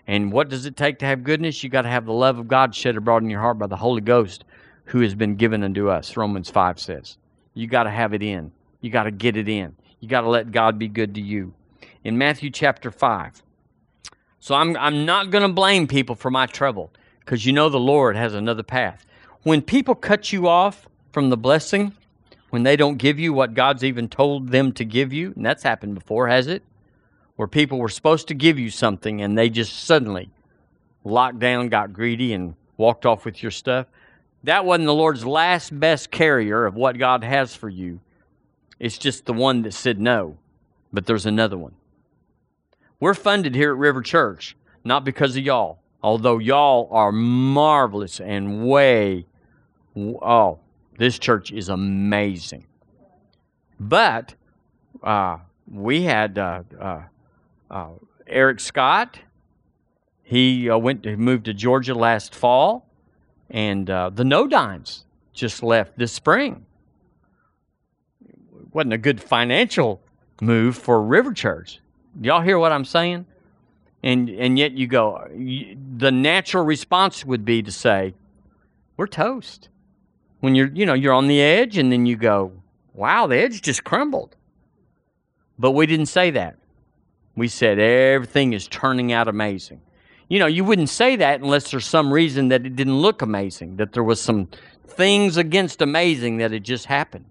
And 0.09 0.33
what 0.33 0.49
does 0.49 0.64
it 0.64 0.77
take 0.77 0.99
to 1.01 1.07
have 1.07 1.23
goodness? 1.23 1.62
You 1.62 1.68
got 1.68 1.83
to 1.83 1.90
have 1.90 2.07
the 2.07 2.14
love 2.14 2.38
of 2.38 2.49
God 2.49 2.75
shed 2.75 2.97
abroad 2.97 3.23
in 3.23 3.31
your 3.31 3.40
heart 3.40 3.59
by 3.59 3.66
the 3.66 3.77
Holy 3.77 4.01
Ghost 4.01 4.44
who 4.87 5.03
has 5.03 5.14
been 5.14 5.37
given 5.37 5.62
unto 5.62 5.90
us. 5.90 6.16
Romans 6.16 6.49
5 6.49 6.81
says. 6.81 7.18
You 7.53 7.66
got 7.66 7.83
to 7.83 7.90
have 7.90 8.14
it 8.14 8.23
in. 8.23 8.51
You 8.81 8.90
got 8.90 9.03
to 9.05 9.11
get 9.11 9.37
it 9.37 9.49
in. 9.49 9.77
You 10.01 10.09
got 10.09 10.23
to 10.23 10.31
let 10.31 10.51
God 10.51 10.79
be 10.79 10.88
good 10.88 11.14
to 11.16 11.21
you. 11.21 11.53
In 12.05 12.16
Matthew 12.16 12.49
chapter 12.49 12.90
5. 12.90 13.42
So 14.40 14.55
I'm 14.55 14.77
I'm 14.77 15.05
not 15.05 15.31
going 15.31 15.47
to 15.47 15.53
blame 15.53 15.87
people 15.87 16.14
for 16.14 16.31
my 16.31 16.47
trouble 16.47 16.90
because 17.21 17.44
you 17.44 17.53
know 17.53 17.68
the 17.68 17.79
Lord 17.79 18.16
has 18.16 18.33
another 18.33 18.62
path. 18.62 19.05
When 19.42 19.61
people 19.61 19.94
cut 19.94 20.33
you 20.33 20.49
off 20.49 20.88
from 21.12 21.29
the 21.29 21.37
blessing, 21.37 21.92
when 22.51 22.62
they 22.62 22.77
don't 22.77 22.97
give 22.97 23.18
you 23.18 23.33
what 23.33 23.53
God's 23.53 23.85
even 23.85 24.09
told 24.09 24.49
them 24.49 24.73
to 24.73 24.85
give 24.85 25.12
you, 25.12 25.33
and 25.37 25.44
that's 25.44 25.62
happened 25.62 25.94
before, 25.94 26.29
has 26.29 26.47
it? 26.47 26.62
Where 27.38 27.48
people 27.48 27.79
were 27.79 27.88
supposed 27.88 28.29
to 28.29 28.35
give 28.35 28.59
you 28.59 28.68
something 28.68 29.22
and 29.22 29.38
they 29.38 29.48
just 29.48 29.85
suddenly 29.85 30.29
locked 31.05 31.38
down, 31.38 31.68
got 31.68 31.92
greedy, 31.92 32.35
and 32.35 32.55
walked 32.77 33.07
off 33.07 33.24
with 33.24 33.42
your 33.42 33.53
stuff. 33.53 33.87
That 34.44 34.64
wasn't 34.64 34.87
the 34.87 34.94
Lord's 34.94 35.24
last 35.24 35.79
best 35.79 36.11
carrier 36.11 36.66
of 36.66 36.74
what 36.74 36.98
God 36.98 37.24
has 37.24 37.55
for 37.55 37.68
you. 37.68 38.01
It's 38.79 38.98
just 38.98 39.24
the 39.24 39.33
one 39.33 39.62
that 39.62 39.72
said 39.72 39.98
no, 39.98 40.37
but 40.92 41.07
there's 41.07 41.27
another 41.27 41.57
one. 41.57 41.74
We're 43.01 43.14
funded 43.14 43.55
here 43.55 43.70
at 43.70 43.79
River 43.79 44.03
Church, 44.03 44.57
not 44.85 45.05
because 45.05 45.37
of 45.37 45.44
y'all 45.44 45.79
although 46.03 46.38
y'all 46.38 46.88
are 46.92 47.12
marvelous 47.12 48.20
and 48.20 48.66
way, 48.66 49.27
oh, 49.96 50.59
this 50.98 51.18
church 51.18 51.53
is 51.53 51.68
amazing. 51.68 52.66
But 53.81 54.35
uh, 55.03 55.38
we 55.70 56.03
had 56.03 56.38
uh, 56.38 56.62
uh, 56.79 57.03
uh 57.70 57.90
Eric 58.26 58.61
Scott. 58.61 59.18
He 60.22 60.68
uh, 60.68 60.76
went 60.76 61.02
to 61.04 61.16
moved 61.16 61.46
to 61.46 61.54
Georgia 61.54 61.94
last 61.94 62.35
fall, 62.35 62.87
and 63.48 63.88
uh, 63.88 64.11
the 64.11 64.24
No 64.24 64.46
Dimes 64.46 65.04
just 65.33 65.62
left 65.62 65.98
this 65.98 66.12
spring. 66.12 66.66
It 68.28 68.74
wasn't 68.74 68.92
a 68.92 68.98
good 68.98 69.22
financial 69.22 70.02
move 70.42 70.76
for 70.76 71.02
River 71.02 71.33
Church. 71.33 71.81
Y'all 72.20 72.42
hear 72.42 72.59
what 72.59 72.72
I'm 72.72 72.85
saying? 72.85 73.24
and 74.02 74.28
and 74.28 74.59
yet 74.59 74.72
you 74.72 74.87
go 74.87 75.26
you, 75.35 75.76
the 75.96 76.12
natural 76.12 76.64
response 76.64 77.24
would 77.24 77.44
be 77.44 77.62
to 77.62 77.72
say 77.72 78.14
we're 78.96 79.07
toast 79.07 79.68
when 80.40 80.54
you're 80.54 80.68
you 80.68 80.87
know 80.87 80.94
you're 80.94 81.12
on 81.12 81.26
the 81.28 81.40
edge 81.40 81.76
and 81.76 81.90
then 81.90 82.07
you 82.07 82.16
go 82.16 82.52
wow 82.94 83.26
the 83.26 83.37
edge 83.37 83.61
just 83.61 83.85
crumbled 83.85 84.37
but 85.59 85.72
we 85.72 85.87
didn't 85.87 86.07
say 86.07 86.31
that 86.31 86.57
we 87.39 87.49
said 87.49 87.78
everything 87.78 88.53
is 88.53 88.68
turning 88.68 89.12
out 89.12 89.28
amazing. 89.28 89.80
You 90.28 90.39
know 90.39 90.47
you 90.47 90.64
wouldn't 90.64 90.91
say 90.91 91.16
that 91.16 91.41
unless 91.41 91.70
there's 91.70 91.86
some 91.86 92.12
reason 92.12 92.49
that 92.49 92.66
it 92.66 92.76
didn't 92.76 92.99
look 92.99 93.22
amazing 93.22 93.76
that 93.76 93.93
there 93.93 94.05
was 94.05 94.20
some 94.20 94.49
things 94.86 95.36
against 95.36 95.80
amazing 95.80 96.39
that 96.39 96.51
had 96.51 96.64
just 96.64 96.86
happened. 96.86 97.26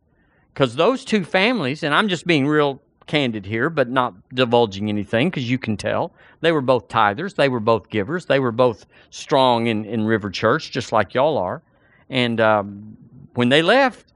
Because 0.53 0.76
those 0.76 1.05
two 1.05 1.24
families 1.24 1.84
and 1.84 1.93
i'm 1.93 2.10
just 2.10 2.26
being 2.26 2.47
real 2.47 2.82
candid 3.08 3.45
here, 3.45 3.70
but 3.70 3.89
not 3.89 4.14
divulging 4.36 4.89
anything 4.89 5.30
because 5.30 5.49
you 5.49 5.58
can 5.58 5.78
tell. 5.78 6.14
They 6.41 6.51
were 6.51 6.62
both 6.62 6.88
tithers, 6.89 7.36
they 7.36 7.49
were 7.49 7.60
both 7.60 7.89
givers, 7.89 8.26
they 8.26 8.39
were 8.39 8.51
both 8.51 8.86
strong 9.10 9.68
in, 9.68 9.86
in 9.86 10.05
River 10.05 10.30
Church, 10.30 10.70
just 10.72 10.91
like 10.91 11.14
y'all 11.14 11.38
are. 11.38 11.64
And 12.10 12.39
um, 12.39 12.97
when 13.34 13.49
they 13.49 13.62
left, 13.62 14.14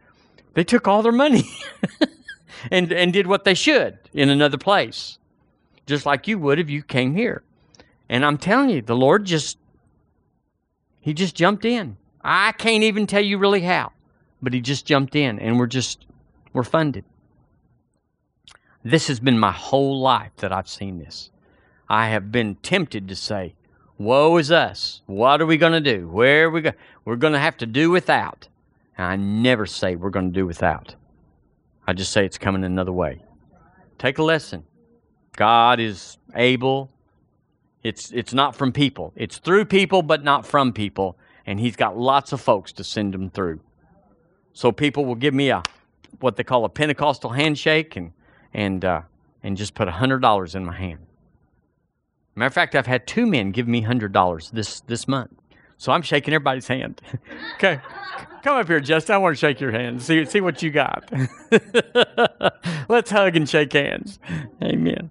they 0.54 0.64
took 0.64 0.88
all 0.88 1.02
their 1.02 1.12
money 1.12 1.50
and, 2.72 2.92
and 2.92 3.12
did 3.12 3.26
what 3.26 3.46
they 3.46 3.54
should 3.54 3.98
in 4.14 4.30
another 4.30 4.58
place, 4.58 5.18
just 5.86 6.06
like 6.06 6.28
you 6.28 6.38
would 6.40 6.60
if 6.60 6.70
you 6.70 6.84
came 6.84 7.16
here. 7.16 7.44
And 8.10 8.26
I'm 8.26 8.38
telling 8.38 8.70
you, 8.70 8.82
the 8.82 8.96
Lord 8.96 9.26
just, 9.26 9.58
He 11.00 11.14
just 11.14 11.36
jumped 11.36 11.66
in. 11.66 11.98
I 12.24 12.52
can't 12.52 12.84
even 12.84 13.08
tell 13.08 13.24
you 13.24 13.38
really 13.38 13.62
how, 13.62 13.92
but 14.42 14.54
He 14.54 14.62
just 14.62 14.86
jumped 14.86 15.16
in, 15.16 15.40
and 15.40 15.60
we're 15.60 15.68
just 15.68 16.06
We're 16.54 16.64
funded. 16.64 17.06
This 18.84 19.08
has 19.08 19.20
been 19.20 19.38
my 19.38 19.52
whole 19.52 20.00
life 20.00 20.32
that 20.38 20.52
I've 20.52 20.68
seen 20.68 21.00
this. 21.00 21.30
I 21.88 22.08
have 22.08 22.32
been 22.32 22.56
tempted 22.56 23.08
to 23.10 23.16
say, 23.16 23.54
Woe 23.98 24.38
is 24.38 24.52
us. 24.52 25.02
What 25.06 25.42
are 25.42 25.46
we 25.46 25.58
going 25.58 25.74
to 25.74 25.98
do? 25.98 26.08
Where 26.08 26.46
are 26.46 26.50
we 26.50 26.62
going? 26.62 26.76
We're 27.06 27.18
going 27.18 27.34
to 27.34 27.40
have 27.40 27.58
to 27.58 27.68
do 27.68 27.92
without. 27.92 28.48
And 28.98 29.06
I 29.06 29.16
never 29.16 29.68
say 29.68 29.96
we're 29.96 30.10
going 30.10 30.34
to 30.34 30.40
do 30.40 30.48
without. 30.48 30.96
I 31.86 31.94
just 31.94 32.12
say 32.12 32.26
it's 32.26 32.40
coming 32.40 32.64
another 32.64 32.92
way. 32.92 33.22
Take 34.00 34.18
a 34.18 34.24
lesson. 34.24 34.64
God 35.36 35.80
is 35.80 36.18
able. 36.36 36.90
It's 37.84 38.12
it's 38.12 38.34
not 38.34 38.56
from 38.56 38.72
people. 38.72 39.14
It's 39.16 39.38
through 39.38 39.66
people, 39.66 40.02
but 40.02 40.24
not 40.24 40.46
from 40.46 40.74
people. 40.74 41.18
And 41.46 41.60
He's 41.60 41.76
got 41.76 41.98
lots 41.98 42.32
of 42.32 42.42
folks 42.42 42.72
to 42.74 42.84
send 42.84 43.14
them 43.14 43.30
through. 43.30 43.60
So 44.54 44.72
people 44.72 45.06
will 45.06 45.16
give 45.16 45.34
me 45.34 45.50
a 45.50 45.64
what 46.20 46.36
they 46.36 46.44
call 46.44 46.66
a 46.66 46.70
Pentecostal 46.70 47.32
handshake 47.32 47.96
and 47.96 48.12
and 48.54 48.84
uh, 48.86 49.02
and 49.44 49.58
just 49.58 49.74
put 49.74 49.88
a 49.88 49.92
hundred 49.92 50.22
dollars 50.22 50.56
in 50.56 50.66
my 50.66 50.76
hand. 50.76 51.00
Matter 52.36 52.48
of 52.48 52.54
fact, 52.54 52.76
I've 52.76 52.88
had 52.88 53.08
two 53.08 53.26
men 53.26 53.52
give 53.52 53.68
me 53.68 53.82
hundred 53.82 54.12
dollars 54.12 54.52
this 54.52 54.82
this 54.82 55.08
month. 55.08 55.32
So 55.78 55.92
I'm 55.92 56.04
shaking 56.04 56.34
everybody's 56.34 56.68
hand. 56.68 57.02
okay. 57.56 57.82
Come 58.44 58.58
up 58.58 58.68
here, 58.68 58.80
Justin. 58.80 59.16
I 59.16 59.18
want 59.18 59.36
to 59.36 59.40
shake 59.40 59.60
your 59.60 59.72
hand. 59.72 60.02
See 60.02 60.26
see 60.26 60.42
what 60.42 60.62
you 60.62 60.70
got. 60.70 61.12
Let's 62.90 63.10
hug 63.10 63.36
and 63.36 63.50
shake 63.50 63.74
hands. 63.74 64.20
Amen. 64.62 65.10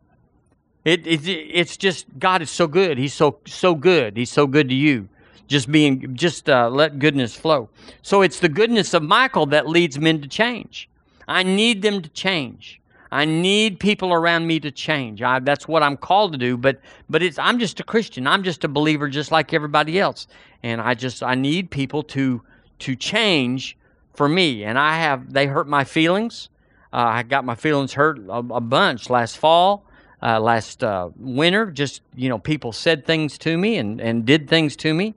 It, 0.85 1.07
it 1.07 1.26
it's 1.28 1.76
just 1.76 2.07
God 2.18 2.43
is 2.43 2.51
so 2.51 2.66
good. 2.66 2.99
He's 2.99 3.14
so 3.14 3.39
so 3.47 3.74
good. 3.74 4.16
He's 4.16 4.31
so 4.31 4.47
good 4.47 4.68
to 4.68 4.74
you. 4.74 5.09
Just 5.47 5.70
being 5.70 6.14
just 6.14 6.49
uh, 6.49 6.70
let 6.70 6.99
goodness 6.99 7.35
flow. 7.35 7.68
So 8.03 8.22
it's 8.22 8.39
the 8.39 8.49
goodness 8.49 8.95
of 8.95 9.03
Michael 9.03 9.47
that 9.47 9.68
leads 9.68 9.99
men 9.99 10.22
to 10.22 10.28
change. 10.28 10.89
I 11.28 11.43
need 11.43 11.83
them 11.83 12.03
to 12.03 12.09
change. 12.11 12.81
I 13.12 13.24
need 13.24 13.81
people 13.81 14.12
around 14.12 14.47
me 14.47 14.61
to 14.61 14.70
change. 14.70 15.20
I, 15.20 15.41
that's 15.41 15.66
what 15.66 15.83
I'm 15.83 15.97
called 15.97 16.33
to 16.33 16.39
do. 16.39 16.57
But 16.57 16.81
but 17.09 17.22
it's 17.22 17.39
I'm 17.39 17.59
just 17.59 17.81
a 17.81 17.85
Christian. 17.85 18.26
I'm 18.26 18.43
just 18.43 18.64
a 18.64 18.68
believer, 18.68 19.09
just 19.09 19.33
like 19.33 19.53
everybody 19.53 19.99
else. 19.99 20.28
And 20.62 20.81
I 20.81 20.95
just 20.95 21.22
I 21.22 21.35
need 21.35 21.70
people 21.70 22.03
to 22.05 22.43
to 22.81 22.97
change 22.97 23.76
for 24.14 24.28
me. 24.28 24.64
And 24.64 24.78
I 24.78 24.97
have 24.99 25.33
they 25.33 25.47
hurt 25.47 25.68
my 25.68 25.85
feelings. 25.85 26.49
Uh, 26.93 26.97
I 26.97 27.22
got 27.22 27.45
my 27.45 27.55
feelings 27.55 27.93
hurt 27.93 28.18
a, 28.18 28.39
a 28.39 28.61
bunch 28.61 29.11
last 29.11 29.39
fall, 29.39 29.85
uh, 30.23 30.41
last 30.41 30.83
uh, 30.85 31.11
winter. 31.16 31.71
Just 31.71 32.03
you 32.14 32.29
know, 32.29 32.39
people 32.39 32.73
said 32.73 33.07
things 33.07 33.39
to 33.39 33.57
me 33.57 33.77
and 33.77 34.01
and 34.01 34.25
did 34.25 34.49
things 34.49 34.77
to 34.77 34.95
me 34.95 35.14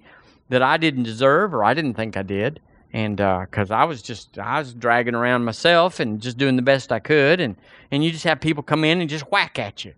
that 0.49 0.61
I 0.61 0.77
didn't 0.77 1.03
deserve 1.03 1.53
or 1.53 1.63
I 1.63 1.73
didn't 1.73 1.95
think 1.95 2.17
I 2.17 2.23
did 2.23 2.59
and 2.93 3.17
because 3.17 3.71
uh, 3.71 3.75
I 3.75 3.83
was 3.85 4.01
just 4.01 4.37
I 4.37 4.59
was 4.59 4.73
dragging 4.73 5.15
around 5.15 5.43
myself 5.43 5.99
and 5.99 6.21
just 6.21 6.37
doing 6.37 6.55
the 6.55 6.61
best 6.61 6.91
I 6.91 6.99
could, 6.99 7.41
and 7.41 7.55
and 7.91 8.03
you 8.03 8.11
just 8.11 8.23
have 8.23 8.39
people 8.39 8.63
come 8.63 8.83
in 8.83 9.01
and 9.01 9.09
just 9.09 9.29
whack 9.31 9.57
at 9.59 9.83
you, 9.83 9.93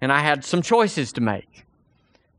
and 0.00 0.12
I 0.12 0.18
had 0.18 0.44
some 0.44 0.60
choices 0.60 1.12
to 1.12 1.20
make, 1.20 1.64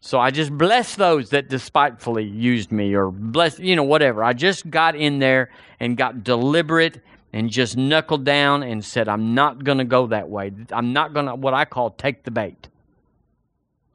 so 0.02 0.20
I 0.20 0.32
just 0.32 0.52
blessed 0.52 0.98
those 0.98 1.30
that 1.30 1.48
despitefully 1.48 2.26
used 2.26 2.72
me 2.74 2.94
or 2.94 3.10
bless 3.10 3.58
you 3.58 3.76
know 3.76 3.84
whatever. 3.84 4.24
I 4.24 4.34
just 4.34 4.70
got 4.70 4.96
in 4.96 5.20
there 5.20 5.50
and 5.80 5.96
got 5.96 6.24
deliberate 6.26 7.02
and 7.36 7.50
just 7.50 7.76
knuckled 7.76 8.24
down 8.24 8.64
and 8.64 8.84
said 8.84 9.10
I'm 9.10 9.36
not 9.36 9.66
going 9.66 9.78
to 9.78 9.84
go 9.84 10.08
that 10.08 10.30
way. 10.30 10.54
I'm 10.72 10.94
not 10.94 11.14
going 11.14 11.26
to 11.28 11.36
what 11.36 11.54
I 11.54 11.66
call 11.66 11.92
take 11.92 12.24
the 12.24 12.32
bait. 12.32 12.70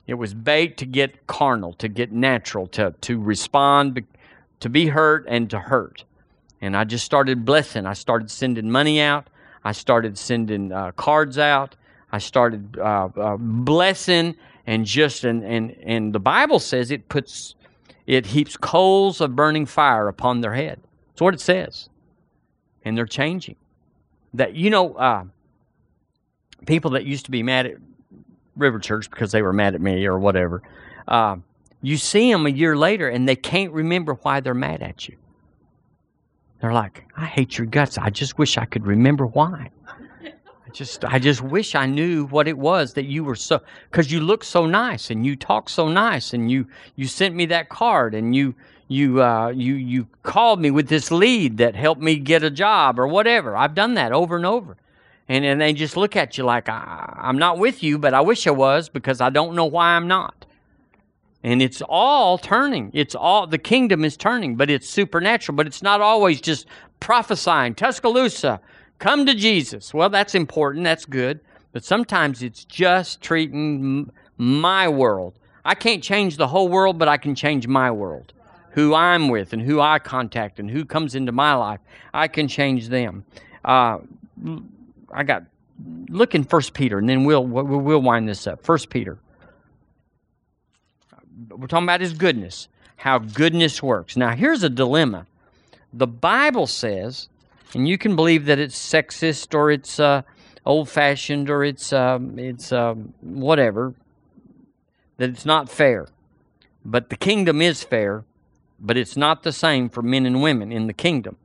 It 0.06 0.14
was 0.14 0.34
bait 0.34 0.76
to 0.76 0.86
get 0.86 1.26
carnal, 1.26 1.72
to 1.74 1.88
get 1.88 2.12
natural, 2.12 2.66
to 2.68 2.94
to 3.00 3.18
respond 3.18 4.04
to 4.60 4.68
be 4.68 4.88
hurt 4.88 5.24
and 5.26 5.48
to 5.50 5.58
hurt. 5.58 6.04
And 6.60 6.76
I 6.76 6.84
just 6.84 7.06
started 7.06 7.46
blessing. 7.46 7.86
I 7.86 7.94
started 7.94 8.30
sending 8.30 8.70
money 8.70 9.00
out. 9.00 9.28
I 9.64 9.72
started 9.72 10.18
sending 10.18 10.70
uh, 10.70 10.92
cards 10.92 11.38
out. 11.38 11.76
I 12.12 12.18
started 12.18 12.78
uh, 12.78 13.08
uh, 13.16 13.36
blessing 13.38 14.36
and 14.66 14.84
just 14.84 15.24
and, 15.24 15.42
and 15.44 15.76
and 15.82 16.12
the 16.12 16.20
Bible 16.20 16.58
says 16.58 16.90
it 16.90 17.08
puts 17.08 17.54
it 18.06 18.26
heaps 18.26 18.56
coals 18.56 19.20
of 19.20 19.34
burning 19.34 19.64
fire 19.64 20.08
upon 20.08 20.42
their 20.42 20.54
head. 20.54 20.78
That's 21.08 21.22
what 21.22 21.34
it 21.34 21.40
says, 21.40 21.89
and 22.84 22.96
they're 22.96 23.06
changing. 23.06 23.56
That 24.34 24.54
you 24.54 24.70
know, 24.70 24.94
uh, 24.94 25.24
people 26.66 26.92
that 26.92 27.04
used 27.04 27.24
to 27.26 27.30
be 27.30 27.42
mad 27.42 27.66
at 27.66 27.76
River 28.56 28.78
Church 28.78 29.10
because 29.10 29.32
they 29.32 29.42
were 29.42 29.52
mad 29.52 29.74
at 29.74 29.80
me 29.80 30.04
or 30.06 30.18
whatever. 30.18 30.62
Uh, 31.08 31.36
you 31.82 31.96
see 31.96 32.30
them 32.30 32.46
a 32.46 32.50
year 32.50 32.76
later 32.76 33.08
and 33.08 33.28
they 33.28 33.36
can't 33.36 33.72
remember 33.72 34.14
why 34.14 34.40
they're 34.40 34.54
mad 34.54 34.82
at 34.82 35.08
you. 35.08 35.16
They're 36.60 36.72
like, 36.72 37.06
I 37.16 37.24
hate 37.24 37.56
your 37.56 37.66
guts. 37.66 37.96
I 37.96 38.10
just 38.10 38.38
wish 38.38 38.58
I 38.58 38.66
could 38.66 38.86
remember 38.86 39.26
why. 39.26 39.70
I 40.22 40.72
just 40.72 41.04
I 41.04 41.18
just 41.18 41.40
wish 41.40 41.74
I 41.74 41.86
knew 41.86 42.26
what 42.26 42.46
it 42.46 42.56
was 42.56 42.94
that 42.94 43.06
you 43.06 43.24
were 43.24 43.34
so 43.34 43.60
cuz 43.90 44.12
you 44.12 44.20
look 44.20 44.44
so 44.44 44.66
nice 44.66 45.10
and 45.10 45.26
you 45.26 45.34
talk 45.34 45.68
so 45.68 45.88
nice 45.88 46.32
and 46.32 46.50
you 46.50 46.66
you 46.94 47.06
sent 47.06 47.34
me 47.34 47.46
that 47.46 47.70
card 47.70 48.14
and 48.14 48.36
you 48.36 48.54
you 48.90 49.22
uh, 49.22 49.50
you 49.50 49.74
you 49.74 50.08
called 50.24 50.60
me 50.60 50.70
with 50.70 50.88
this 50.88 51.12
lead 51.12 51.58
that 51.58 51.76
helped 51.76 52.02
me 52.02 52.16
get 52.16 52.42
a 52.42 52.50
job 52.50 52.98
or 52.98 53.06
whatever. 53.06 53.56
I've 53.56 53.74
done 53.74 53.94
that 53.94 54.10
over 54.10 54.34
and 54.36 54.44
over. 54.44 54.76
And 55.28 55.44
and 55.44 55.60
they 55.60 55.72
just 55.72 55.96
look 55.96 56.16
at 56.16 56.36
you 56.36 56.44
like 56.44 56.68
I'm 56.68 57.38
not 57.38 57.58
with 57.58 57.84
you, 57.84 57.98
but 57.98 58.14
I 58.14 58.20
wish 58.20 58.48
I 58.48 58.50
was 58.50 58.88
because 58.88 59.20
I 59.20 59.30
don't 59.30 59.54
know 59.54 59.64
why 59.66 59.90
I'm 59.90 60.08
not. 60.08 60.44
And 61.42 61.62
it's 61.62 61.80
all 61.88 62.36
turning. 62.36 62.90
It's 62.92 63.14
all, 63.14 63.46
the 63.46 63.58
kingdom 63.58 64.04
is 64.04 64.16
turning, 64.16 64.56
but 64.56 64.68
it's 64.68 64.88
supernatural. 64.88 65.56
But 65.56 65.66
it's 65.66 65.82
not 65.82 66.00
always 66.02 66.40
just 66.40 66.66
prophesying, 66.98 67.74
Tuscaloosa, 67.74 68.60
come 68.98 69.24
to 69.24 69.34
Jesus. 69.34 69.94
Well, 69.94 70.10
that's 70.10 70.34
important. 70.34 70.84
That's 70.84 71.06
good. 71.06 71.40
But 71.72 71.84
sometimes 71.84 72.42
it's 72.42 72.64
just 72.64 73.22
treating 73.22 74.10
my 74.36 74.86
world. 74.88 75.38
I 75.64 75.74
can't 75.74 76.02
change 76.02 76.36
the 76.36 76.48
whole 76.48 76.68
world, 76.68 76.98
but 76.98 77.08
I 77.08 77.16
can 77.16 77.34
change 77.34 77.66
my 77.66 77.90
world. 77.90 78.34
Who 78.70 78.94
I'm 78.94 79.28
with 79.28 79.52
and 79.52 79.62
who 79.62 79.80
I 79.80 79.98
contact 79.98 80.58
and 80.58 80.70
who 80.70 80.84
comes 80.84 81.14
into 81.14 81.32
my 81.32 81.54
life, 81.54 81.80
I 82.14 82.28
can 82.28 82.48
change 82.48 82.88
them. 82.88 83.24
Uh, 83.64 83.98
I 85.12 85.22
got 85.24 85.44
look 86.08 86.34
in 86.34 86.44
First 86.44 86.74
Peter, 86.74 86.98
and 86.98 87.08
then 87.08 87.24
we'll 87.24 87.44
we'll 87.44 88.02
wind 88.02 88.28
this 88.28 88.46
up. 88.46 88.62
First 88.62 88.90
Peter 88.90 89.18
we're 91.48 91.66
talking 91.66 91.84
about 91.84 92.00
his 92.00 92.12
goodness, 92.12 92.68
how 92.96 93.18
goodness 93.18 93.82
works. 93.82 94.16
Now, 94.16 94.34
here's 94.34 94.62
a 94.62 94.68
dilemma. 94.68 95.26
The 95.92 96.06
Bible 96.06 96.66
says, 96.66 97.28
and 97.74 97.88
you 97.88 97.98
can 97.98 98.16
believe 98.16 98.46
that 98.46 98.58
it's 98.58 98.78
sexist 98.78 99.54
or 99.54 99.70
it's 99.70 99.98
uh, 99.98 100.22
old-fashioned 100.66 101.50
or 101.50 101.64
it's 101.64 101.92
um, 101.92 102.38
it's 102.38 102.72
um, 102.72 103.14
whatever, 103.20 103.94
that 105.16 105.30
it's 105.30 105.46
not 105.46 105.68
fair. 105.68 106.08
But 106.84 107.10
the 107.10 107.16
kingdom 107.16 107.60
is 107.60 107.82
fair, 107.82 108.24
but 108.80 108.96
it's 108.96 109.16
not 109.16 109.42
the 109.42 109.52
same 109.52 109.88
for 109.88 110.02
men 110.02 110.26
and 110.26 110.42
women 110.42 110.72
in 110.72 110.86
the 110.86 110.92
kingdom. 110.92 111.36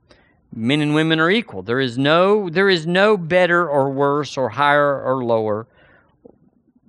Men 0.53 0.81
and 0.81 0.95
women 0.95 1.19
are 1.19 1.29
equal. 1.29 1.63
There 1.63 1.81
is 1.81 1.97
no 1.97 2.49
there 2.49 2.69
is 2.69 2.87
no 2.87 3.17
better 3.17 3.69
or 3.69 3.89
worse 3.89 4.37
or 4.37 4.49
higher 4.49 5.01
or 5.01 5.23
lower. 5.23 5.67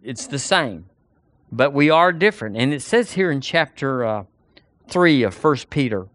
It's 0.03 0.27
the 0.27 0.39
same 0.39 0.87
but 1.53 1.73
we 1.73 1.91
are 1.91 2.13
different. 2.13 2.57
And 2.57 2.73
it 2.73 2.83
says 2.83 3.13
here 3.13 3.31
in 3.31 3.41
chapter 3.41 4.05
uh, 4.05 4.25
3 4.89 5.23
of 5.23 5.35
First 5.35 5.71
Peter, 5.71 6.07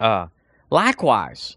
uh, 0.00 0.28
likewise. 0.70 1.56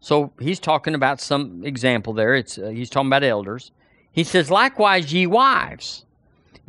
So 0.00 0.32
he's 0.40 0.58
talking 0.58 0.94
about 0.94 1.20
some 1.20 1.64
example 1.64 2.12
there. 2.12 2.34
It's 2.34 2.56
uh, 2.56 2.68
He's 2.68 2.88
talking 2.88 3.08
about 3.08 3.22
elders. 3.22 3.70
He 4.12 4.24
says, 4.24 4.50
Likewise, 4.50 5.12
ye 5.12 5.26
wives, 5.26 6.06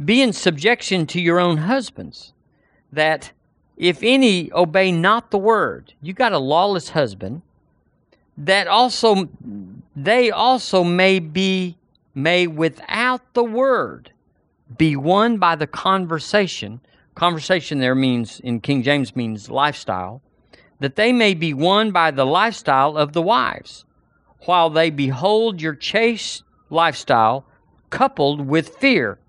be 0.03 0.21
in 0.21 0.33
subjection 0.33 1.07
to 1.07 1.21
your 1.21 1.39
own 1.39 1.57
husbands, 1.57 2.33
that 2.91 3.31
if 3.77 4.03
any 4.03 4.51
obey 4.53 4.91
not 4.91 5.31
the 5.31 5.37
word, 5.37 5.93
you 6.01 6.13
got 6.13 6.33
a 6.33 6.39
lawless 6.39 6.89
husband, 6.89 7.41
that 8.37 8.67
also 8.67 9.29
they 9.95 10.31
also 10.31 10.83
may 10.83 11.19
be 11.19 11.77
may 12.13 12.47
without 12.47 13.33
the 13.33 13.43
word 13.43 14.11
be 14.77 14.95
won 14.95 15.37
by 15.37 15.55
the 15.55 15.67
conversation. 15.67 16.79
Conversation 17.15 17.79
there 17.79 17.95
means, 17.95 18.39
in 18.39 18.61
King 18.61 18.83
James, 18.83 19.15
means 19.15 19.49
lifestyle. 19.49 20.21
That 20.79 20.95
they 20.95 21.11
may 21.11 21.33
be 21.33 21.53
won 21.53 21.91
by 21.91 22.11
the 22.11 22.25
lifestyle 22.25 22.97
of 22.97 23.13
the 23.13 23.21
wives, 23.21 23.85
while 24.45 24.69
they 24.69 24.89
behold 24.89 25.61
your 25.61 25.75
chaste 25.75 26.43
lifestyle 26.69 27.45
coupled 27.89 28.47
with 28.47 28.69
fear, 28.77 29.19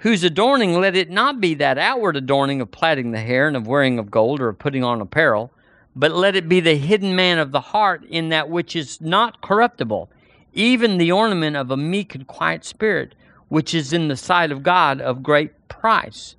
whose 0.00 0.24
adorning 0.24 0.80
let 0.80 0.96
it 0.96 1.10
not 1.10 1.40
be 1.40 1.54
that 1.54 1.78
outward 1.78 2.16
adorning 2.16 2.60
of 2.60 2.70
plaiting 2.70 3.10
the 3.10 3.20
hair 3.20 3.48
and 3.48 3.56
of 3.56 3.66
wearing 3.66 3.98
of 3.98 4.10
gold 4.10 4.40
or 4.40 4.48
of 4.48 4.58
putting 4.58 4.84
on 4.84 5.00
apparel, 5.00 5.50
but 5.94 6.12
let 6.12 6.36
it 6.36 6.48
be 6.48 6.60
the 6.60 6.76
hidden 6.76 7.14
man 7.14 7.38
of 7.38 7.52
the 7.52 7.60
heart 7.60 8.04
in 8.04 8.28
that 8.28 8.48
which 8.48 8.74
is 8.76 9.00
not 9.00 9.40
corruptible, 9.40 10.10
even 10.52 10.98
the 10.98 11.12
ornament 11.12 11.56
of 11.56 11.70
a 11.70 11.76
meek 11.76 12.14
and 12.14 12.26
quiet 12.26 12.64
spirit, 12.64 13.14
which 13.48 13.74
is 13.74 13.92
in 13.92 14.08
the 14.08 14.16
sight 14.16 14.50
of 14.50 14.62
God 14.62 15.00
of 15.00 15.22
great 15.22 15.68
price. 15.68 16.36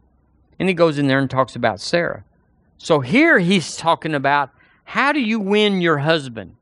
And 0.60 0.68
he 0.68 0.74
goes 0.74 0.98
in 0.98 1.08
there 1.08 1.20
and 1.20 1.30
talks 1.30 1.56
about 1.56 1.80
Sarah. 1.80 2.24
So 2.78 3.00
here 3.00 3.40
he's 3.40 3.78
talking 3.78 4.16
about 4.16 4.50
how 4.86 5.12
do 5.12 5.20
you 5.20 5.40
win 5.40 5.82
your 5.82 6.00
husband? 6.00 6.56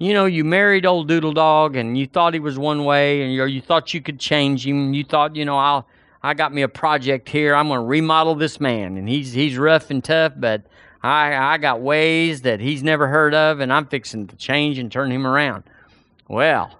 you 0.00 0.14
know, 0.14 0.24
you 0.24 0.44
married 0.44 0.86
old 0.86 1.08
Doodle 1.08 1.34
Dog 1.34 1.76
and 1.76 1.96
you 1.96 2.06
thought 2.06 2.32
he 2.32 2.40
was 2.40 2.58
one 2.58 2.86
way 2.86 3.22
and 3.22 3.34
you, 3.34 3.44
you 3.44 3.60
thought 3.60 3.92
you 3.92 4.00
could 4.00 4.18
change 4.18 4.66
him. 4.66 4.94
You 4.94 5.04
thought, 5.04 5.36
you 5.36 5.44
know, 5.44 5.58
I'll, 5.58 5.86
I 6.22 6.34
got 6.34 6.52
me 6.52 6.62
a 6.62 6.68
project 6.68 7.28
here. 7.28 7.54
I'm 7.54 7.68
going 7.68 7.80
to 7.80 7.84
remodel 7.84 8.34
this 8.34 8.60
man. 8.60 8.96
And 8.96 9.08
he's, 9.08 9.32
he's 9.32 9.56
rough 9.56 9.90
and 9.90 10.04
tough, 10.04 10.34
but 10.36 10.62
I, 11.02 11.34
I 11.34 11.58
got 11.58 11.80
ways 11.80 12.42
that 12.42 12.60
he's 12.60 12.82
never 12.82 13.08
heard 13.08 13.34
of 13.34 13.60
and 13.60 13.72
I'm 13.72 13.86
fixing 13.86 14.26
to 14.26 14.36
change 14.36 14.78
and 14.78 14.92
turn 14.92 15.10
him 15.10 15.26
around. 15.26 15.64
Well, 16.28 16.76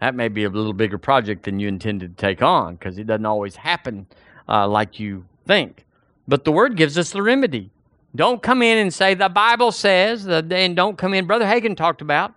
that 0.00 0.14
may 0.14 0.28
be 0.28 0.44
a 0.44 0.50
little 0.50 0.74
bigger 0.74 0.98
project 0.98 1.44
than 1.44 1.58
you 1.58 1.68
intended 1.68 2.16
to 2.16 2.20
take 2.20 2.42
on 2.42 2.74
because 2.74 2.98
it 2.98 3.06
doesn't 3.06 3.24
always 3.24 3.56
happen 3.56 4.06
uh, 4.48 4.68
like 4.68 5.00
you 5.00 5.24
think. 5.46 5.86
But 6.28 6.44
the 6.44 6.52
word 6.52 6.76
gives 6.76 6.98
us 6.98 7.10
the 7.10 7.22
remedy. 7.22 7.70
Don't 8.14 8.42
come 8.42 8.62
in 8.62 8.76
and 8.76 8.92
say 8.92 9.14
the 9.14 9.30
Bible 9.30 9.72
says, 9.72 10.26
and 10.26 10.76
don't 10.76 10.98
come 10.98 11.14
in. 11.14 11.26
Brother 11.26 11.46
Hagin 11.46 11.76
talked 11.76 12.02
about 12.02 12.34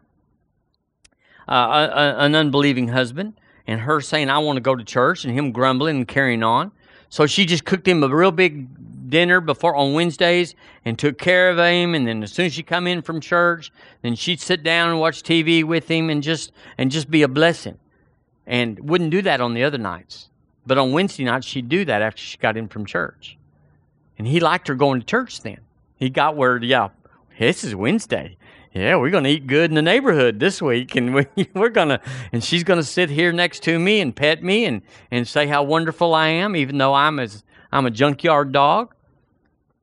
uh, 1.50 1.90
an 2.18 2.34
unbelieving 2.34 2.88
husband 2.88 3.34
and 3.68 3.82
her 3.82 4.02
saying, 4.02 4.30
I 4.30 4.38
want 4.40 4.58
to 4.58 4.62
go 4.62 4.76
to 4.76 4.84
church, 4.84 5.26
and 5.26 5.38
him 5.38 5.52
grumbling 5.52 5.98
and 5.98 6.08
carrying 6.08 6.44
on. 6.44 6.72
So 7.10 7.26
she 7.26 7.46
just 7.46 7.66
cooked 7.66 7.88
him 7.88 8.04
a 8.04 8.10
real 8.10 8.32
big 8.32 8.68
dinner 9.10 9.40
before 9.40 9.76
on 9.76 9.94
Wednesdays 9.94 10.56
and 10.84 10.98
took 10.98 11.18
care 11.18 11.50
of 11.50 11.58
him. 11.58 11.96
And 11.96 12.08
then 12.08 12.24
as 12.24 12.32
soon 12.32 12.48
as 12.48 12.54
she 12.54 12.64
come 12.64 12.88
in 12.88 13.02
from 13.02 13.22
church, 13.22 13.72
then 14.02 14.16
she'd 14.16 14.40
sit 14.40 14.64
down 14.64 14.90
and 14.90 15.00
watch 15.00 15.24
TV 15.24 15.64
with 15.64 15.88
him 15.90 16.10
and 16.10 16.22
just 16.22 16.52
and 16.78 16.92
just 16.92 17.10
be 17.10 17.22
a 17.22 17.28
blessing. 17.28 17.78
And 18.48 18.80
wouldn't 18.80 19.12
do 19.12 19.22
that 19.24 19.42
on 19.42 19.54
the 19.54 19.64
other 19.64 19.78
nights. 19.78 20.30
But 20.68 20.78
on 20.78 20.92
Wednesday 20.92 21.24
nights, 21.24 21.46
she'd 21.46 21.70
do 21.70 21.86
that 21.86 22.02
after 22.02 22.22
she 22.22 22.38
got 22.38 22.58
in 22.58 22.68
from 22.68 22.86
church. 22.86 23.38
And 24.18 24.28
he 24.28 24.40
liked 24.40 24.68
her 24.68 24.76
going 24.76 25.00
to 25.00 25.06
church 25.06 25.42
then. 25.42 25.60
He 25.98 26.10
got 26.10 26.36
word, 26.36 26.64
yeah, 26.64 26.90
this 27.40 27.64
is 27.64 27.76
Wednesday 27.76 28.38
yeah, 28.76 28.98
we're 28.98 29.10
going 29.10 29.24
to 29.24 29.30
eat 29.30 29.48
good 29.48 29.72
in 29.72 29.76
the 29.76 29.82
neighborhood 29.82 30.38
this 30.38 30.62
week. 30.62 30.98
And 30.98 31.16
we, 31.16 31.28
we're 31.54 31.70
going 31.70 31.90
to, 31.90 32.02
and 32.34 32.44
she's 32.44 32.66
going 32.66 32.80
to 32.80 32.84
sit 32.84 33.10
here 33.10 33.32
next 33.32 33.64
to 33.64 33.80
me 33.80 34.02
and 34.02 34.14
pet 34.14 34.44
me 34.44 34.66
and, 34.66 34.82
and 35.10 35.26
say 35.26 35.48
how 35.48 35.64
wonderful 35.64 36.14
I 36.14 36.28
am, 36.28 36.58
even 36.58 36.78
though 36.78 36.94
I'm, 36.94 37.18
as, 37.20 37.46
I'm 37.72 37.86
a 37.86 37.92
junkyard 37.92 38.52
dog. 38.52 38.94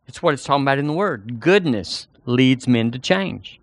It's 0.06 0.22
what 0.22 0.34
it's 0.34 0.44
talking 0.44 0.64
about 0.64 0.78
in 0.78 0.86
the 0.86 0.92
Word. 0.92 1.40
Goodness 1.40 2.06
leads 2.26 2.68
men 2.68 2.90
to 2.90 2.98
change. 2.98 3.60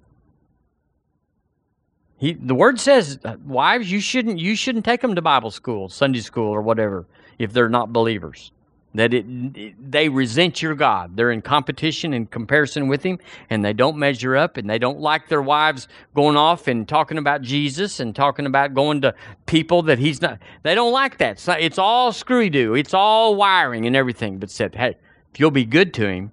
He, 2.17 2.33
the 2.33 2.55
Word 2.55 2.79
says, 2.79 3.19
uh, 3.23 3.35
wives, 3.45 3.91
you 3.91 3.99
shouldn't, 3.99 4.39
you 4.39 4.55
shouldn't 4.55 4.83
take 4.83 5.01
them 5.01 5.13
to 5.13 5.21
Bible 5.21 5.51
school, 5.51 5.89
Sunday 5.89 6.21
school, 6.21 6.49
or 6.49 6.61
whatever, 6.61 7.05
if 7.37 7.53
they're 7.53 7.69
not 7.69 7.93
believers 7.93 8.51
that 8.95 9.13
it, 9.13 9.25
it, 9.55 9.91
they 9.91 10.09
resent 10.09 10.61
your 10.61 10.73
God. 10.73 11.15
They're 11.15 11.29
in 11.29 11.43
competition 11.43 12.13
and 12.13 12.29
comparison 12.29 12.87
with 12.87 13.03
Him, 13.03 13.19
and 13.49 13.63
they 13.63 13.73
don't 13.73 13.97
measure 13.97 14.35
up, 14.35 14.57
and 14.57 14.67
they 14.67 14.79
don't 14.79 14.99
like 14.99 15.29
their 15.29 15.43
wives 15.43 15.87
going 16.15 16.35
off 16.35 16.67
and 16.67 16.87
talking 16.87 17.19
about 17.19 17.43
Jesus 17.43 17.99
and 17.99 18.15
talking 18.15 18.47
about 18.47 18.73
going 18.73 19.01
to 19.01 19.13
people 19.45 19.83
that 19.83 19.99
He's 19.99 20.21
not. 20.21 20.39
They 20.63 20.73
don't 20.73 20.91
like 20.91 21.19
that. 21.19 21.33
It's, 21.33 21.47
it's 21.47 21.77
all 21.77 22.11
screwy 22.11 22.49
do. 22.49 22.73
It's 22.73 22.95
all 22.95 23.35
wiring 23.35 23.85
and 23.85 23.95
everything. 23.95 24.39
But 24.39 24.49
said, 24.49 24.73
hey, 24.73 24.97
if 25.31 25.39
you'll 25.39 25.51
be 25.51 25.65
good 25.65 25.93
to 25.93 26.07
Him, 26.07 26.31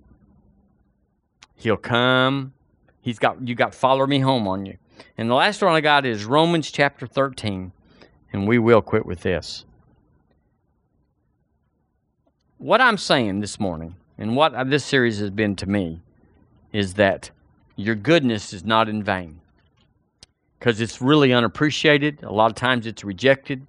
He'll 1.56 1.76
come. 1.76 2.54
He's 3.02 3.18
got 3.18 3.46
you 3.46 3.54
got 3.54 3.74
follow 3.74 4.06
me 4.06 4.20
home 4.20 4.48
on 4.48 4.64
you. 4.64 4.78
And 5.18 5.28
the 5.28 5.34
last 5.34 5.62
one 5.62 5.74
I 5.74 5.82
got 5.82 6.06
is 6.06 6.24
Romans 6.24 6.70
chapter 6.70 7.06
thirteen, 7.06 7.72
and 8.32 8.48
we 8.48 8.58
will 8.58 8.80
quit 8.80 9.04
with 9.04 9.20
this 9.20 9.65
what 12.58 12.80
I'm 12.80 12.96
saying 12.96 13.40
this 13.40 13.60
morning 13.60 13.96
and 14.16 14.34
what 14.34 14.70
this 14.70 14.84
series 14.84 15.18
has 15.18 15.30
been 15.30 15.56
to 15.56 15.66
me 15.66 16.00
is 16.72 16.94
that 16.94 17.30
your 17.76 17.94
goodness 17.94 18.54
is 18.54 18.64
not 18.64 18.88
in 18.88 19.02
vain 19.02 19.40
because 20.58 20.80
it's 20.80 21.02
really 21.02 21.34
unappreciated. 21.34 22.22
A 22.22 22.32
lot 22.32 22.50
of 22.50 22.54
times 22.54 22.86
it's 22.86 23.04
rejected, 23.04 23.66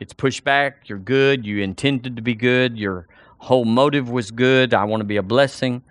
it's 0.00 0.12
pushed 0.12 0.42
back. 0.42 0.88
You're 0.88 0.98
good, 0.98 1.46
you 1.46 1.62
intended 1.62 2.16
to 2.16 2.22
be 2.22 2.34
good, 2.34 2.76
your 2.76 3.06
whole 3.38 3.64
motive 3.64 4.10
was 4.10 4.32
good. 4.32 4.74
I 4.74 4.82
want 4.82 5.00
to 5.00 5.04
be 5.04 5.16
a 5.16 5.22
blessing. 5.22 5.82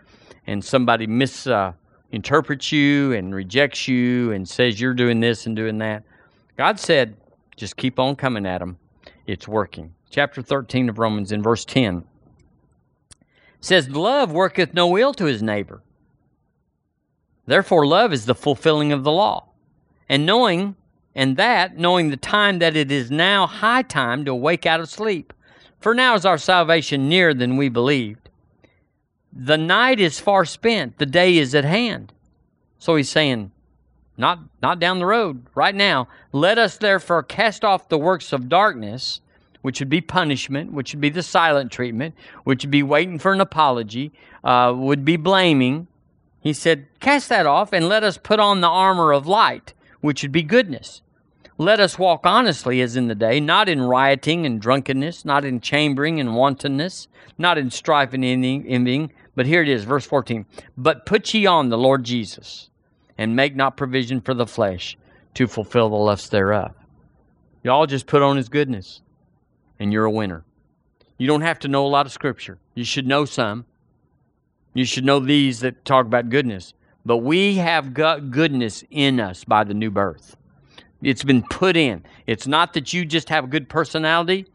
And 0.45 0.63
somebody 0.63 1.07
misinterprets 1.07 2.73
uh, 2.73 2.75
you 2.75 3.13
and 3.13 3.33
rejects 3.33 3.87
you 3.87 4.33
and 4.33 4.47
says 4.47 4.81
you're 4.81 4.93
doing 4.93 5.21
this 5.21 5.45
and 5.45 5.55
doing 5.55 5.77
that. 5.77 6.03
God 6.57 6.77
said, 6.77 7.15
just 7.55 7.77
keep 7.77 7.99
on 7.99 8.17
coming 8.17 8.45
at 8.45 8.57
them. 8.57 8.77
It's 9.27 9.47
working. 9.47 9.93
Chapter 10.09 10.41
13 10.41 10.89
of 10.89 10.99
Romans 10.99 11.31
in 11.31 11.41
verse 11.41 11.63
10 11.63 12.03
says, 13.63 13.89
Love 13.89 14.31
worketh 14.31 14.73
no 14.73 14.97
ill 14.97 15.13
to 15.13 15.25
his 15.25 15.41
neighbor. 15.41 15.81
Therefore, 17.45 17.85
love 17.85 18.11
is 18.11 18.25
the 18.25 18.35
fulfilling 18.35 18.91
of 18.91 19.03
the 19.03 19.11
law. 19.11 19.45
And 20.09 20.25
knowing, 20.25 20.75
and 21.15 21.37
that, 21.37 21.77
knowing 21.77 22.09
the 22.09 22.17
time 22.17 22.59
that 22.59 22.75
it 22.75 22.91
is 22.91 23.09
now 23.09 23.47
high 23.47 23.83
time 23.83 24.25
to 24.25 24.31
awake 24.31 24.65
out 24.65 24.81
of 24.81 24.89
sleep. 24.89 25.33
For 25.79 25.93
now 25.93 26.15
is 26.15 26.25
our 26.25 26.37
salvation 26.37 27.07
nearer 27.07 27.33
than 27.33 27.57
we 27.57 27.69
believed. 27.69 28.29
The 29.31 29.57
night 29.57 29.99
is 29.99 30.19
far 30.19 30.45
spent, 30.45 30.97
the 30.97 31.05
day 31.05 31.37
is 31.37 31.55
at 31.55 31.65
hand. 31.65 32.13
So 32.79 32.95
he's 32.95 33.09
saying, 33.09 33.51
not, 34.17 34.39
not 34.61 34.79
down 34.79 34.99
the 34.99 35.05
road, 35.05 35.47
right 35.55 35.73
now. 35.73 36.09
Let 36.31 36.57
us 36.57 36.77
therefore 36.77 37.23
cast 37.23 37.63
off 37.63 37.89
the 37.89 37.97
works 37.97 38.33
of 38.33 38.49
darkness 38.49 39.21
which 39.63 39.79
would 39.79 39.89
be 39.89 40.01
punishment, 40.01 40.73
which 40.73 40.93
would 40.93 41.01
be 41.01 41.09
the 41.09 41.23
silent 41.23 41.71
treatment, 41.71 42.13
which 42.43 42.63
would 42.63 42.71
be 42.71 42.83
waiting 42.83 43.17
for 43.17 43.31
an 43.31 43.41
apology, 43.41 44.11
uh, 44.43 44.73
would 44.75 45.03
be 45.03 45.15
blaming. 45.15 45.87
He 46.41 46.51
said, 46.51 46.85
Cast 46.99 47.29
that 47.29 47.45
off 47.45 47.71
and 47.71 47.87
let 47.87 48.03
us 48.03 48.17
put 48.17 48.41
on 48.41 48.59
the 48.59 48.67
armor 48.67 49.13
of 49.13 49.25
light, 49.25 49.73
which 50.01 50.21
would 50.21 50.33
be 50.33 50.43
goodness. 50.43 51.01
Let 51.57 51.79
us 51.79 51.97
walk 51.97 52.25
honestly 52.25 52.81
as 52.81 52.97
in 52.97 53.07
the 53.07 53.15
day, 53.15 53.39
not 53.39 53.69
in 53.69 53.81
rioting 53.81 54.45
and 54.45 54.59
drunkenness, 54.59 55.23
not 55.23 55.45
in 55.45 55.61
chambering 55.61 56.19
and 56.19 56.35
wantonness, 56.35 57.07
not 57.37 57.57
in 57.57 57.71
strife 57.71 58.13
and 58.13 58.25
envying. 58.25 59.13
But 59.33 59.45
here 59.45 59.61
it 59.61 59.69
is, 59.69 59.85
verse 59.85 60.05
14. 60.05 60.45
But 60.75 61.05
put 61.05 61.33
ye 61.33 61.45
on 61.45 61.69
the 61.69 61.77
Lord 61.77 62.03
Jesus, 62.03 62.69
and 63.17 63.35
make 63.35 63.55
not 63.55 63.77
provision 63.77 64.19
for 64.19 64.33
the 64.33 64.45
flesh 64.45 64.97
to 65.35 65.47
fulfill 65.47 65.89
the 65.89 65.95
lusts 65.95 66.27
thereof. 66.27 66.73
Y'all 67.63 67.85
just 67.85 68.07
put 68.07 68.21
on 68.21 68.35
his 68.35 68.49
goodness 68.49 69.02
and 69.79 69.91
you're 69.91 70.05
a 70.05 70.11
winner. 70.11 70.43
You 71.17 71.27
don't 71.27 71.41
have 71.41 71.59
to 71.59 71.67
know 71.67 71.85
a 71.85 71.87
lot 71.87 72.05
of 72.05 72.11
scripture. 72.11 72.57
You 72.75 72.83
should 72.83 73.07
know 73.07 73.25
some. 73.25 73.65
You 74.73 74.85
should 74.85 75.05
know 75.05 75.19
these 75.19 75.59
that 75.59 75.85
talk 75.85 76.05
about 76.05 76.29
goodness. 76.29 76.73
But 77.05 77.17
we 77.17 77.55
have 77.55 77.93
got 77.93 78.31
goodness 78.31 78.83
in 78.89 79.19
us 79.19 79.43
by 79.43 79.63
the 79.63 79.73
new 79.73 79.91
birth. 79.91 80.35
It's 81.01 81.23
been 81.23 81.43
put 81.43 81.75
in. 81.75 82.03
It's 82.27 82.47
not 82.47 82.73
that 82.73 82.93
you 82.93 83.05
just 83.05 83.29
have 83.29 83.43
a 83.43 83.47
good 83.47 83.67
personality. 83.67 84.47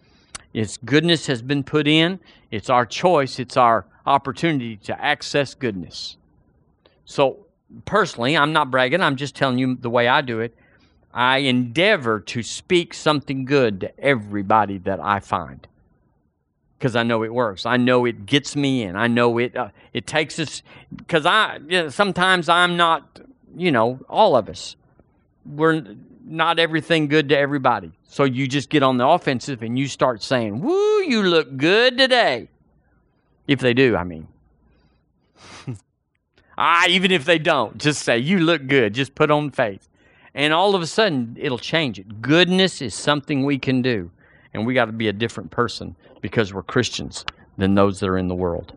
It's 0.54 0.78
goodness 0.78 1.26
has 1.26 1.42
been 1.42 1.62
put 1.62 1.86
in. 1.86 2.20
It's 2.50 2.70
our 2.70 2.86
choice. 2.86 3.38
It's 3.38 3.56
our 3.56 3.84
opportunity 4.06 4.76
to 4.78 5.04
access 5.04 5.54
goodness. 5.54 6.16
So 7.04 7.46
personally, 7.84 8.36
I'm 8.36 8.52
not 8.52 8.70
bragging. 8.70 9.02
I'm 9.02 9.16
just 9.16 9.36
telling 9.36 9.58
you 9.58 9.76
the 9.76 9.90
way 9.90 10.08
I 10.08 10.22
do 10.22 10.40
it. 10.40 10.56
I 11.12 11.38
endeavor 11.38 12.20
to 12.20 12.42
speak 12.42 12.92
something 12.94 13.44
good 13.44 13.80
to 13.80 14.00
everybody 14.00 14.78
that 14.78 15.00
I 15.00 15.20
find 15.20 15.66
because 16.78 16.94
I 16.94 17.02
know 17.02 17.24
it 17.24 17.32
works. 17.32 17.66
I 17.66 17.76
know 17.76 18.04
it 18.04 18.26
gets 18.26 18.54
me 18.54 18.82
in. 18.82 18.94
I 18.94 19.06
know 19.06 19.38
it 19.38 19.56
uh, 19.56 19.70
it 19.92 20.06
takes 20.06 20.38
us 20.38 20.62
because 20.96 21.26
I 21.26 21.58
you 21.66 21.82
know, 21.82 21.88
sometimes 21.88 22.48
I'm 22.48 22.76
not 22.76 23.20
you 23.56 23.72
know 23.72 24.00
all 24.08 24.36
of 24.36 24.48
us 24.48 24.76
we're 25.46 25.82
not 26.24 26.58
everything 26.58 27.08
good 27.08 27.30
to 27.30 27.38
everybody. 27.38 27.90
So 28.04 28.24
you 28.24 28.46
just 28.46 28.68
get 28.68 28.82
on 28.82 28.98
the 28.98 29.06
offensive 29.06 29.62
and 29.62 29.78
you 29.78 29.88
start 29.88 30.22
saying, 30.22 30.60
"Woo, 30.60 31.02
you 31.02 31.22
look 31.22 31.56
good 31.56 31.96
today." 31.96 32.48
If 33.46 33.60
they 33.60 33.72
do, 33.72 33.96
I 33.96 34.04
mean. 34.04 34.28
ah, 36.58 36.86
even 36.86 37.10
if 37.10 37.24
they 37.24 37.38
don't, 37.38 37.78
just 37.78 38.02
say, 38.02 38.18
"You 38.18 38.40
look 38.40 38.66
good." 38.66 38.92
Just 38.92 39.14
put 39.14 39.30
on 39.30 39.50
faith 39.50 39.88
and 40.38 40.52
all 40.52 40.76
of 40.76 40.80
a 40.80 40.86
sudden 40.86 41.36
it'll 41.38 41.58
change 41.58 41.98
it. 41.98 42.22
Goodness 42.22 42.80
is 42.80 42.94
something 42.94 43.44
we 43.44 43.58
can 43.58 43.82
do, 43.82 44.08
and 44.54 44.64
we 44.64 44.72
got 44.72 44.84
to 44.84 44.92
be 44.92 45.08
a 45.08 45.12
different 45.12 45.50
person 45.50 45.96
because 46.20 46.54
we're 46.54 46.62
Christians 46.62 47.24
than 47.58 47.74
those 47.74 47.98
that 47.98 48.08
are 48.08 48.16
in 48.16 48.28
the 48.28 48.36
world. 48.36 48.72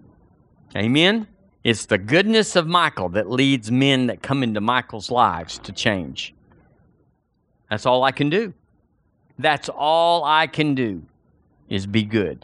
Amen. 0.76 1.28
It's 1.64 1.86
the 1.86 2.00
goodness 2.00 2.56
of 2.56 2.66
Michael 2.66 3.10
that 3.10 3.30
leads 3.30 3.72
men 3.72 4.08
that 4.08 4.24
come 4.24 4.42
into 4.42 4.60
Michael's 4.60 5.12
lives 5.12 5.60
to 5.60 5.72
change. 5.72 6.34
That's 7.70 7.86
all 7.86 8.04
I 8.04 8.12
can 8.12 8.32
do. 8.32 8.56
That's 9.38 9.70
all 9.70 10.24
I 10.24 10.48
can 10.48 10.74
do 10.74 11.04
is 11.70 11.86
be 11.86 12.04
good. 12.04 12.44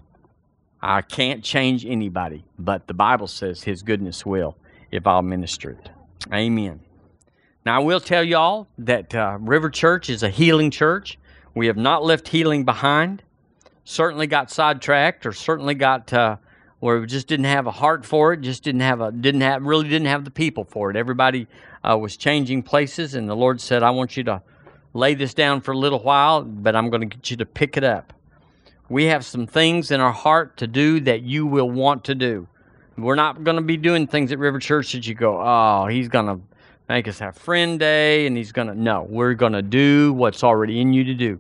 I 0.80 1.02
can't 1.02 1.44
change 1.44 1.88
anybody, 1.88 2.44
but 2.60 2.86
the 2.86 2.94
Bible 2.94 3.28
says 3.28 3.64
his 3.64 3.82
goodness 3.82 4.28
will 4.28 4.56
if 4.92 5.08
I'll 5.08 5.24
minister 5.24 5.72
it. 5.72 5.90
Amen. 6.32 6.82
Now, 7.68 7.82
I 7.82 7.84
will 7.84 8.00
tell 8.00 8.24
y'all 8.24 8.66
that 8.78 9.14
uh, 9.14 9.38
River 9.42 9.70
Church 9.70 10.10
is 10.10 10.24
a 10.24 10.30
healing 10.30 10.72
church. 10.72 11.20
We 11.54 11.68
have 11.68 11.76
not 11.76 12.02
left 12.02 12.30
healing 12.30 12.64
behind. 12.64 13.22
Certainly 13.84 14.28
got 14.28 14.50
sidetracked, 14.50 15.26
or 15.26 15.34
certainly 15.34 15.76
got 15.76 16.14
uh, 16.14 16.38
where 16.80 17.02
we 17.02 17.08
just 17.08 17.28
didn't 17.28 17.48
have 17.48 17.68
a 17.68 17.72
heart 17.72 18.06
for 18.06 18.32
it. 18.32 18.40
Just 18.40 18.64
didn't 18.64 18.80
have 18.80 19.02
a 19.02 19.12
didn't 19.12 19.42
have 19.42 19.64
really 19.64 19.90
didn't 19.90 20.08
have 20.08 20.24
the 20.24 20.32
people 20.32 20.64
for 20.64 20.90
it. 20.90 20.96
Everybody 20.96 21.46
uh, 21.84 21.98
was 21.98 22.16
changing 22.16 22.64
places, 22.64 23.16
and 23.16 23.28
the 23.28 23.36
Lord 23.36 23.60
said, 23.60 23.84
"I 23.84 23.90
want 23.90 24.16
you 24.16 24.24
to 24.24 24.42
lay 24.94 25.14
this 25.14 25.34
down 25.34 25.60
for 25.60 25.74
a 25.74 25.78
little 25.78 26.00
while, 26.00 26.44
but 26.44 26.74
I'm 26.74 26.90
going 26.90 27.02
to 27.02 27.18
get 27.18 27.32
you 27.32 27.36
to 27.36 27.46
pick 27.46 27.76
it 27.76 27.84
up. 27.84 28.14
We 28.88 29.08
have 29.08 29.26
some 29.26 29.46
things 29.46 29.92
in 29.92 30.00
our 30.00 30.14
heart 30.14 30.56
to 30.56 30.68
do 30.68 31.02
that 31.02 31.24
you 31.24 31.46
will 31.46 31.70
want 31.70 32.06
to 32.06 32.16
do. 32.16 32.48
We're 32.98 33.16
not 33.16 33.44
going 33.44 33.58
to 33.58 33.62
be 33.62 33.76
doing 33.76 34.08
things 34.08 34.32
at 34.32 34.40
River 34.40 34.58
Church 34.58 34.94
that 34.94 35.06
you 35.06 35.16
go, 35.16 35.42
oh, 35.42 35.88
he's 35.88 36.08
going 36.08 36.28
to 36.28 36.40
make 36.90 37.08
us 37.08 37.20
have 37.20 37.36
friend 37.36 37.80
day 37.80 38.26
and 38.28 38.38
he's 38.38 38.52
to, 38.68 38.76
no, 38.76 39.06
we're 39.10 39.34
to 39.54 39.62
do 39.62 40.14
what's 40.14 40.44
already 40.44 40.80
in 40.80 40.94
you 40.94 41.04
to 41.04 41.14
do. 41.14 41.40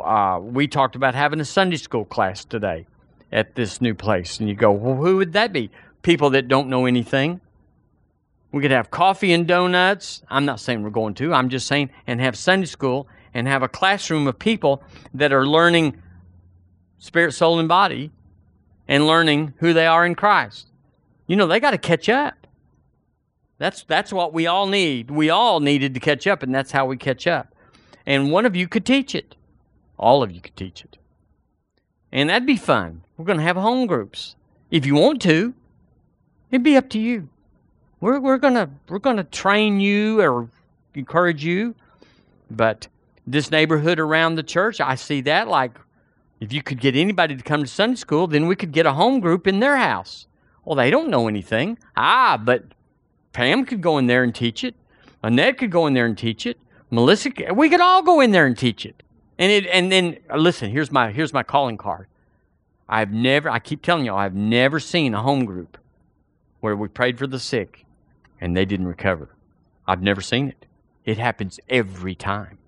Uh, 0.00 0.38
we 0.40 0.66
talked 0.66 0.96
about 0.96 1.14
having 1.14 1.40
a 1.40 1.44
Sunday 1.44 1.76
school 1.76 2.04
class 2.04 2.44
today 2.44 2.86
at 3.30 3.54
this 3.54 3.80
new 3.80 3.94
place. 3.94 4.38
And 4.40 4.48
you 4.48 4.54
go, 4.54 4.70
well, 4.72 4.96
who 4.96 5.16
would 5.16 5.32
that 5.32 5.52
be? 5.52 5.70
People 6.02 6.30
that 6.30 6.48
don't 6.48 6.68
know 6.68 6.86
anything. 6.86 7.40
We 8.50 8.60
could 8.60 8.70
have 8.70 8.90
coffee 8.90 9.32
and 9.32 9.46
donuts. 9.46 10.22
I'm 10.28 10.44
not 10.44 10.60
saying 10.60 10.82
we're 10.82 10.90
going 10.90 11.14
to, 11.14 11.32
I'm 11.32 11.48
just 11.48 11.66
saying, 11.66 11.90
and 12.06 12.20
have 12.20 12.36
Sunday 12.36 12.66
school 12.66 13.08
and 13.32 13.48
have 13.48 13.62
a 13.62 13.68
classroom 13.68 14.26
of 14.26 14.38
people 14.38 14.82
that 15.14 15.32
are 15.32 15.46
learning 15.46 16.02
spirit, 16.98 17.32
soul, 17.32 17.58
and 17.58 17.68
body 17.68 18.10
and 18.88 19.06
learning 19.06 19.54
who 19.58 19.72
they 19.72 19.86
are 19.86 20.04
in 20.04 20.14
Christ. 20.14 20.68
You 21.26 21.36
know, 21.36 21.46
they 21.46 21.60
got 21.60 21.70
to 21.70 21.78
catch 21.78 22.08
up. 22.08 22.41
That's, 23.62 23.84
that's 23.84 24.12
what 24.12 24.32
we 24.32 24.48
all 24.48 24.66
need. 24.66 25.08
We 25.08 25.30
all 25.30 25.60
needed 25.60 25.94
to 25.94 26.00
catch 26.00 26.26
up, 26.26 26.42
and 26.42 26.52
that's 26.52 26.72
how 26.72 26.84
we 26.84 26.96
catch 26.96 27.28
up. 27.28 27.54
And 28.04 28.32
one 28.32 28.44
of 28.44 28.56
you 28.56 28.66
could 28.66 28.84
teach 28.84 29.14
it. 29.14 29.36
All 29.96 30.24
of 30.24 30.32
you 30.32 30.40
could 30.40 30.56
teach 30.56 30.82
it. 30.82 30.98
And 32.10 32.28
that'd 32.28 32.44
be 32.44 32.56
fun. 32.56 33.04
We're 33.16 33.24
going 33.24 33.38
to 33.38 33.44
have 33.44 33.54
home 33.54 33.86
groups. 33.86 34.34
If 34.72 34.84
you 34.84 34.96
want 34.96 35.22
to, 35.22 35.54
it'd 36.50 36.64
be 36.64 36.76
up 36.76 36.90
to 36.90 36.98
you. 36.98 37.28
We're, 38.00 38.18
we're 38.18 38.38
going 38.38 38.54
to 38.54 38.68
we're 38.88 38.98
going 38.98 39.18
to 39.18 39.22
train 39.22 39.78
you 39.78 40.20
or 40.20 40.48
encourage 40.94 41.44
you. 41.44 41.76
But 42.50 42.88
this 43.28 43.52
neighborhood 43.52 44.00
around 44.00 44.34
the 44.34 44.42
church, 44.42 44.80
I 44.80 44.96
see 44.96 45.20
that 45.20 45.46
like 45.46 45.78
if 46.40 46.52
you 46.52 46.64
could 46.64 46.80
get 46.80 46.96
anybody 46.96 47.36
to 47.36 47.42
come 47.44 47.62
to 47.62 47.68
Sunday 47.68 47.94
school, 47.94 48.26
then 48.26 48.48
we 48.48 48.56
could 48.56 48.72
get 48.72 48.86
a 48.86 48.92
home 48.92 49.20
group 49.20 49.46
in 49.46 49.60
their 49.60 49.76
house. 49.76 50.26
Well, 50.64 50.74
they 50.74 50.90
don't 50.90 51.10
know 51.10 51.28
anything. 51.28 51.78
Ah, 51.96 52.42
but 52.44 52.64
Pam 53.32 53.64
could 53.64 53.80
go 53.80 53.98
in 53.98 54.06
there 54.06 54.22
and 54.22 54.34
teach 54.34 54.64
it. 54.64 54.74
Annette 55.22 55.58
could 55.58 55.70
go 55.70 55.86
in 55.86 55.94
there 55.94 56.06
and 56.06 56.16
teach 56.16 56.46
it. 56.46 56.58
Melissa, 56.90 57.30
we 57.54 57.70
could 57.70 57.80
all 57.80 58.02
go 58.02 58.20
in 58.20 58.32
there 58.32 58.46
and 58.46 58.56
teach 58.56 58.84
it. 58.84 59.02
And 59.38 59.50
it, 59.50 59.66
and 59.66 59.90
then 59.90 60.18
uh, 60.30 60.36
listen, 60.36 60.70
here's 60.70 60.92
my 60.92 61.10
here's 61.10 61.32
my 61.32 61.42
calling 61.42 61.76
card. 61.78 62.06
I've 62.88 63.10
never, 63.10 63.48
I 63.48 63.58
keep 63.58 63.80
telling 63.80 64.04
y'all, 64.04 64.18
I've 64.18 64.34
never 64.34 64.78
seen 64.78 65.14
a 65.14 65.22
home 65.22 65.46
group 65.46 65.78
where 66.60 66.76
we 66.76 66.88
prayed 66.88 67.18
for 67.18 67.26
the 67.26 67.38
sick 67.38 67.86
and 68.40 68.54
they 68.54 68.66
didn't 68.66 68.86
recover. 68.86 69.30
I've 69.86 70.02
never 70.02 70.20
seen 70.20 70.48
it. 70.48 70.66
It 71.04 71.16
happens 71.16 71.58
every 71.68 72.14
time. 72.14 72.58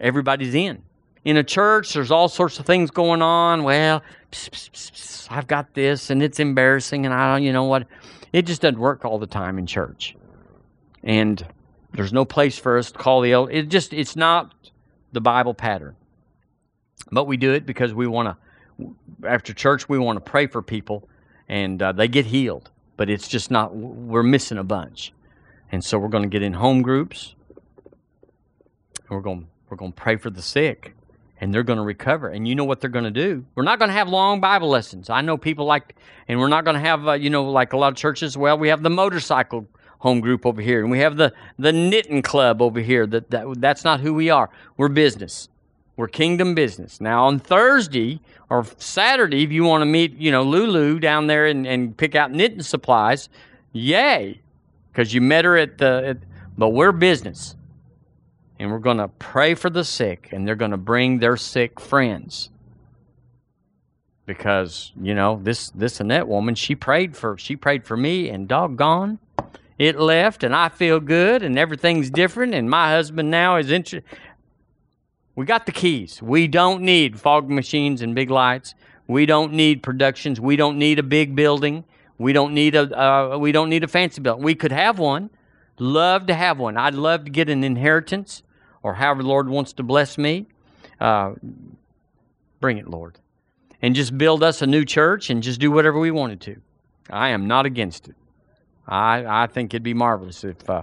Everybody's 0.00 0.54
in. 0.54 0.82
In 1.24 1.38
a 1.38 1.44
church, 1.44 1.94
there's 1.94 2.10
all 2.10 2.28
sorts 2.28 2.58
of 2.58 2.66
things 2.66 2.90
going 2.90 3.22
on. 3.22 3.62
Well, 3.62 4.02
pss, 4.30 4.50
pss, 4.50 4.90
pss, 4.90 5.26
I've 5.30 5.46
got 5.46 5.72
this 5.72 6.10
and 6.10 6.22
it's 6.22 6.38
embarrassing 6.38 7.06
and 7.06 7.14
I 7.14 7.32
don't, 7.32 7.42
you 7.42 7.52
know 7.52 7.64
what? 7.64 7.86
It 8.32 8.42
just 8.42 8.60
doesn't 8.60 8.78
work 8.78 9.04
all 9.04 9.18
the 9.18 9.26
time 9.26 9.58
in 9.58 9.66
church. 9.66 10.16
And 11.02 11.44
there's 11.92 12.12
no 12.12 12.26
place 12.26 12.58
for 12.58 12.76
us 12.76 12.92
to 12.92 12.98
call 12.98 13.22
the 13.22 13.32
elder. 13.32 13.52
It 13.52 13.68
just, 13.68 13.94
it's 13.94 14.16
not 14.16 14.52
the 15.12 15.20
Bible 15.20 15.54
pattern. 15.54 15.96
But 17.10 17.24
we 17.24 17.38
do 17.38 17.52
it 17.52 17.64
because 17.64 17.94
we 17.94 18.06
want 18.06 18.36
to, 18.78 18.94
after 19.26 19.54
church, 19.54 19.88
we 19.88 19.98
want 19.98 20.16
to 20.22 20.30
pray 20.30 20.46
for 20.46 20.60
people 20.60 21.08
and 21.48 21.80
uh, 21.80 21.92
they 21.92 22.08
get 22.08 22.26
healed. 22.26 22.70
But 22.96 23.08
it's 23.08 23.28
just 23.28 23.50
not, 23.50 23.74
we're 23.74 24.22
missing 24.22 24.58
a 24.58 24.64
bunch. 24.64 25.12
And 25.72 25.82
so 25.82 25.98
we're 25.98 26.08
going 26.08 26.22
to 26.22 26.28
get 26.28 26.42
in 26.42 26.52
home 26.52 26.82
groups. 26.82 27.34
we're 29.08 29.20
going, 29.20 29.48
we're 29.70 29.76
going 29.78 29.92
to 29.92 30.00
pray 30.00 30.16
for 30.16 30.28
the 30.28 30.42
sick 30.42 30.94
and 31.44 31.52
they're 31.52 31.62
going 31.62 31.76
to 31.76 31.84
recover. 31.84 32.28
And 32.30 32.48
you 32.48 32.54
know 32.54 32.64
what 32.64 32.80
they're 32.80 32.88
going 32.88 33.04
to 33.04 33.10
do? 33.10 33.44
We're 33.54 33.64
not 33.64 33.78
going 33.78 33.90
to 33.90 33.92
have 33.92 34.08
long 34.08 34.40
Bible 34.40 34.70
lessons. 34.70 35.10
I 35.10 35.20
know 35.20 35.36
people 35.36 35.66
like, 35.66 35.94
and 36.26 36.40
we're 36.40 36.48
not 36.48 36.64
going 36.64 36.72
to 36.72 36.80
have, 36.80 37.06
uh, 37.06 37.12
you 37.12 37.28
know, 37.28 37.44
like 37.44 37.74
a 37.74 37.76
lot 37.76 37.88
of 37.88 37.96
churches. 37.96 38.34
Well, 38.34 38.56
we 38.56 38.68
have 38.68 38.82
the 38.82 38.88
motorcycle 38.88 39.68
home 39.98 40.20
group 40.20 40.46
over 40.46 40.62
here, 40.62 40.80
and 40.80 40.90
we 40.90 41.00
have 41.00 41.18
the 41.18 41.34
the 41.58 41.70
knitting 41.70 42.22
club 42.22 42.62
over 42.62 42.80
here. 42.80 43.06
That, 43.06 43.30
that 43.30 43.60
that's 43.60 43.84
not 43.84 44.00
who 44.00 44.14
we 44.14 44.30
are. 44.30 44.48
We're 44.78 44.88
business. 44.88 45.50
We're 45.96 46.08
kingdom 46.08 46.54
business. 46.54 46.98
Now 46.98 47.26
on 47.26 47.38
Thursday 47.38 48.22
or 48.48 48.64
Saturday, 48.78 49.44
if 49.44 49.52
you 49.52 49.64
want 49.64 49.82
to 49.82 49.86
meet, 49.86 50.16
you 50.16 50.30
know, 50.30 50.42
Lulu 50.44 50.98
down 50.98 51.26
there 51.26 51.44
and, 51.44 51.66
and 51.66 51.94
pick 51.94 52.14
out 52.14 52.32
knitting 52.32 52.62
supplies, 52.62 53.28
yay, 53.72 54.40
because 54.90 55.12
you 55.12 55.20
met 55.20 55.44
her 55.44 55.58
at 55.58 55.76
the. 55.76 56.06
At, 56.06 56.16
but 56.56 56.70
we're 56.70 56.92
business, 56.92 57.54
and 58.58 58.70
we're 58.70 58.78
going 58.78 58.98
to 58.98 59.08
pray 59.08 59.54
for 59.54 59.70
the 59.70 59.84
sick, 59.84 60.28
and 60.32 60.46
they're 60.46 60.54
going 60.54 60.70
to 60.70 60.76
bring 60.76 61.18
their 61.18 61.36
sick 61.36 61.80
friends 61.80 62.50
because 64.26 64.92
you 65.00 65.14
know 65.14 65.38
this 65.42 65.70
this 65.70 66.00
and 66.00 66.10
that 66.10 66.26
woman 66.26 66.54
she 66.54 66.74
prayed 66.74 67.14
for 67.16 67.36
she 67.36 67.56
prayed 67.56 67.84
for 67.84 67.96
me 67.96 68.30
and 68.30 68.48
doggone 68.48 69.18
it 69.78 69.98
left 69.98 70.44
and 70.44 70.54
I 70.54 70.68
feel 70.68 71.00
good 71.00 71.42
and 71.42 71.58
everything's 71.58 72.10
different 72.10 72.54
and 72.54 72.70
my 72.70 72.90
husband 72.90 73.30
now 73.30 73.56
is 73.56 73.70
interested. 73.70 74.04
We 75.36 75.46
got 75.46 75.66
the 75.66 75.72
keys. 75.72 76.22
We 76.22 76.46
don't 76.46 76.82
need 76.82 77.18
fog 77.18 77.50
machines 77.50 78.00
and 78.00 78.14
big 78.14 78.30
lights. 78.30 78.74
We 79.08 79.26
don't 79.26 79.52
need 79.52 79.82
productions. 79.82 80.40
We 80.40 80.54
don't 80.54 80.78
need 80.78 80.98
a 81.00 81.02
big 81.02 81.34
building. 81.34 81.84
We 82.18 82.32
don't 82.32 82.54
need 82.54 82.76
a 82.76 82.98
uh, 82.98 83.36
we 83.36 83.50
don't 83.50 83.68
need 83.68 83.82
a 83.82 83.88
fancy 83.88 84.20
building. 84.20 84.44
We 84.44 84.54
could 84.54 84.72
have 84.72 84.98
one. 84.98 85.30
Love 85.78 86.26
to 86.26 86.34
have 86.34 86.58
one. 86.58 86.76
I'd 86.76 86.94
love 86.94 87.24
to 87.24 87.30
get 87.30 87.48
an 87.48 87.64
inheritance 87.64 88.42
or 88.82 88.94
however 88.94 89.22
the 89.22 89.28
Lord 89.28 89.48
wants 89.48 89.72
to 89.74 89.82
bless 89.82 90.16
me. 90.18 90.46
Uh, 91.00 91.34
bring 92.60 92.78
it, 92.78 92.88
Lord. 92.88 93.18
And 93.82 93.94
just 93.94 94.16
build 94.16 94.42
us 94.42 94.62
a 94.62 94.66
new 94.66 94.84
church 94.84 95.30
and 95.30 95.42
just 95.42 95.60
do 95.60 95.70
whatever 95.70 95.98
we 95.98 96.10
wanted 96.10 96.40
to. 96.42 96.56
I 97.10 97.30
am 97.30 97.46
not 97.46 97.66
against 97.66 98.08
it. 98.08 98.14
I, 98.86 99.24
I 99.44 99.46
think 99.46 99.74
it'd 99.74 99.82
be 99.82 99.94
marvelous 99.94 100.44
if. 100.44 100.68
Uh, 100.68 100.82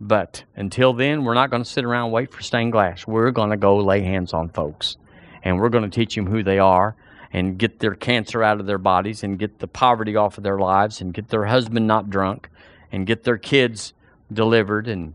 but 0.00 0.44
until 0.56 0.92
then, 0.92 1.24
we're 1.24 1.34
not 1.34 1.50
going 1.50 1.62
to 1.62 1.68
sit 1.68 1.84
around 1.84 2.04
and 2.04 2.12
wait 2.12 2.32
for 2.32 2.42
stained 2.42 2.72
glass. 2.72 3.06
We're 3.06 3.30
going 3.30 3.50
to 3.50 3.56
go 3.56 3.76
lay 3.78 4.02
hands 4.02 4.32
on 4.32 4.48
folks, 4.48 4.96
and 5.42 5.58
we're 5.58 5.70
going 5.70 5.88
to 5.88 5.90
teach 5.90 6.14
them 6.14 6.26
who 6.26 6.42
they 6.42 6.58
are, 6.58 6.94
and 7.32 7.58
get 7.58 7.80
their 7.80 7.94
cancer 7.94 8.42
out 8.42 8.60
of 8.60 8.66
their 8.66 8.78
bodies, 8.78 9.24
and 9.24 9.38
get 9.38 9.58
the 9.58 9.66
poverty 9.66 10.14
off 10.14 10.38
of 10.38 10.44
their 10.44 10.58
lives, 10.58 11.00
and 11.00 11.12
get 11.12 11.28
their 11.28 11.46
husband 11.46 11.86
not 11.86 12.10
drunk, 12.10 12.48
and 12.92 13.06
get 13.06 13.24
their 13.24 13.38
kids 13.38 13.92
delivered, 14.32 14.88
and 14.88 15.14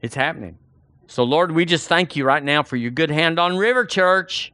it's 0.00 0.14
happening. 0.14 0.58
So, 1.06 1.24
Lord, 1.24 1.52
we 1.52 1.64
just 1.64 1.88
thank 1.88 2.16
you 2.16 2.24
right 2.24 2.42
now 2.42 2.62
for 2.62 2.76
your 2.76 2.90
good 2.90 3.10
hand 3.10 3.38
on 3.38 3.56
River 3.56 3.84
Church. 3.84 4.52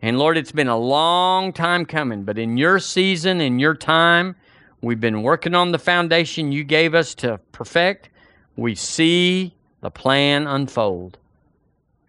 And 0.00 0.18
Lord, 0.18 0.36
it's 0.36 0.52
been 0.52 0.68
a 0.68 0.78
long 0.78 1.52
time 1.52 1.86
coming, 1.86 2.24
but 2.24 2.38
in 2.38 2.56
your 2.56 2.78
season, 2.78 3.40
in 3.40 3.58
your 3.58 3.74
time, 3.74 4.36
We've 4.84 5.00
been 5.00 5.22
working 5.22 5.54
on 5.54 5.72
the 5.72 5.78
foundation 5.78 6.52
you 6.52 6.62
gave 6.62 6.94
us 6.94 7.14
to 7.16 7.40
perfect. 7.52 8.10
We 8.54 8.74
see 8.74 9.54
the 9.80 9.90
plan 9.90 10.46
unfold. 10.46 11.16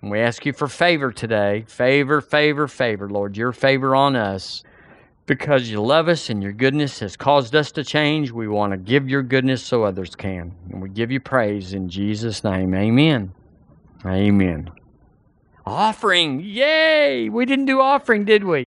And 0.01 0.11
we 0.11 0.19
ask 0.19 0.45
you 0.45 0.51
for 0.51 0.67
favor 0.67 1.13
today. 1.13 1.63
Favor, 1.69 2.19
favor, 2.19 2.67
favor, 2.67 3.09
Lord. 3.09 3.37
Your 3.37 3.53
favor 3.53 3.95
on 3.95 4.17
us. 4.17 4.61
Because 5.25 5.69
you 5.69 5.81
love 5.81 6.07
us 6.07 6.29
and 6.29 6.43
your 6.43 6.51
goodness 6.51 6.99
has 6.99 7.17
caused 7.17 7.55
us 7.55 7.71
to 7.71 7.83
change, 7.83 8.31
we 8.31 8.47
want 8.47 8.73
to 8.73 8.77
give 8.77 9.09
your 9.09 9.23
goodness 9.23 9.63
so 9.63 9.83
others 9.83 10.15
can. 10.15 10.53
And 10.69 10.81
we 10.81 10.89
give 10.89 11.11
you 11.11 11.19
praise 11.19 11.73
in 11.73 11.89
Jesus' 11.89 12.43
name. 12.43 12.75
Amen. 12.75 13.33
Amen. 14.05 14.69
Offering. 15.65 16.41
Yay! 16.41 17.29
We 17.29 17.45
didn't 17.45 17.65
do 17.65 17.81
offering, 17.81 18.23
did 18.23 18.43
we? 18.43 18.65